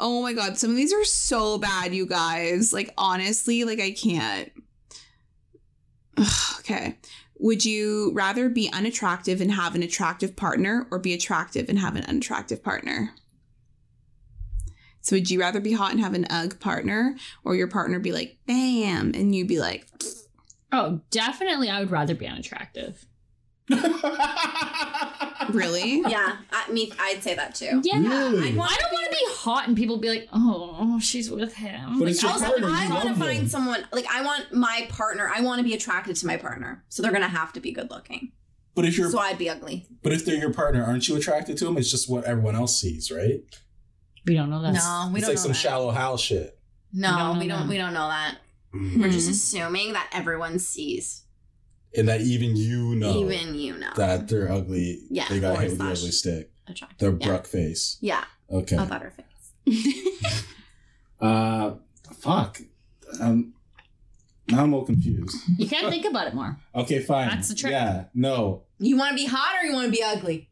oh 0.00 0.20
my 0.22 0.32
god, 0.32 0.58
some 0.58 0.70
of 0.70 0.76
these 0.76 0.92
are 0.92 1.04
so 1.04 1.58
bad, 1.58 1.94
you 1.94 2.06
guys. 2.06 2.72
Like 2.72 2.92
honestly, 2.96 3.64
like 3.64 3.80
I 3.80 3.92
can't. 3.92 4.50
Ugh, 6.16 6.26
okay. 6.60 6.98
Would 7.40 7.64
you 7.64 8.12
rather 8.14 8.48
be 8.48 8.70
unattractive 8.70 9.40
and 9.40 9.52
have 9.52 9.74
an 9.74 9.82
attractive 9.82 10.36
partner 10.36 10.86
or 10.90 10.98
be 10.98 11.14
attractive 11.14 11.68
and 11.68 11.78
have 11.78 11.96
an 11.96 12.04
unattractive 12.04 12.62
partner? 12.62 13.14
So 15.00 15.16
would 15.16 15.30
you 15.30 15.40
rather 15.40 15.60
be 15.60 15.72
hot 15.72 15.92
and 15.92 16.00
have 16.00 16.14
an 16.14 16.26
UGG 16.28 16.60
partner 16.60 17.16
or 17.42 17.56
your 17.56 17.68
partner 17.68 17.98
be 17.98 18.12
like, 18.12 18.36
bam, 18.46 19.12
and 19.14 19.34
you'd 19.34 19.48
be 19.48 19.58
like, 19.58 19.86
Oh, 20.72 21.00
definitely. 21.10 21.68
I 21.68 21.80
would 21.80 21.90
rather 21.90 22.14
be 22.14 22.26
unattractive. 22.26 23.06
Really? 25.50 26.00
Yeah, 26.06 26.36
I 26.52 26.70
mean, 26.70 26.90
I'd 26.98 27.22
say 27.22 27.34
that 27.34 27.54
too. 27.54 27.80
Yeah. 27.84 27.98
Really? 28.00 28.48
I'd 28.50 28.56
want 28.56 28.72
I 28.72 28.76
don't 28.80 28.92
want 28.92 29.04
to 29.06 29.10
be 29.10 29.24
hot 29.34 29.68
and 29.68 29.76
people 29.76 29.98
be 29.98 30.08
like, 30.08 30.28
oh, 30.32 30.98
she's 31.00 31.30
with 31.30 31.54
him. 31.54 31.98
But 31.98 32.04
Like, 32.04 32.10
it's 32.12 32.22
your 32.22 32.32
Also, 32.32 32.46
partner, 32.46 32.68
I 32.70 32.88
want 32.88 33.08
to 33.08 33.14
find 33.14 33.40
them. 33.42 33.48
someone 33.48 33.84
like 33.92 34.06
I 34.10 34.22
want 34.22 34.52
my 34.52 34.86
partner. 34.88 35.30
I 35.34 35.40
want 35.40 35.58
to 35.58 35.64
be 35.64 35.74
attracted 35.74 36.16
to 36.16 36.26
my 36.26 36.36
partner, 36.36 36.84
so 36.88 37.02
they're 37.02 37.12
gonna 37.12 37.28
have 37.28 37.52
to 37.54 37.60
be 37.60 37.72
good 37.72 37.90
looking. 37.90 38.32
But 38.74 38.84
if 38.84 38.96
you're, 38.96 39.10
So 39.10 39.18
I'd 39.18 39.36
be 39.38 39.50
ugly. 39.50 39.86
but 40.02 40.12
if 40.12 40.24
they're 40.24 40.36
your 40.36 40.52
partner, 40.52 40.84
aren't 40.84 41.08
you 41.08 41.16
attracted 41.16 41.56
to 41.58 41.64
them? 41.64 41.76
It's 41.76 41.90
just 41.90 42.08
what 42.08 42.24
everyone 42.24 42.54
else 42.56 42.80
sees, 42.80 43.10
right? 43.10 43.40
we 44.26 44.34
don't 44.34 44.50
know 44.50 44.60
that. 44.62 44.74
no, 44.74 45.10
we 45.12 45.18
it's 45.18 45.26
don't 45.26 45.28
It's 45.28 45.28
like 45.28 45.34
know 45.36 45.40
some 45.42 45.48
that. 45.52 45.56
shallow 45.56 45.90
Hal 45.90 46.16
shit. 46.18 46.58
No, 46.92 47.08
We 47.10 47.16
don't 47.16 47.32
know 47.34 47.40
we 47.40 47.48
don't. 47.48 47.60
that. 47.60 47.68
We 47.68 47.76
don't 47.78 47.94
know 47.94 48.08
that. 48.08 48.36
Mm. 48.74 49.00
We're 49.00 49.10
just 49.10 49.30
assuming 49.30 49.94
that 49.94 50.08
everyone 50.12 50.58
sees. 50.58 51.19
And 51.96 52.08
that 52.08 52.20
even 52.20 52.56
you 52.56 52.94
know 52.94 53.18
Even 53.24 53.54
you 53.54 53.76
know. 53.76 53.90
that 53.96 54.28
they're 54.28 54.50
ugly. 54.50 55.00
Yeah, 55.10 55.26
they 55.28 55.40
got 55.40 55.56
or 55.56 55.60
hit 55.60 55.70
with 55.70 55.78
the 55.78 55.84
slash- 55.84 55.98
ugly 55.98 56.10
stick. 56.12 56.50
Attractive. 56.66 56.98
They're 56.98 57.16
yeah. 57.20 57.26
bruck 57.26 57.46
face. 57.46 57.96
Yeah. 58.00 58.24
Okay. 58.50 58.76
A 58.76 58.80
butterface. 58.86 59.24
Uh, 61.20 61.74
fuck. 62.18 62.58
Um, 63.20 63.52
now 64.48 64.62
I'm 64.62 64.72
all 64.72 64.86
confused. 64.86 65.36
You 65.58 65.68
can't 65.68 65.90
think 65.90 66.06
about 66.06 66.28
it 66.28 66.34
more. 66.34 66.56
Okay, 66.74 67.00
fine. 67.00 67.28
That's 67.28 67.50
the 67.50 67.54
trick. 67.54 67.72
Yeah, 67.72 68.04
no. 68.14 68.62
You 68.78 68.96
want 68.96 69.10
to 69.10 69.16
be 69.16 69.26
hot 69.26 69.62
or 69.62 69.66
you 69.66 69.74
want 69.74 69.84
to 69.84 69.92
be 69.92 70.02
ugly? 70.02 70.48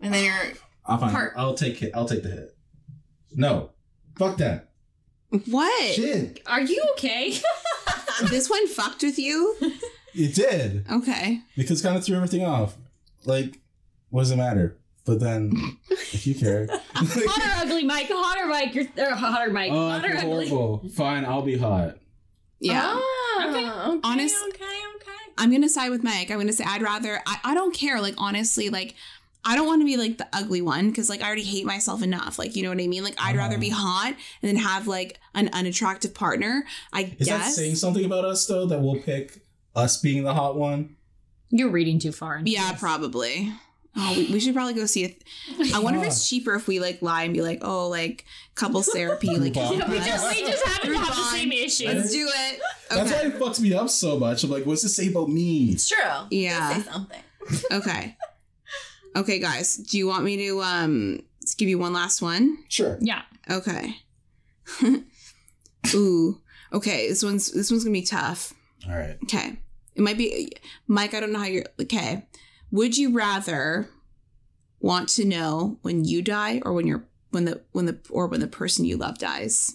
And 0.00 0.14
then 0.14 0.24
you're. 0.24 0.54
I'll 0.86 0.98
fine. 0.98 1.10
Part. 1.10 1.32
I'll 1.36 1.54
take 1.54 1.82
it. 1.82 1.90
I'll 1.96 2.06
take 2.06 2.22
the 2.22 2.28
hit. 2.30 2.56
No, 3.34 3.70
fuck 4.16 4.36
that. 4.36 4.68
What? 5.46 5.94
Shit, 5.94 6.40
Are 6.46 6.60
you 6.60 6.80
okay? 6.92 7.36
This 8.30 8.48
one 8.48 8.68
fucked 8.68 9.02
with 9.02 9.18
you? 9.18 9.56
it 10.14 10.34
did 10.34 10.86
Okay. 10.90 11.40
because 11.56 11.82
kind 11.82 11.96
of 11.96 12.04
threw 12.04 12.16
everything 12.16 12.44
off. 12.44 12.76
Like, 13.24 13.60
what 14.10 14.22
does 14.22 14.30
it 14.30 14.36
matter? 14.36 14.76
But 15.06 15.20
then, 15.20 15.52
if 15.90 16.26
you 16.26 16.34
care, 16.34 16.66
hot 16.94 17.62
or 17.62 17.66
ugly, 17.66 17.84
Mike? 17.84 18.06
Hot 18.10 18.38
or 18.42 18.46
Mike? 18.46 18.74
You're 18.74 18.86
or 18.96 19.14
hot 19.14 19.46
or 19.46 19.52
Mike? 19.52 19.70
oh, 19.72 19.88
I 19.88 19.98
hot 19.98 20.04
or 20.10 20.18
feel 20.18 20.32
ugly? 20.32 20.48
horrible. 20.48 20.88
Fine, 20.94 21.24
I'll 21.26 21.42
be 21.42 21.58
hot. 21.58 21.98
Yeah. 22.60 22.94
Oh, 22.96 23.44
Okay. 23.48 23.68
okay. 23.68 24.00
Honest- 24.04 24.36
Okay. 24.48 24.64
Okay. 24.96 25.10
I'm 25.36 25.50
gonna 25.50 25.68
side 25.68 25.90
with 25.90 26.02
Mike. 26.04 26.30
I'm 26.30 26.38
gonna 26.38 26.52
say 26.52 26.64
I'd 26.66 26.80
rather 26.80 27.20
I, 27.26 27.38
I 27.44 27.54
don't 27.54 27.74
care, 27.74 28.00
like 28.00 28.14
honestly, 28.16 28.70
like 28.70 28.94
I 29.44 29.56
don't 29.56 29.66
want 29.66 29.82
to 29.82 29.84
be 29.84 29.96
like 29.98 30.16
the 30.16 30.26
ugly 30.32 30.62
one 30.62 30.88
because 30.88 31.10
like 31.10 31.20
I 31.20 31.26
already 31.26 31.42
hate 31.42 31.66
myself 31.66 32.02
enough. 32.02 32.38
Like, 32.38 32.56
you 32.56 32.62
know 32.62 32.70
what 32.70 32.80
I 32.80 32.86
mean? 32.86 33.04
Like 33.04 33.16
I'd 33.18 33.36
rather 33.36 33.58
be 33.58 33.70
uh-huh. 33.70 33.82
hot 33.86 34.14
and 34.40 34.48
then 34.48 34.56
have 34.56 34.86
like 34.86 35.18
an 35.34 35.50
unattractive 35.52 36.14
partner. 36.14 36.64
I 36.92 37.02
guess. 37.02 37.20
Is 37.20 37.26
that 37.28 37.50
saying 37.50 37.74
something 37.74 38.04
about 38.06 38.24
us 38.24 38.46
though? 38.46 38.64
That 38.64 38.80
we'll 38.80 39.00
pick 39.02 39.40
us 39.74 39.96
being 39.96 40.24
the 40.24 40.34
hot 40.34 40.56
one. 40.56 40.96
You're 41.50 41.70
reading 41.70 41.98
too 41.98 42.12
far. 42.12 42.38
into 42.38 42.50
yeah, 42.50 42.72
this. 42.72 42.80
probably. 42.80 43.52
Oh, 43.96 44.12
we, 44.16 44.32
we 44.32 44.40
should 44.40 44.54
probably 44.54 44.74
go 44.74 44.86
see 44.86 45.04
it. 45.04 45.22
I 45.72 45.78
wonder 45.78 46.00
if 46.00 46.06
it's 46.06 46.28
cheaper 46.28 46.54
if 46.56 46.66
we 46.66 46.80
like 46.80 47.00
lie 47.00 47.22
and 47.22 47.32
be 47.32 47.42
like, 47.42 47.60
oh, 47.62 47.88
like 47.88 48.24
couples 48.56 48.88
therapy. 48.88 49.28
Like, 49.38 49.52
Groupon. 49.52 49.78
Yeah, 49.78 49.90
we 49.90 49.98
just 49.98 50.36
we 50.36 50.46
just 50.46 50.66
happen 50.66 50.90
to 50.90 50.98
have 50.98 51.14
the 51.14 51.22
same 51.24 51.52
issues. 51.52 51.86
let's 51.86 52.12
do 52.12 52.28
it. 52.28 52.60
That's 52.90 53.10
why 53.12 53.20
it 53.20 53.34
fucks 53.38 53.60
me 53.60 53.72
up 53.72 53.88
so 53.88 54.18
much. 54.18 54.42
I'm 54.42 54.50
like, 54.50 54.66
what's 54.66 54.82
this 54.82 54.96
say 54.96 55.08
about 55.08 55.28
me? 55.28 55.70
It's 55.70 55.88
true. 55.88 56.26
Yeah. 56.30 56.74
Say 56.74 56.90
something. 56.90 57.20
Okay. 57.72 58.16
Okay, 59.14 59.38
guys. 59.38 59.76
Do 59.76 59.98
you 59.98 60.06
want 60.06 60.24
me 60.24 60.38
to 60.48 60.62
um 60.62 61.20
give 61.58 61.68
you 61.68 61.78
one 61.78 61.92
last 61.92 62.22
one? 62.22 62.58
Sure. 62.68 62.98
Yeah. 63.00 63.22
Okay. 63.50 63.96
Ooh. 65.94 66.40
Okay, 66.72 67.08
this 67.08 67.22
one's 67.22 67.52
this 67.52 67.70
one's 67.70 67.84
gonna 67.84 67.92
be 67.92 68.02
tough. 68.02 68.54
All 68.88 68.96
right. 68.96 69.16
Okay. 69.24 69.58
It 69.94 70.02
might 70.02 70.18
be 70.18 70.50
Mike, 70.86 71.14
I 71.14 71.20
don't 71.20 71.32
know 71.32 71.38
how 71.38 71.44
you're 71.46 71.66
okay. 71.80 72.26
Would 72.70 72.96
you 72.98 73.12
rather 73.12 73.88
want 74.80 75.08
to 75.10 75.24
know 75.24 75.78
when 75.82 76.04
you 76.04 76.20
die 76.22 76.60
or 76.64 76.72
when 76.72 76.86
you're 76.86 77.04
when 77.30 77.44
the 77.44 77.62
when 77.72 77.86
the 77.86 77.98
or 78.10 78.26
when 78.26 78.40
the 78.40 78.46
person 78.48 78.84
you 78.84 78.96
love 78.96 79.18
dies? 79.18 79.74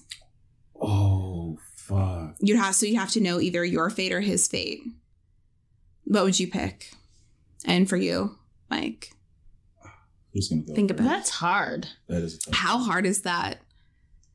Oh 0.80 1.58
fuck. 1.76 2.36
You'd 2.42 2.58
have 2.60 2.76
so 2.76 2.86
you 2.86 2.98
have 3.00 3.12
to 3.12 3.22
know 3.22 3.40
either 3.40 3.64
your 3.64 3.90
fate 3.90 4.12
or 4.12 4.22
his 4.22 4.48
fate. 4.48 4.82
What 6.06 6.24
would 6.24 6.40
you 6.40 6.48
pick? 6.48 6.92
And 7.66 7.88
for 7.90 7.98
you, 7.98 8.38
Mike, 8.70 9.12
Who's 10.34 10.50
gonna 10.50 10.62
go? 10.62 10.74
think 10.76 10.90
first? 10.92 11.00
about 11.00 11.12
it. 11.12 11.16
That's 11.18 11.30
hard. 11.32 11.88
That 12.08 12.24
is. 12.24 12.38
Tough 12.40 12.54
How 12.56 12.78
hard 12.80 13.06
is 13.06 13.22
that? 13.24 13.60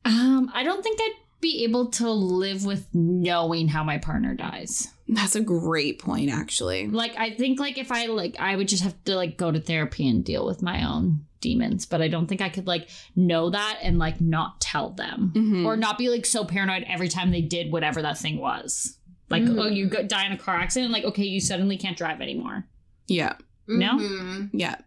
Um, 0.03 0.51
I 0.53 0.63
don't 0.63 0.83
think 0.83 0.99
I'd 1.01 1.13
be 1.41 1.63
able 1.63 1.87
to 1.91 2.09
live 2.09 2.65
with 2.65 2.87
knowing 2.93 3.67
how 3.67 3.83
my 3.83 3.97
partner 3.97 4.33
dies. 4.33 4.87
That's 5.07 5.35
a 5.35 5.41
great 5.41 5.99
point, 5.99 6.31
actually. 6.31 6.87
Like 6.87 7.15
I 7.17 7.29
think 7.31 7.59
like 7.59 7.77
if 7.77 7.91
I 7.91 8.07
like 8.07 8.35
I 8.39 8.55
would 8.55 8.67
just 8.67 8.83
have 8.83 8.95
to 9.05 9.15
like 9.15 9.37
go 9.37 9.51
to 9.51 9.59
therapy 9.59 10.07
and 10.07 10.23
deal 10.25 10.45
with 10.45 10.61
my 10.63 10.83
own 10.89 11.25
demons, 11.41 11.85
but 11.85 12.01
I 12.01 12.07
don't 12.07 12.25
think 12.25 12.41
I 12.41 12.49
could 12.49 12.65
like 12.65 12.89
know 13.15 13.51
that 13.51 13.79
and 13.83 13.99
like 13.99 14.19
not 14.19 14.59
tell 14.61 14.89
them 14.89 15.31
Mhm. 15.35 15.65
or 15.65 15.77
not 15.77 15.97
be 15.99 16.09
like 16.09 16.25
so 16.25 16.43
paranoid 16.45 16.83
every 16.87 17.07
time 17.09 17.29
they 17.29 17.41
did 17.41 17.71
whatever 17.71 18.01
that 18.01 18.17
thing 18.17 18.37
was. 18.39 18.97
Like 19.29 19.43
Mhm. 19.43 19.59
oh 19.61 19.67
you 19.67 19.87
go, 19.87 20.01
die 20.01 20.25
in 20.25 20.31
a 20.31 20.37
car 20.37 20.55
accident 20.55 20.91
like 20.91 21.03
okay 21.03 21.25
you 21.25 21.39
suddenly 21.39 21.77
can't 21.77 21.97
drive 21.97 22.19
anymore. 22.21 22.65
Yeah, 23.07 23.33
No? 23.67 23.99
Mhm. 23.99 24.49
yeah. 24.53 24.77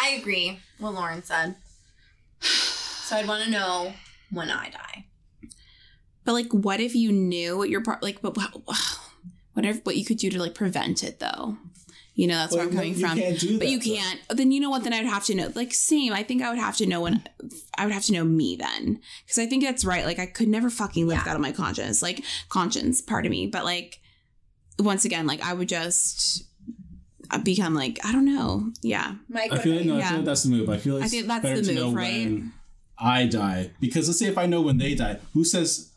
I 0.00 0.10
agree. 0.20 0.58
What 0.78 0.94
Lauren 0.94 1.22
said. 1.22 1.54
So 3.04 3.16
I'd 3.16 3.28
want 3.28 3.44
to 3.44 3.50
know 3.50 3.92
when 4.30 4.50
I 4.50 4.70
die. 4.70 5.04
But 6.24 6.32
like, 6.32 6.52
what 6.52 6.80
if 6.80 6.94
you 6.94 7.12
knew 7.12 7.56
what 7.58 7.68
your 7.70 7.82
part 7.82 8.02
like? 8.02 8.22
But 8.22 8.36
what 8.36 9.64
if 9.64 9.84
what 9.84 9.96
you 9.96 10.04
could 10.04 10.18
do 10.18 10.30
to 10.30 10.38
like 10.38 10.54
prevent 10.54 11.02
it 11.04 11.20
though? 11.20 11.56
You 12.16 12.28
know, 12.28 12.36
that's 12.36 12.54
where 12.54 12.62
I'm 12.62 12.70
coming 12.70 12.94
you 12.94 13.00
from. 13.00 13.18
can't 13.18 13.40
do 13.40 13.58
But 13.58 13.68
you 13.68 13.80
can't. 13.80 14.20
Then 14.30 14.52
you 14.52 14.60
know 14.60 14.70
what? 14.70 14.84
Then 14.84 14.92
I'd 14.92 15.04
have 15.04 15.24
to 15.24 15.34
know. 15.34 15.50
Like 15.54 15.74
same. 15.74 16.12
I 16.12 16.22
think 16.22 16.42
I 16.42 16.50
would 16.50 16.60
have 16.60 16.76
to 16.76 16.86
know 16.86 17.00
when. 17.00 17.24
I 17.76 17.84
would 17.84 17.92
have 17.92 18.04
to 18.04 18.12
know 18.12 18.24
me 18.24 18.54
then, 18.56 19.00
because 19.24 19.38
I 19.38 19.46
think 19.46 19.64
that's 19.64 19.84
right. 19.84 20.04
Like 20.04 20.20
I 20.20 20.26
could 20.26 20.46
never 20.48 20.70
fucking 20.70 21.08
live 21.08 21.18
Yeah. 21.18 21.24
that 21.24 21.34
on 21.34 21.42
my 21.42 21.50
conscience. 21.50 22.02
Like 22.02 22.22
conscience, 22.48 23.00
part 23.00 23.26
of 23.26 23.30
me. 23.32 23.48
But 23.48 23.64
like, 23.64 24.00
once 24.78 25.04
again, 25.04 25.26
like 25.26 25.42
I 25.42 25.54
would 25.54 25.68
just 25.68 26.44
uh, 27.32 27.38
become 27.38 27.74
like 27.74 27.98
I 28.04 28.12
don't 28.12 28.24
know. 28.26 28.70
Yeah. 28.80 29.16
Mike, 29.28 29.52
I 29.52 29.58
feel 29.58 29.74
like 29.76 29.84
no, 29.84 29.96
I 29.98 30.02
feel 30.02 30.16
like 30.18 30.24
that's 30.24 30.42
the 30.44 30.50
move. 30.50 30.70
I 30.70 30.76
feel 30.78 30.94
like 30.94 31.04
I 31.04 31.08
think 31.08 31.26
that's 31.26 31.66
the 31.66 31.74
move, 31.74 31.94
right? 31.94 32.42
I 32.96 33.26
die 33.26 33.72
because 33.80 34.06
let's 34.06 34.20
say 34.20 34.26
if 34.26 34.38
I 34.38 34.46
know 34.46 34.60
when 34.60 34.78
they 34.78 34.94
die, 34.94 35.18
who 35.32 35.44
says 35.44 35.90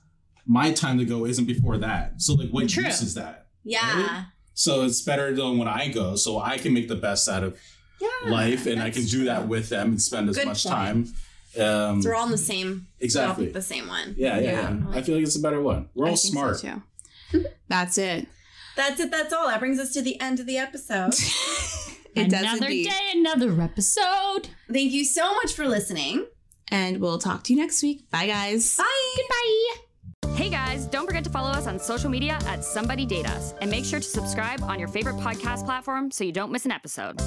my 0.48 0.72
time 0.72 0.98
to 1.00 1.06
go 1.06 1.26
isn't 1.26 1.46
before 1.46 1.78
that? 1.78 2.22
So 2.22 2.34
like, 2.34 2.50
what 2.50 2.70
True. 2.70 2.86
use 2.86 3.02
is 3.02 3.14
that? 3.16 3.48
yeah. 3.64 4.26
So 4.54 4.86
it's 4.86 5.02
better 5.04 5.36
than 5.36 5.60
when 5.60 5.68
I 5.68 5.90
go, 5.90 6.16
so 6.16 6.40
I 6.40 6.58
can 6.58 6.74
make 6.74 6.88
the 6.88 6.96
best 6.96 7.30
out 7.30 7.44
of 7.44 7.60
Yeah. 8.02 8.08
life, 8.32 8.66
and 8.66 8.82
I 8.82 8.90
can 8.90 9.04
do 9.06 9.26
that 9.26 9.48
with 9.48 9.70
them 9.70 9.90
and 9.90 10.02
spend 10.02 10.30
as 10.30 10.36
Good 10.38 10.48
much 10.48 10.64
point. 10.64 10.76
time. 10.76 11.14
Um, 11.64 12.02
So 12.02 12.10
we're 12.10 12.16
all 12.16 12.26
in 12.26 12.32
the 12.32 12.38
same. 12.40 12.88
exactly. 13.00 13.46
We 13.46 13.48
all 13.50 13.54
pick 13.54 13.54
the 13.54 13.62
same 13.62 13.88
one. 13.88 14.16
yeah, 14.18 14.40
yeah, 14.40 14.52
Yeah. 14.52 14.74
yeah. 14.74 14.98
I 14.98 15.02
feel 15.04 15.16
like 15.16 15.26
it's 15.26 15.36
a 15.36 15.42
better 15.42 15.62
one. 15.62 15.90
We're 15.94 16.08
I 16.08 16.10
all 16.10 16.16
think 16.16 16.34
so, 16.34 16.54
smart. 16.58 16.60
too. 17.32 17.44
That's 17.68 17.98
it. 18.00 18.28
That's 18.76 19.00
it. 19.00 19.12
That's 19.12 19.32
all. 19.34 19.48
That 19.48 19.60
brings 19.60 19.80
us 19.80 19.94
to 19.94 20.02
the 20.02 20.20
end 20.20 20.40
of 20.40 20.46
the 20.48 20.58
episode. 20.58 21.14
It 22.16 22.32
does 22.32 22.42
another 22.42 22.70
day, 22.70 23.12
another 23.14 23.62
episode. 23.62 24.48
Thank 24.74 24.92
you 24.92 25.06
so 25.06 25.36
much 25.36 25.54
for 25.54 25.68
listening. 25.68 26.26
And 26.70 27.00
we'll 27.00 27.20
talk 27.20 27.44
to 27.44 27.54
you 27.54 27.60
next 27.60 27.84
week. 27.84 28.10
Bye, 28.10 28.26
guys. 28.26 28.76
Bye. 28.76 29.16
Bye. 29.30 29.87
Hey 30.36 30.50
guys, 30.50 30.86
don't 30.86 31.06
forget 31.06 31.24
to 31.24 31.30
follow 31.30 31.50
us 31.50 31.68
on 31.68 31.80
social 31.80 32.10
media 32.10 32.38
at 32.46 32.64
Somebody 32.64 33.06
Date 33.06 33.28
Us 33.28 33.54
and 33.62 33.72
make 33.72 33.86
sure 33.86 34.00
to 34.00 34.06
subscribe 34.06 34.62
on 34.64 34.78
your 34.80 34.88
favorite 34.88 35.16
podcast 35.18 35.66
platform 35.66 36.12
so 36.12 36.24
you 36.24 36.32
don't 36.32 36.52
miss 36.52 36.66
an 36.66 36.72
episode. 36.72 37.20